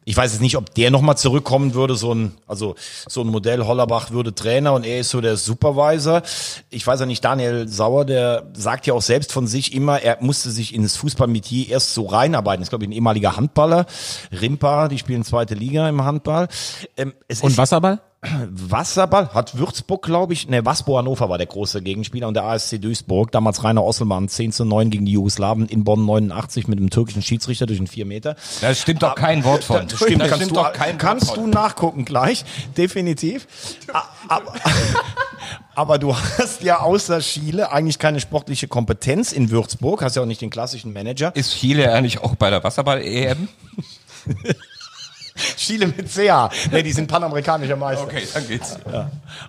Ich 0.08 0.16
weiß 0.16 0.34
jetzt 0.34 0.40
nicht, 0.40 0.56
ob 0.56 0.72
der 0.72 0.92
nochmal 0.92 1.16
zurückkommen 1.16 1.74
würde, 1.74 1.96
so 1.96 2.14
ein, 2.14 2.32
also 2.46 2.76
so 3.08 3.22
ein 3.22 3.26
Modell 3.26 3.64
Hollerbach 3.64 4.12
würde 4.12 4.32
Trainer 4.32 4.72
und 4.72 4.86
er 4.86 5.00
ist 5.00 5.10
so 5.10 5.20
der 5.20 5.36
Supervisor. 5.36 6.22
Ich 6.70 6.86
weiß 6.86 7.00
ja 7.00 7.06
nicht, 7.06 7.24
Daniel 7.24 7.66
Sauer, 7.66 8.04
der 8.04 8.46
sagt 8.52 8.86
ja 8.86 8.94
auch 8.94 9.02
selbst 9.02 9.32
von 9.32 9.48
sich 9.48 9.74
immer, 9.74 10.00
er 10.00 10.18
musste 10.20 10.52
sich 10.52 10.72
in 10.72 10.84
das 10.84 10.96
Fußballmetier 10.96 11.70
erst 11.70 11.92
so 11.92 12.06
reinarbeiten. 12.06 12.60
Das 12.60 12.66
ist, 12.66 12.70
glaube 12.70 12.84
ich, 12.84 12.88
ein 12.90 12.92
ehemaliger 12.92 13.36
Handballer. 13.36 13.86
Rimpa, 14.30 14.86
die 14.86 14.98
spielen 14.98 15.24
zweite 15.24 15.56
Liga 15.56 15.88
im 15.88 16.04
Handball. 16.04 16.46
Ähm, 16.96 17.12
Und 17.40 17.58
Wasserball? 17.58 18.00
Wasserball 18.22 19.28
hat 19.34 19.58
Würzburg, 19.58 20.02
glaube 20.02 20.32
ich, 20.32 20.48
ne, 20.48 20.64
Waspo 20.64 20.98
Hannover 20.98 21.28
war 21.28 21.38
der 21.38 21.46
große 21.46 21.82
Gegenspieler 21.82 22.26
und 22.26 22.34
der 22.34 22.44
ASC 22.44 22.80
Duisburg, 22.80 23.30
damals 23.30 23.62
Rainer 23.62 23.84
Osselmann, 23.84 24.28
10 24.28 24.52
zu 24.52 24.64
9 24.64 24.90
gegen 24.90 25.04
die 25.04 25.12
Jugoslawen 25.12 25.68
in 25.68 25.84
Bonn 25.84 26.04
89 26.04 26.66
mit 26.66 26.78
dem 26.78 26.90
türkischen 26.90 27.22
Schiedsrichter 27.22 27.66
durch 27.66 27.78
einen 27.78 27.86
4 27.86 28.06
Meter. 28.06 28.36
Da 28.60 28.74
stimmt 28.74 29.02
doch 29.02 29.14
kein 29.14 29.44
Wort 29.44 29.64
von. 29.64 29.86
Das 29.86 29.98
stimmt, 29.98 30.22
da 30.22 30.28
kannst, 30.28 30.44
stimmt 30.44 30.56
du, 30.56 30.62
doch 30.62 30.72
kein 30.72 30.98
kannst 30.98 31.28
Wort 31.28 31.36
du 31.36 31.46
nachgucken 31.46 32.04
gleich, 32.04 32.44
definitiv. 32.76 33.46
Aber, 34.28 34.54
aber 35.74 35.98
du 35.98 36.16
hast 36.16 36.62
ja 36.62 36.80
außer 36.80 37.20
Schiele 37.20 37.70
eigentlich 37.70 37.98
keine 37.98 38.20
sportliche 38.20 38.66
Kompetenz 38.66 39.32
in 39.32 39.50
Würzburg, 39.50 40.02
hast 40.02 40.16
ja 40.16 40.22
auch 40.22 40.26
nicht 40.26 40.40
den 40.40 40.50
klassischen 40.50 40.92
Manager. 40.92 41.36
Ist 41.36 41.54
Chile 41.54 41.92
eigentlich 41.92 42.20
auch 42.20 42.34
bei 42.34 42.50
der 42.50 42.64
Wasserball-EM? 42.64 43.48
Schiele 45.56 45.86
mit 45.88 46.08
CH. 46.08 46.50
Nee, 46.72 46.82
die 46.82 46.92
sind 46.92 47.08
panamerikanischer 47.08 47.76
Meister. 47.76 48.04
Okay, 48.04 48.22
dann 48.32 48.46
geht's. 48.48 48.78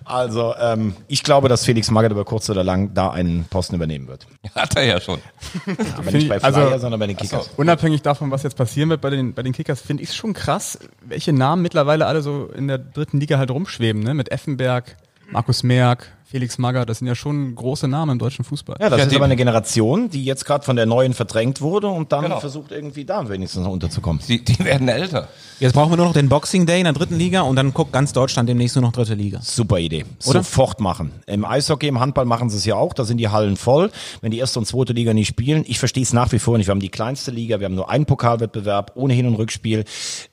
Also, 0.04 0.54
ähm, 0.60 0.94
ich 1.06 1.22
glaube, 1.22 1.48
dass 1.48 1.64
Felix 1.64 1.90
Magath 1.90 2.12
über 2.12 2.24
kurz 2.24 2.48
oder 2.50 2.62
lang 2.64 2.94
da 2.94 3.10
einen 3.10 3.44
Posten 3.44 3.74
übernehmen 3.74 4.06
wird. 4.08 4.26
Hat 4.54 4.76
er 4.76 4.84
ja 4.84 5.00
schon. 5.00 5.20
Aber 5.96 6.10
nicht 6.10 6.28
bei 6.28 6.36
ich- 6.36 6.44
also- 6.44 6.60
Flyer, 6.60 6.78
sondern 6.78 7.00
bei 7.00 7.06
den 7.06 7.16
Kickers. 7.16 7.50
Unabhängig 7.56 8.02
davon, 8.02 8.30
was 8.30 8.42
jetzt 8.42 8.56
passieren 8.56 8.90
wird 8.90 9.00
bei 9.00 9.10
den, 9.10 9.34
bei 9.34 9.42
den 9.42 9.52
Kickers, 9.52 9.80
finde 9.80 10.02
ich 10.02 10.10
es 10.10 10.16
schon 10.16 10.32
krass, 10.34 10.78
welche 11.00 11.32
Namen 11.32 11.62
mittlerweile 11.62 12.06
alle 12.06 12.22
so 12.22 12.46
in 12.54 12.68
der 12.68 12.78
dritten 12.78 13.18
Liga 13.20 13.38
halt 13.38 13.50
rumschweben, 13.50 14.02
ne? 14.02 14.14
Mit 14.14 14.30
Effenberg, 14.30 14.96
Markus 15.30 15.62
Merck, 15.62 16.12
Felix 16.30 16.58
Magger, 16.58 16.84
das 16.84 16.98
sind 16.98 17.06
ja 17.06 17.14
schon 17.14 17.54
große 17.54 17.88
Namen 17.88 18.12
im 18.12 18.18
deutschen 18.18 18.44
Fußball. 18.44 18.76
Ja, 18.78 18.90
das 18.90 18.98
Ja, 19.00 19.06
ist 19.06 19.14
aber 19.16 19.24
eine 19.24 19.34
Generation, 19.36 20.10
die 20.10 20.26
jetzt 20.26 20.44
gerade 20.44 20.62
von 20.62 20.76
der 20.76 20.84
neuen 20.84 21.14
verdrängt 21.14 21.62
wurde 21.62 21.86
und 21.86 22.12
dann 22.12 22.24
Genau. 22.24 22.38
versucht 22.38 22.70
irgendwie 22.70 23.06
da 23.06 23.26
wenigstens 23.30 23.64
noch 23.64 23.72
unterzukommen. 23.72 24.20
Die, 24.28 24.44
die 24.44 24.58
werden 24.62 24.88
älter. 24.88 25.28
Jetzt 25.58 25.72
brauchen 25.72 25.90
wir 25.90 25.96
nur 25.96 26.04
noch 26.04 26.12
den 26.12 26.28
Boxing 26.28 26.66
Day 26.66 26.80
in 26.80 26.84
der 26.84 26.92
dritten 26.92 27.16
Liga 27.16 27.40
und 27.40 27.56
dann 27.56 27.72
guckt 27.72 27.94
ganz 27.94 28.12
Deutschland 28.12 28.46
demnächst 28.46 28.76
nur 28.76 28.82
noch 28.82 28.92
dritte 28.92 29.14
Liga. 29.14 29.40
Super 29.42 29.78
Idee. 29.78 30.04
Oder? 30.26 30.42
Sofort 30.42 30.80
machen. 30.80 31.12
Im 31.26 31.46
Eishockey, 31.46 31.88
im 31.88 31.98
Handball 31.98 32.26
machen 32.26 32.50
sie 32.50 32.58
es 32.58 32.66
ja 32.66 32.74
auch. 32.76 32.92
Da 32.92 33.04
sind 33.04 33.16
die 33.16 33.28
Hallen 33.30 33.56
voll. 33.56 33.90
Wenn 34.20 34.30
die 34.30 34.38
erste 34.38 34.58
und 34.58 34.66
zweite 34.66 34.92
Liga 34.92 35.14
nicht 35.14 35.28
spielen, 35.28 35.64
ich 35.66 35.78
verstehe 35.78 36.02
es 36.02 36.12
nach 36.12 36.30
wie 36.32 36.38
vor 36.38 36.58
nicht. 36.58 36.66
Wir 36.66 36.72
haben 36.72 36.80
die 36.80 36.90
kleinste 36.90 37.30
Liga, 37.30 37.58
wir 37.58 37.64
haben 37.64 37.74
nur 37.74 37.88
einen 37.88 38.04
Pokalwettbewerb 38.04 38.92
ohne 38.96 39.14
Hin- 39.14 39.26
und 39.26 39.36
Rückspiel. 39.36 39.84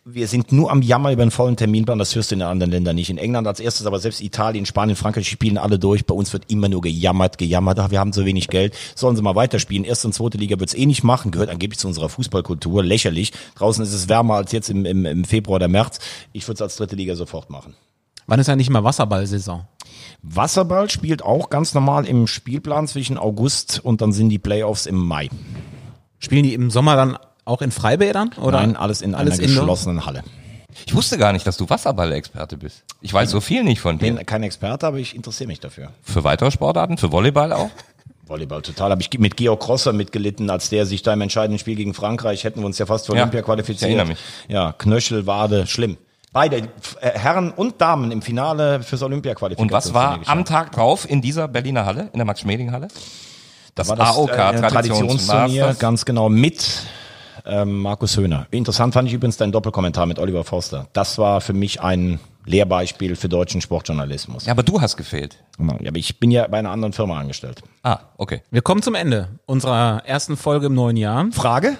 Wir 0.04 0.28
sind 0.28 0.52
nur 0.52 0.72
am 0.72 0.82
Jammer 0.82 1.14
über 1.14 1.22
einen 1.22 1.32
vollen 1.32 1.56
Terminplan. 1.56 1.98
Das 2.00 2.14
hörst 2.16 2.32
du 2.32 2.36
in 2.36 2.40
den 2.40 2.50
anderen 2.50 2.72
Ländern 2.72 2.98
nicht. 2.98 3.10
In 3.10 3.18
England 3.18 3.48
als 3.48 3.62
erstes, 3.62 3.86
aber 3.86 4.00
selbst 4.00 4.20
Italien, 4.20 4.66
Spanien, 4.66 4.98
Frankreich 4.98 5.30
spielen 5.30 5.58
alle 5.58 5.80
durch. 5.86 6.06
Bei 6.06 6.16
uns 6.16 6.34
wird 6.34 6.52
immer 6.52 6.68
nur 6.68 6.82
gejammert, 6.82 7.38
gejammert. 7.38 7.80
Ach, 7.80 7.92
wir 7.92 8.00
haben 8.00 8.12
so 8.12 8.26
wenig 8.26 8.48
Geld. 8.48 8.76
Sollen 8.96 9.16
sie 9.16 9.22
mal 9.22 9.36
weiterspielen. 9.36 9.86
Erste 9.86 10.08
und 10.08 10.14
zweite 10.14 10.38
Liga 10.38 10.60
wird's 10.60 10.74
eh 10.74 10.86
nicht 10.86 11.04
machen. 11.04 11.32
Gehört 11.32 11.50
angeblich 11.50 11.80
zu 11.80 11.88
unserer 11.88 12.10
Fußballkultur. 12.10 12.84
Lächerlich. 12.84 13.32
Draußen 13.56 13.84
ist 13.84 13.94
es 13.94 14.10
wärmer 14.10 14.36
als 14.36 14.52
jetzt 14.52 14.70
im, 14.70 14.86
im, 14.86 15.06
im 15.06 15.24
Februar 15.24 15.58
oder 15.58 15.68
März. 15.68 16.00
Ich 16.34 16.48
würde 16.48 16.56
es 16.56 16.62
als 16.62 16.76
dritte 16.76 16.96
Liga 16.96 17.16
sofort 17.16 17.50
machen. 17.50 17.76
Wann 18.28 18.40
ist 18.40 18.50
eigentlich 18.50 18.72
mal 18.72 18.84
Wasserball-Saison? 18.84 19.68
Wasserball 20.24 20.90
spielt 20.90 21.24
auch 21.24 21.52
ganz 21.52 21.76
normal 21.76 22.06
im 22.06 22.26
Spielplan 22.26 22.88
zwischen 22.88 23.20
August 23.20 23.82
und 23.84 24.02
dann 24.02 24.12
sind 24.12 24.30
die 24.30 24.40
Playoffs 24.40 24.88
im 24.88 24.96
Mai. 24.96 25.30
Spielen 26.18 26.44
die 26.44 26.56
im 26.56 26.72
Sommer 26.72 26.96
dann 26.96 27.18
auch 27.46 27.62
in 27.62 27.70
Freibädern? 27.70 28.32
Oder 28.42 28.62
Nein, 28.62 28.76
alles 28.76 29.02
in 29.02 29.14
alles 29.14 29.40
einer 29.40 29.48
geschlossenen 29.48 30.06
Halle. 30.08 30.24
Ich 30.86 30.96
wusste 30.96 31.18
gar 31.18 31.32
nicht, 31.34 31.48
dass 31.48 31.58
du 31.58 31.70
Wasserball-Experte 31.70 32.58
bist. 32.58 32.84
Ich 33.02 33.14
weiß 33.14 33.30
so 33.32 33.40
viel 33.42 33.64
nicht 33.64 33.80
von 33.80 33.98
dir. 33.98 34.14
Bin 34.14 34.26
kein 34.26 34.44
Experte, 34.44 34.88
aber 34.88 34.98
ich 34.98 35.16
interessiere 35.16 35.48
mich 35.48 35.60
dafür. 35.60 35.90
Für 36.04 36.24
weitere 36.24 36.52
Sportarten? 36.52 36.98
Für 36.98 37.12
Volleyball 37.12 37.54
auch? 37.54 37.70
Volleyball 38.28 38.62
total. 38.62 38.92
Habe 38.92 39.02
ich 39.02 39.18
mit 39.20 39.38
Georg 39.38 39.62
Crosser 39.62 39.94
mitgelitten, 39.94 40.50
als 40.50 40.70
der 40.70 40.86
sich 40.86 41.04
da 41.04 41.14
im 41.14 41.22
entscheidenden 41.22 41.60
Spiel 41.60 41.76
gegen 41.76 41.94
Frankreich 41.94 42.44
hätten 42.44 42.60
wir 42.60 42.66
uns 42.66 42.78
ja 42.78 42.86
fast 42.86 43.06
für 43.06 43.14
Ja, 43.14 43.22
Olympia 43.22 43.42
ich 43.42 43.46
qualifiziert. 43.46 43.90
erinnere 43.90 44.08
mich. 44.08 44.20
Ja, 44.48 44.74
Knöchel, 44.74 45.28
Wade, 45.28 45.68
schlimm. 45.68 45.98
Beide 46.34 46.58
äh, 46.58 46.68
Herren 47.02 47.52
und 47.52 47.80
Damen 47.80 48.12
im 48.12 48.22
Finale 48.22 48.82
fürs 48.84 49.02
Olympia 49.04 49.36
qualifiziert. 49.36 49.62
Und 49.62 49.72
was 49.72 49.94
war 49.94 50.20
am 50.26 50.44
Tag 50.44 50.72
drauf 50.74 51.10
in 51.10 51.22
dieser 51.22 51.48
Berliner 51.48 51.86
Halle, 51.86 52.10
in 52.12 52.20
der 52.20 52.26
Max-Schmeling-Halle? 52.26 52.88
Das, 53.76 53.88
war 53.90 53.96
das 53.96 54.10
AOK, 54.10 54.32
äh. 54.32 54.62
Traditionsturnier, 54.62 55.76
ganz 55.78 56.04
genau 56.04 56.28
mit 56.30 56.66
ähm, 57.46 57.80
Markus 57.80 58.18
Höhner. 58.18 58.48
Interessant 58.52 58.94
fand 58.94 59.08
ich 59.08 59.14
übrigens 59.14 59.38
deinen 59.38 59.52
Doppelkommentar 59.52 60.06
mit 60.06 60.20
Oliver 60.20 60.44
Forster. 60.44 60.88
Das 60.94 61.18
war 61.18 61.42
für 61.42 61.54
mich 61.54 61.82
ein 61.82 62.20
Lehrbeispiel 62.46 63.16
für 63.16 63.30
deutschen 63.30 63.62
Sportjournalismus. 63.62 64.46
Ja, 64.46 64.52
aber 64.52 64.64
du 64.64 64.82
hast 64.82 64.98
gefehlt. 64.98 65.38
Ja, 65.60 65.88
aber 65.88 65.98
ich 65.98 66.20
bin 66.20 66.32
ja 66.32 66.48
bei 66.48 66.60
einer 66.60 66.72
anderen 66.72 66.94
Firma 66.94 67.20
angestellt. 67.20 67.64
Ah, 67.84 68.00
okay. 68.18 68.42
Wir 68.52 68.62
kommen 68.62 68.82
zum 68.82 68.96
Ende 68.96 69.30
unserer 69.46 70.04
ersten 70.06 70.38
Folge 70.38 70.68
im 70.68 70.76
neuen 70.76 70.98
Jahr. 70.98 71.28
Frage? 71.32 71.78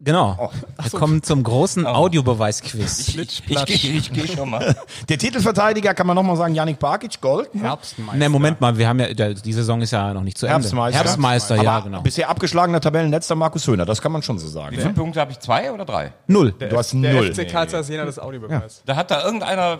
Genau. 0.00 0.50
Wir 0.82 0.98
kommen 0.98 1.22
zum 1.22 1.42
großen 1.42 1.86
Audiobeweis-Quiz. 1.86 3.08
Ich, 3.08 3.18
ich, 3.18 3.64
gehe 3.64 3.92
ich 3.92 4.12
geh 4.12 4.26
schon 4.26 4.50
mal. 4.50 4.76
Der 5.08 5.18
Titelverteidiger 5.18 5.94
kann 5.94 6.06
man 6.06 6.16
nochmal 6.16 6.36
sagen, 6.36 6.54
Janik 6.54 6.78
Barkic, 6.78 7.20
Gold. 7.20 7.48
Herbstmeister. 7.54 8.18
Ne, 8.18 8.28
Moment 8.28 8.60
mal, 8.60 8.76
wir 8.76 8.88
haben 8.88 9.00
ja, 9.00 9.14
der- 9.14 9.34
die 9.34 9.52
Saison 9.52 9.80
ist 9.80 9.92
ja 9.92 10.12
noch 10.12 10.22
nicht 10.22 10.36
zu 10.36 10.46
Ende. 10.46 10.54
Herbstmeister. 10.58 10.98
Herbstmeister, 10.98 11.62
ja, 11.62 11.80
genau. 11.80 12.02
bisher 12.02 12.28
abgeschlagener 12.28 12.80
Tabellenletzter 12.80 13.34
Markus 13.34 13.66
Höhner, 13.66 13.86
das 13.86 14.02
kann 14.02 14.12
man 14.12 14.22
schon 14.22 14.38
so 14.38 14.48
sagen. 14.48 14.76
Wie 14.76 14.80
viele 14.80 14.94
Punkte 14.94 15.20
habe 15.20 15.32
ich? 15.32 15.40
Zwei 15.40 15.72
oder 15.72 15.84
drei? 15.84 16.12
Null. 16.26 16.52
Du 16.52 16.76
hast 16.76 16.92
Der 16.92 17.14
null. 17.14 17.32
FC 17.32 17.48
Karl 17.48 17.68
Zeiss 17.68 17.88
Jena 17.88 18.04
des 18.04 18.18
Audiobeweis. 18.18 18.82
Da 18.84 18.96
hat 18.96 19.10
da 19.10 19.24
irgendeiner. 19.24 19.78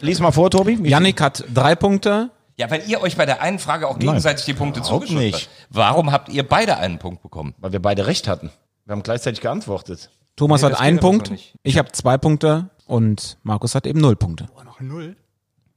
Lies 0.00 0.18
mal 0.20 0.32
vor, 0.32 0.50
Tobi. 0.50 0.78
Yannick 0.88 1.20
hat 1.20 1.44
drei 1.52 1.74
Punkte. 1.74 2.30
Ja, 2.56 2.70
weil 2.70 2.82
ihr 2.86 3.00
euch 3.00 3.16
bei 3.16 3.26
der 3.26 3.40
einen 3.42 3.58
Frage 3.58 3.88
auch 3.88 3.98
gegenseitig 3.98 4.44
die 4.44 4.54
Punkte 4.54 4.80
nicht. 5.14 5.34
habt. 5.34 5.48
Warum 5.70 6.12
habt 6.12 6.28
ihr 6.28 6.46
beide 6.48 6.76
einen 6.78 6.98
Punkt 6.98 7.22
bekommen? 7.22 7.54
Weil 7.58 7.72
wir 7.72 7.82
beide 7.82 8.06
recht 8.06 8.28
hatten. 8.28 8.50
Wir 8.86 8.92
haben 8.92 9.02
gleichzeitig 9.02 9.40
geantwortet. 9.40 10.10
Thomas 10.36 10.62
Nee, 10.62 10.68
hat 10.68 10.80
einen 10.80 10.98
Punkt. 11.00 11.30
Ich 11.62 11.78
habe 11.78 11.92
zwei 11.92 12.18
Punkte 12.18 12.68
und 12.86 13.38
Markus 13.42 13.74
hat 13.74 13.86
eben 13.86 14.00
null 14.00 14.16
Punkte. 14.16 14.46
Boah, 14.54 14.64
noch 14.64 14.80
null? 14.80 15.16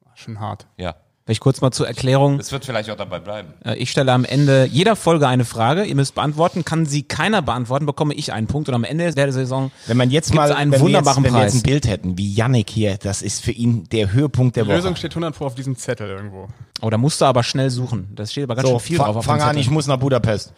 War 0.03 0.11
schon 0.15 0.39
hart. 0.39 0.65
Ja. 0.77 0.95
Vielleicht 1.25 1.41
kurz 1.41 1.59
mal 1.59 1.71
zur 1.71 1.85
Erklärung. 1.87 2.39
Es 2.39 2.53
wird 2.53 2.63
vielleicht 2.63 2.89
auch 2.89 2.95
dabei 2.95 3.19
bleiben. 3.19 3.53
Äh, 3.65 3.75
Ich 3.75 3.91
stelle 3.91 4.13
am 4.13 4.23
Ende 4.23 4.63
jeder 4.71 4.95
Folge 4.95 5.27
eine 5.27 5.43
Frage. 5.43 5.83
Ihr 5.83 5.95
müsst 5.95 6.15
beantworten. 6.15 6.63
Kann 6.63 6.85
sie 6.85 7.03
keiner 7.03 7.41
beantworten, 7.41 7.85
bekomme 7.85 8.13
ich 8.13 8.31
einen 8.31 8.47
Punkt. 8.47 8.69
Und 8.69 8.75
am 8.75 8.85
Ende 8.85 9.13
der 9.13 9.33
Saison 9.33 9.69
Wenn 9.87 9.97
man 9.97 10.09
jetzt 10.09 10.33
mal 10.33 10.53
einen 10.53 10.71
wenn 10.71 10.79
wunderbaren 10.79 11.23
wir 11.23 11.27
jetzt, 11.29 11.33
wenn 11.33 11.39
wir 11.39 11.43
Preis. 11.43 11.53
jetzt 11.53 11.63
ein 11.65 11.69
Bild 11.69 11.87
hätten, 11.87 12.17
wie 12.17 12.33
Yannick 12.33 12.69
hier, 12.69 12.97
das 12.97 13.21
ist 13.21 13.43
für 13.43 13.51
ihn 13.51 13.83
der 13.91 14.13
Höhepunkt 14.13 14.55
der 14.55 14.63
Die 14.63 14.69
Woche. 14.69 14.77
Lösung 14.77 14.95
steht 14.95 15.11
100 15.11 15.35
Pro 15.35 15.45
auf 15.47 15.55
diesem 15.55 15.75
Zettel 15.75 16.09
irgendwo. 16.09 16.47
Oh, 16.81 16.89
da 16.89 16.97
musst 16.97 17.19
du 17.19 17.25
aber 17.25 17.43
schnell 17.43 17.69
suchen. 17.71 18.07
Das 18.15 18.31
steht 18.31 18.45
aber 18.45 18.55
ganz 18.55 18.69
so, 18.69 18.79
schön 18.79 18.87
viel 18.87 18.97
fa- 18.97 19.03
drauf 19.05 19.17
auf 19.17 19.25
fang 19.25 19.41
an, 19.41 19.57
ich 19.57 19.69
muss 19.69 19.85
nach 19.85 19.97
Budapest. 19.99 20.53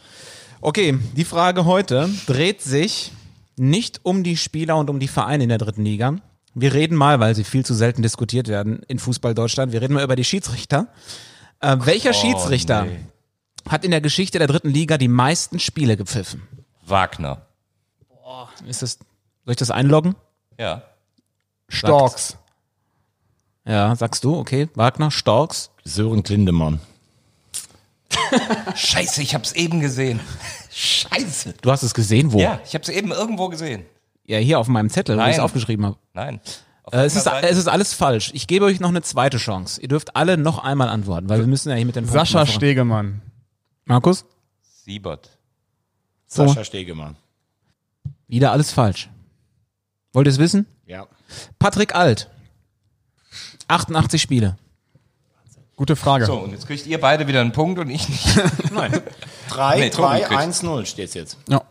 Okay, 0.62 1.00
die 1.16 1.24
Frage 1.24 1.64
heute 1.64 2.10
dreht 2.28 2.62
sich 2.62 3.14
nicht 3.56 4.02
um 4.04 4.24
die 4.24 4.36
Spieler 4.36 4.76
und 4.76 4.90
um 4.90 5.00
die 5.00 5.08
Vereine 5.08 5.44
in 5.44 5.50
der 5.50 5.58
dritten 5.58 5.86
Liga. 5.86 6.16
Wir 6.54 6.74
reden 6.74 6.98
mal, 6.98 7.22
weil 7.22 7.34
sie 7.34 7.46
viel 7.46 7.66
zu 7.66 7.74
selten 7.74 8.02
diskutiert 8.02 8.50
werden 8.50 8.82
in 8.90 9.00
Fußball 9.00 9.34
Deutschland, 9.34 9.72
wir 9.72 9.82
reden 9.82 9.94
mal 9.94 10.04
über 10.04 10.18
die 10.18 10.26
Schiedsrichter. 10.26 10.88
Äh, 11.62 11.78
welcher 11.80 12.14
Schiedsrichter 12.14 12.84
nee. 12.84 13.06
hat 13.70 13.86
in 13.86 13.92
der 13.92 14.02
Geschichte 14.02 14.38
der 14.38 14.48
dritten 14.48 14.70
Liga 14.70 14.98
die 14.98 15.08
meisten 15.08 15.60
Spiele 15.60 15.96
gepfiffen? 15.96 16.42
Wagner. 16.86 17.46
Ist 18.68 18.82
das, 18.82 19.00
soll 19.46 19.52
ich 19.52 19.58
das 19.58 19.72
einloggen? 19.72 20.16
Ja. 20.58 20.84
Storks. 21.70 22.38
Ja, 23.66 23.96
sagst 23.96 24.26
du, 24.26 24.36
okay. 24.38 24.68
Wagner, 24.76 25.10
Storks. 25.10 25.72
Sören 25.86 26.24
Klindemann. 26.24 26.82
Scheiße, 28.76 29.22
ich 29.22 29.36
hab's 29.36 29.52
eben 29.54 29.80
gesehen. 29.82 30.20
Scheiße. 30.72 31.54
Du 31.62 31.72
hast 31.72 31.84
es 31.84 31.94
gesehen, 31.94 32.32
wo? 32.32 32.40
Ja, 32.40 32.60
ich 32.66 32.74
hab's 32.76 32.90
eben 32.90 33.12
irgendwo 33.12 33.50
gesehen. 33.50 33.86
Ja, 34.26 34.38
hier 34.38 34.60
auf 34.60 34.68
meinem 34.68 34.90
Zettel, 34.90 35.18
wo 35.18 35.22
ich 35.22 35.28
es 35.30 35.38
Nein. 35.38 35.44
aufgeschrieben 35.46 35.86
habe. 35.86 35.98
Nein. 36.14 36.40
Auf 36.84 36.94
Äh, 36.94 37.06
es, 37.06 37.16
ist, 37.16 37.28
es 37.28 37.58
ist 37.58 37.68
alles 37.68 37.94
falsch. 37.94 38.32
Ich 38.34 38.48
gebe 38.48 38.66
euch 38.66 38.80
noch 38.80 38.90
eine 38.90 39.02
zweite 39.02 39.38
Chance. 39.38 39.82
Ihr 39.82 39.88
dürft 39.88 40.16
alle 40.16 40.38
noch 40.38 40.60
einmal 40.64 40.90
antworten, 40.90 41.30
weil 41.30 41.40
wir 41.40 41.48
müssen 41.48 41.70
ja 41.70 41.76
hier 41.76 41.86
mit 41.86 41.96
den 41.96 42.04
Punkten 42.06 42.20
Sascha 42.20 42.46
voran. 42.46 42.54
Stegemann. 42.56 43.22
Markus? 43.86 44.26
Siebert. 44.86 45.30
So. 46.28 46.48
Sascha 46.48 46.64
Stegemann. 46.64 47.16
Wieder 48.28 48.52
alles 48.52 48.72
falsch. 48.72 49.10
Wollt 50.14 50.28
ihr 50.28 50.32
es 50.32 50.40
wissen? 50.40 50.66
Ja. 50.86 51.08
Patrick 51.58 51.96
Alt. 51.96 52.30
88 53.68 54.22
Spiele. 54.22 54.58
Gute 55.80 55.96
Frage. 55.96 56.26
So, 56.26 56.34
und 56.40 56.52
jetzt 56.52 56.68
kriegt 56.68 56.86
ihr 56.88 57.00
beide 57.00 57.26
wieder 57.26 57.40
einen 57.40 57.54
Punkt 57.54 57.80
und 57.80 57.90
ich 57.90 58.10
nicht. 58.10 58.28
Nein. 58.74 58.92
3, 59.48 59.80
Nee, 59.80 59.90
Tobi 59.92 60.08
3, 60.10 60.20
kriegt- 60.24 60.42
1, 60.42 60.62
0 60.64 60.86
steht's 60.86 61.14
jetzt. 61.14 61.38
Ja. 61.48 61.62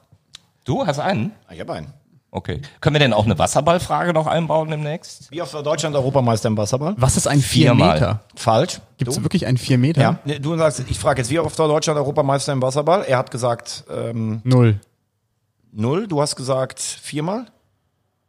Du 0.64 0.86
hast 0.86 0.98
einen? 0.98 1.32
Ich 1.50 1.60
habe 1.60 1.74
einen. 1.74 1.92
Okay. 2.30 2.62
Können 2.80 2.94
wir 2.94 3.00
denn 3.00 3.12
auch 3.12 3.26
eine 3.26 3.38
Wasserballfrage 3.38 4.14
noch 4.14 4.26
einbauen 4.26 4.70
demnächst? 4.70 5.30
Wie 5.30 5.42
oft 5.42 5.52
war 5.52 5.62
Deutschland 5.62 5.94
Europameister 5.94 6.48
im 6.48 6.56
Wasserball? 6.56 6.94
Was 6.96 7.18
ist 7.18 7.26
ein 7.28 7.40
4 7.42 7.66
Viermal. 7.66 7.92
Meter? 7.94 8.20
Falsch. 8.34 8.80
Gibt 8.96 9.10
es 9.10 9.22
wirklich 9.22 9.44
ein 9.44 9.58
4 9.58 9.76
Meter? 9.76 10.00
Ja. 10.00 10.18
Nee, 10.24 10.38
Du 10.38 10.56
sagst, 10.56 10.82
ich 10.88 10.98
frage 10.98 11.20
jetzt, 11.20 11.28
wie 11.30 11.38
oft 11.38 11.58
war 11.58 11.68
Deutschland 11.68 11.98
Europameister 11.98 12.54
im 12.54 12.62
Wasserball? 12.62 13.04
Er 13.06 13.18
hat 13.18 13.30
gesagt 13.30 13.84
ähm, 13.94 14.40
Null. 14.42 14.80
null. 15.70 16.06
Du 16.08 16.22
hast 16.22 16.34
gesagt 16.34 16.80
viermal? 16.80 17.44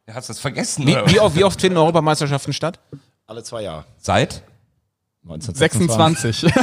Du 0.08 0.14
hast 0.14 0.30
es 0.30 0.40
vergessen. 0.42 0.86
Wie, 0.86 0.92
oder? 0.98 1.10
wie, 1.10 1.22
oft, 1.22 1.36
wie 1.38 1.46
oft 1.46 1.62
finden 1.62 1.78
Europameisterschaften 1.78 2.52
statt? 2.52 2.80
Alle 3.28 3.44
zwei 3.44 3.62
Jahre. 3.62 3.86
Seit? 3.98 4.44
1926. 5.24 6.52
26. 6.52 6.54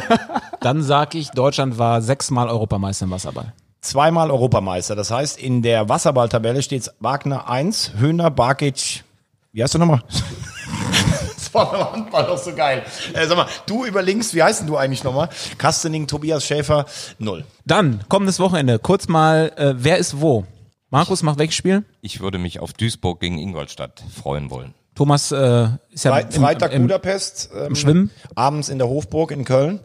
Dann 0.60 0.82
sag 0.82 1.14
ich, 1.14 1.30
Deutschland 1.30 1.78
war 1.78 2.02
sechsmal 2.02 2.48
Europameister 2.48 3.04
im 3.04 3.10
Wasserball. 3.10 3.52
Zweimal 3.80 4.30
Europameister. 4.30 4.96
Das 4.96 5.10
heißt, 5.10 5.38
in 5.38 5.62
der 5.62 5.88
Wasserballtabelle 5.88 6.62
steht 6.62 6.90
Wagner 6.98 7.48
1, 7.48 7.92
Höhner, 7.98 8.30
Barkic. 8.30 9.04
Wie 9.52 9.62
heißt 9.62 9.74
du 9.74 9.78
nochmal? 9.78 10.02
das 11.34 11.54
war 11.54 11.70
beim 11.70 11.92
Handball 11.92 12.26
doch 12.26 12.38
so 12.38 12.52
geil. 12.54 12.82
Äh, 13.14 13.26
sag 13.26 13.36
mal, 13.36 13.46
du 13.66 13.84
über 13.84 14.02
links, 14.02 14.34
wie 14.34 14.42
heißt 14.42 14.60
denn 14.60 14.66
du 14.66 14.76
eigentlich 14.76 15.04
nochmal? 15.04 15.28
Kastening, 15.56 16.06
Tobias 16.06 16.44
Schäfer, 16.44 16.86
null. 17.18 17.44
Dann, 17.64 18.02
kommendes 18.08 18.40
Wochenende, 18.40 18.78
kurz 18.78 19.06
mal, 19.06 19.52
äh, 19.56 19.74
wer 19.76 19.98
ist 19.98 20.20
wo? 20.20 20.44
Markus 20.90 21.22
macht 21.22 21.38
welches 21.38 21.56
Spiel? 21.56 21.84
Ich 22.00 22.20
würde 22.20 22.38
mich 22.38 22.60
auf 22.60 22.72
Duisburg 22.72 23.20
gegen 23.20 23.38
Ingolstadt 23.38 24.02
freuen 24.14 24.50
wollen. 24.50 24.74
Thomas 24.96 25.30
äh, 25.30 25.68
ist 25.92 26.04
ja 26.04 26.12
Fre 26.12 26.22
im, 26.22 26.42
Freitag 26.42 26.72
im, 26.72 26.82
Budapest. 26.82 27.50
Ähm, 27.54 27.76
Schwimmen? 27.76 28.10
Abends 28.34 28.68
in 28.70 28.78
der 28.78 28.88
Hofburg 28.88 29.30
in 29.30 29.44
Köln. 29.44 29.78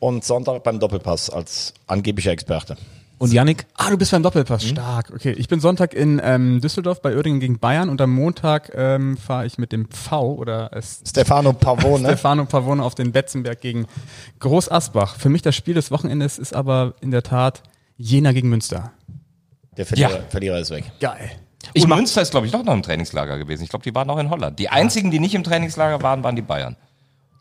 Und 0.00 0.24
Sonntag 0.24 0.64
beim 0.64 0.80
Doppelpass 0.80 1.30
als 1.30 1.74
angeblicher 1.86 2.32
Experte. 2.32 2.76
Und 3.18 3.32
Yannick? 3.32 3.66
Ah, 3.74 3.90
du 3.90 3.96
bist 3.96 4.10
beim 4.10 4.22
Doppelpass. 4.22 4.64
Stark. 4.64 5.10
Okay, 5.14 5.32
ich 5.32 5.48
bin 5.48 5.60
Sonntag 5.60 5.94
in 5.94 6.20
ähm, 6.22 6.60
Düsseldorf 6.60 7.00
bei 7.00 7.14
Uerdingen 7.14 7.40
gegen 7.40 7.58
Bayern 7.58 7.88
und 7.88 8.00
am 8.00 8.10
Montag 8.10 8.72
ähm, 8.74 9.16
fahre 9.16 9.46
ich 9.46 9.58
mit 9.58 9.72
dem 9.72 9.88
V 9.90 10.34
oder 10.34 10.70
es 10.72 11.00
Stefano 11.06 11.52
Pavone. 11.52 12.08
Stefano 12.08 12.44
Pavone 12.46 12.82
auf 12.82 12.94
den 12.94 13.12
Betzenberg 13.12 13.60
gegen 13.60 13.86
Groß 14.40 14.70
Asbach. 14.70 15.16
Für 15.16 15.28
mich 15.28 15.42
das 15.42 15.54
Spiel 15.54 15.74
des 15.74 15.90
Wochenendes 15.90 16.38
ist 16.38 16.54
aber 16.54 16.94
in 17.00 17.10
der 17.10 17.22
Tat 17.22 17.62
Jena 17.96 18.32
gegen 18.32 18.48
Münster. 18.48 18.92
Der 19.76 19.86
Verlierer, 19.86 20.10
Ja. 20.10 20.24
Verlierer 20.28 20.58
ist 20.58 20.70
weg. 20.70 20.84
Geil. 21.00 21.30
Ich 21.74 21.84
und 21.84 21.90
Münster 21.90 22.22
ist, 22.22 22.30
glaube 22.30 22.46
ich, 22.46 22.52
doch 22.52 22.62
noch 22.64 22.72
im 22.74 22.82
Trainingslager 22.82 23.38
gewesen. 23.38 23.62
Ich 23.64 23.70
glaube, 23.70 23.82
die 23.84 23.94
waren 23.94 24.06
noch 24.06 24.18
in 24.18 24.30
Holland. 24.30 24.58
Die 24.58 24.68
einzigen, 24.68 25.10
die 25.10 25.18
nicht 25.20 25.34
im 25.34 25.44
Trainingslager 25.44 26.02
waren, 26.02 26.22
waren 26.24 26.36
die 26.36 26.42
Bayern. 26.42 26.76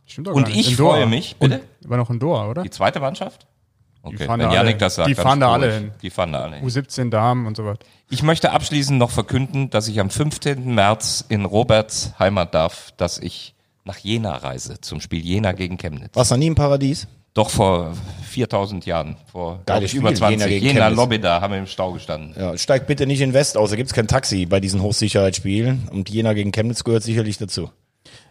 Stimmt 0.05 0.28
doch 0.28 0.34
Und 0.34 0.43
gar 0.43 0.49
nicht. 0.49 0.59
ich 0.59 0.71
In 0.71 0.78
Doha. 0.78 0.91
freue 0.93 1.05
mich, 1.07 1.36
bitte? 1.38 1.61
War 1.82 1.97
noch 1.97 2.09
in 2.09 2.19
Doha, 2.19 2.47
oder? 2.47 2.63
Die 2.63 2.69
zweite 2.69 2.99
Mannschaft? 2.99 3.47
Okay, 4.03 4.17
fahren 4.26 4.39
wenn 4.39 4.49
da 4.49 4.53
Janik 4.53 4.73
alle- 4.73 4.78
das 4.78 4.95
sagt. 4.95 5.09
die 5.09 5.15
fahren 5.15 5.39
da 5.39 5.51
alle 5.51 5.67
ich. 5.67 5.73
hin. 5.73 5.91
Die 6.03 6.09
fahren 6.11 6.32
da 6.32 6.41
alle 6.43 6.57
hin. 6.57 6.65
U17 6.67 7.09
Damen 7.09 7.47
und 7.47 7.57
so 7.57 7.65
was. 7.65 7.80
Ich 8.11 8.21
möchte 8.21 8.51
abschließend 8.51 8.99
noch 8.99 9.09
verkünden, 9.09 9.71
dass 9.71 9.88
ich 9.88 9.99
am 9.99 10.11
15. 10.11 10.76
März 10.76 11.26
in 11.28 11.43
Roberts 11.45 12.13
Heimat 12.19 12.53
darf, 12.53 12.91
dass 12.97 13.17
ich 13.17 13.55
nach 13.84 13.97
Jena 13.97 14.36
reise, 14.36 14.80
zum 14.80 15.01
Spiel 15.01 15.26
Jena 15.26 15.53
gegen 15.53 15.78
Chemnitz. 15.78 16.15
Warst 16.15 16.30
du 16.32 16.38
nie 16.38 16.47
im 16.47 16.55
Paradies? 16.55 17.07
Doch 17.36 17.50
vor 17.50 17.94
4000 18.30 18.86
Jahren, 18.86 19.18
vor 19.32 19.62
Geiles 19.66 19.92
ich, 19.92 19.98
über 19.98 20.08
Spiel, 20.10 20.18
20. 20.18 20.40
Jena 20.40 20.46
Jena, 20.48 20.60
gegen 20.60 20.80
Chemnitz. 20.80 20.98
Lobby 20.98 21.20
da 21.20 21.42
haben 21.42 21.52
wir 21.52 21.60
im 21.60 21.68
Stau 21.68 21.92
gestanden. 21.92 22.34
Ja, 22.40 22.58
steigt 22.58 22.88
bitte 22.88 23.06
nicht 23.06 23.20
in 23.22 23.34
West 23.34 23.58
aus, 23.58 23.70
da 23.72 23.76
gibt's 23.76 23.94
kein 23.94 24.08
Taxi 24.08 24.46
bei 24.46 24.60
diesen 24.62 24.82
Hochsicherheitsspielen. 24.82 25.90
Und 25.92 26.10
Jena 26.10 26.32
gegen 26.34 26.52
Chemnitz 26.54 26.84
gehört 26.86 27.04
sicherlich 27.04 27.38
dazu. 27.38 27.70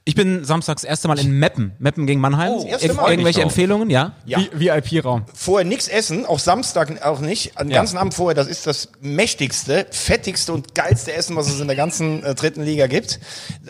Ich 0.06 0.14
bin 0.14 0.44
samstags 0.44 0.82
das 0.82 0.88
erste 0.88 1.08
Mal 1.08 1.18
in 1.18 1.38
Meppen. 1.38 1.72
Meppen 1.78 2.06
gegen 2.06 2.20
Mannheim. 2.20 2.52
Oh, 2.54 2.64
erste 2.66 2.92
Mal. 2.94 3.10
Irgendwelche 3.10 3.40
drauf. 3.40 3.50
Empfehlungen, 3.50 3.90
ja? 3.90 4.12
Ja. 4.26 4.38
VIP-Raum. 4.52 5.24
Vorher 5.34 5.66
nichts 5.66 5.88
essen, 5.88 6.24
auch 6.26 6.38
Samstag 6.38 7.04
auch 7.04 7.20
nicht. 7.20 7.58
Den 7.58 7.70
Ja. 7.70 7.76
ganzen 7.76 7.96
Abend 7.98 8.14
vorher, 8.14 8.34
das 8.34 8.46
ist 8.46 8.66
das 8.66 8.90
mächtigste, 9.00 9.86
fettigste 9.90 10.52
und 10.52 10.74
geilste 10.74 11.12
Essen, 11.14 11.36
was 11.36 11.48
es 11.48 11.60
in 11.60 11.66
der 11.66 11.76
ganzen 11.76 12.22
äh, 12.22 12.34
dritten 12.34 12.62
Liga 12.62 12.86
gibt. 12.86 13.18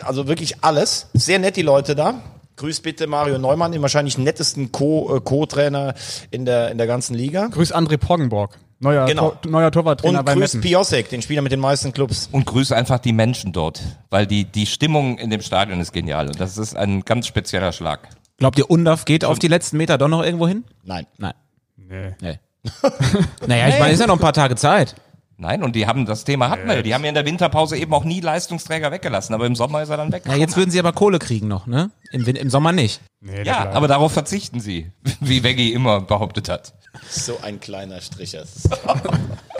Also 0.01 0.27
wirklich 0.27 0.63
alles. 0.63 1.07
Sehr 1.13 1.39
nett 1.39 1.55
die 1.57 1.61
Leute 1.61 1.95
da. 1.95 2.21
Grüß 2.57 2.81
bitte 2.81 3.07
Mario 3.07 3.37
Neumann, 3.37 3.71
den 3.71 3.81
wahrscheinlich 3.81 4.17
nettesten 4.17 4.65
äh, 4.65 4.69
Co-Trainer 4.69 5.93
in 6.31 6.45
der, 6.45 6.71
in 6.71 6.77
der 6.77 6.87
ganzen 6.87 7.13
Liga. 7.13 7.47
Grüß 7.47 7.73
André 7.73 7.97
Poggenborg. 7.97 8.57
Neuer, 8.79 9.05
Genau. 9.05 9.31
Tor, 9.31 9.51
neuer 9.51 9.71
Torwarttrainer 9.71 10.19
Und 10.19 10.25
bei 10.25 10.33
grüß. 10.35 10.61
Piosek, 10.61 11.09
den 11.09 11.21
Spieler 11.21 11.41
mit 11.41 11.51
den 11.51 11.59
meisten 11.59 11.91
Clubs. 11.91 12.29
Und 12.31 12.45
grüße 12.45 12.75
einfach 12.75 12.99
die 12.99 13.13
Menschen 13.13 13.51
dort, 13.53 13.81
weil 14.09 14.27
die, 14.27 14.45
die 14.45 14.65
Stimmung 14.65 15.17
in 15.17 15.29
dem 15.29 15.41
Stadion 15.41 15.79
ist 15.79 15.91
genial. 15.93 16.27
Und 16.27 16.39
das 16.39 16.57
ist 16.57 16.75
ein 16.75 17.01
ganz 17.01 17.27
spezieller 17.27 17.71
Schlag. 17.71 18.09
Glaubt 18.37 18.57
ihr, 18.57 18.69
Undorf 18.69 19.05
geht 19.05 19.23
auf 19.23 19.39
die 19.39 19.47
letzten 19.47 19.77
Meter 19.77 19.97
doch 19.97 20.09
noch 20.09 20.23
irgendwo 20.23 20.47
hin? 20.47 20.65
Nein. 20.83 21.07
Nein. 21.17 21.33
Nee. 21.77 22.15
Nee. 22.21 22.39
naja, 23.47 23.69
ich 23.69 23.79
meine, 23.79 23.93
ist 23.93 23.99
ja 23.99 24.07
noch 24.07 24.15
ein 24.15 24.19
paar 24.19 24.33
Tage 24.33 24.55
Zeit. 24.55 24.95
Nein, 25.37 25.63
und 25.63 25.75
die 25.75 25.85
haben, 25.85 26.05
das 26.05 26.23
Thema 26.23 26.49
hatten 26.49 26.65
wir 26.67 26.75
ja. 26.77 26.81
Die 26.81 26.93
haben 26.93 27.03
ja 27.03 27.09
in 27.09 27.15
der 27.15 27.25
Winterpause 27.25 27.75
eben 27.77 27.93
auch 27.93 28.05
nie 28.05 28.21
Leistungsträger 28.21 28.89
weggelassen, 28.91 29.33
aber 29.33 29.45
im 29.45 29.55
Sommer 29.55 29.81
ist 29.83 29.89
er 29.89 29.97
dann 29.97 30.11
weg. 30.13 30.23
Ja, 30.27 30.35
jetzt 30.35 30.55
würden 30.55 30.71
sie 30.71 30.79
aber 30.79 30.93
Kohle 30.93 31.19
kriegen 31.19 31.47
noch, 31.49 31.67
ne? 31.67 31.91
Im, 32.11 32.25
Win- 32.25 32.37
im 32.37 32.49
Sommer 32.49 32.71
nicht. 32.71 33.01
Nee, 33.21 33.43
Ja, 33.43 33.61
bleibt. 33.63 33.75
aber 33.75 33.87
darauf 33.89 34.13
verzichten 34.13 34.61
sie, 34.61 34.91
wie 35.19 35.43
Veggie 35.43 35.73
immer 35.73 35.99
behauptet 36.01 36.47
hat. 36.47 36.73
So 37.09 37.37
ein 37.41 37.59
kleiner 37.59 37.99
Strich. 37.99 38.37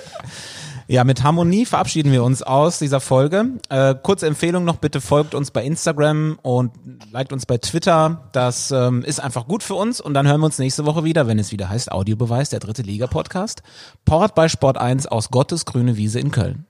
Ja, 0.88 1.04
mit 1.04 1.24
Harmonie 1.24 1.66
verabschieden 1.66 2.12
wir 2.12 2.24
uns 2.24 2.44
aus 2.44 2.78
dieser 2.78 3.00
Folge. 3.00 3.54
Äh, 3.70 3.96
kurze 4.02 4.28
Empfehlung 4.28 4.66
noch, 4.66 4.78
bitte 4.78 5.02
folgt 5.02 5.34
uns 5.34 5.50
bei 5.50 5.64
Instagram 5.64 6.38
und 6.44 6.74
liked 7.12 7.34
uns 7.34 7.48
bei 7.48 7.58
Twitter. 7.58 8.30
Das 8.34 8.70
ähm, 8.70 9.04
ist 9.04 9.20
einfach 9.20 9.48
gut 9.48 9.64
für 9.64 9.74
uns 9.74 10.00
und 10.00 10.14
dann 10.14 10.28
hören 10.28 10.42
wir 10.42 10.46
uns 10.46 10.60
nächste 10.60 10.86
Woche 10.86 11.04
wieder, 11.04 11.28
wenn 11.28 11.40
es 11.40 11.52
wieder 11.52 11.70
heißt 11.70 11.92
Audiobeweis, 11.92 12.50
der 12.50 12.60
dritte 12.60 12.84
Liga-Podcast. 12.84 13.64
Port 14.06 14.36
bei 14.36 14.48
Sport 14.48 14.78
1 14.78 15.08
aus 15.08 15.32
Gottes 15.32 15.66
grüne 15.66 15.98
Wiese 15.98 16.20
in 16.20 16.30
Köln. 16.30 16.66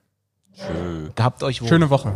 Schön. 0.54 1.10
Gehabt 1.14 1.42
euch 1.42 1.60
wohl. 1.60 1.68
Schöne 1.68 1.90
Woche. 1.90 2.14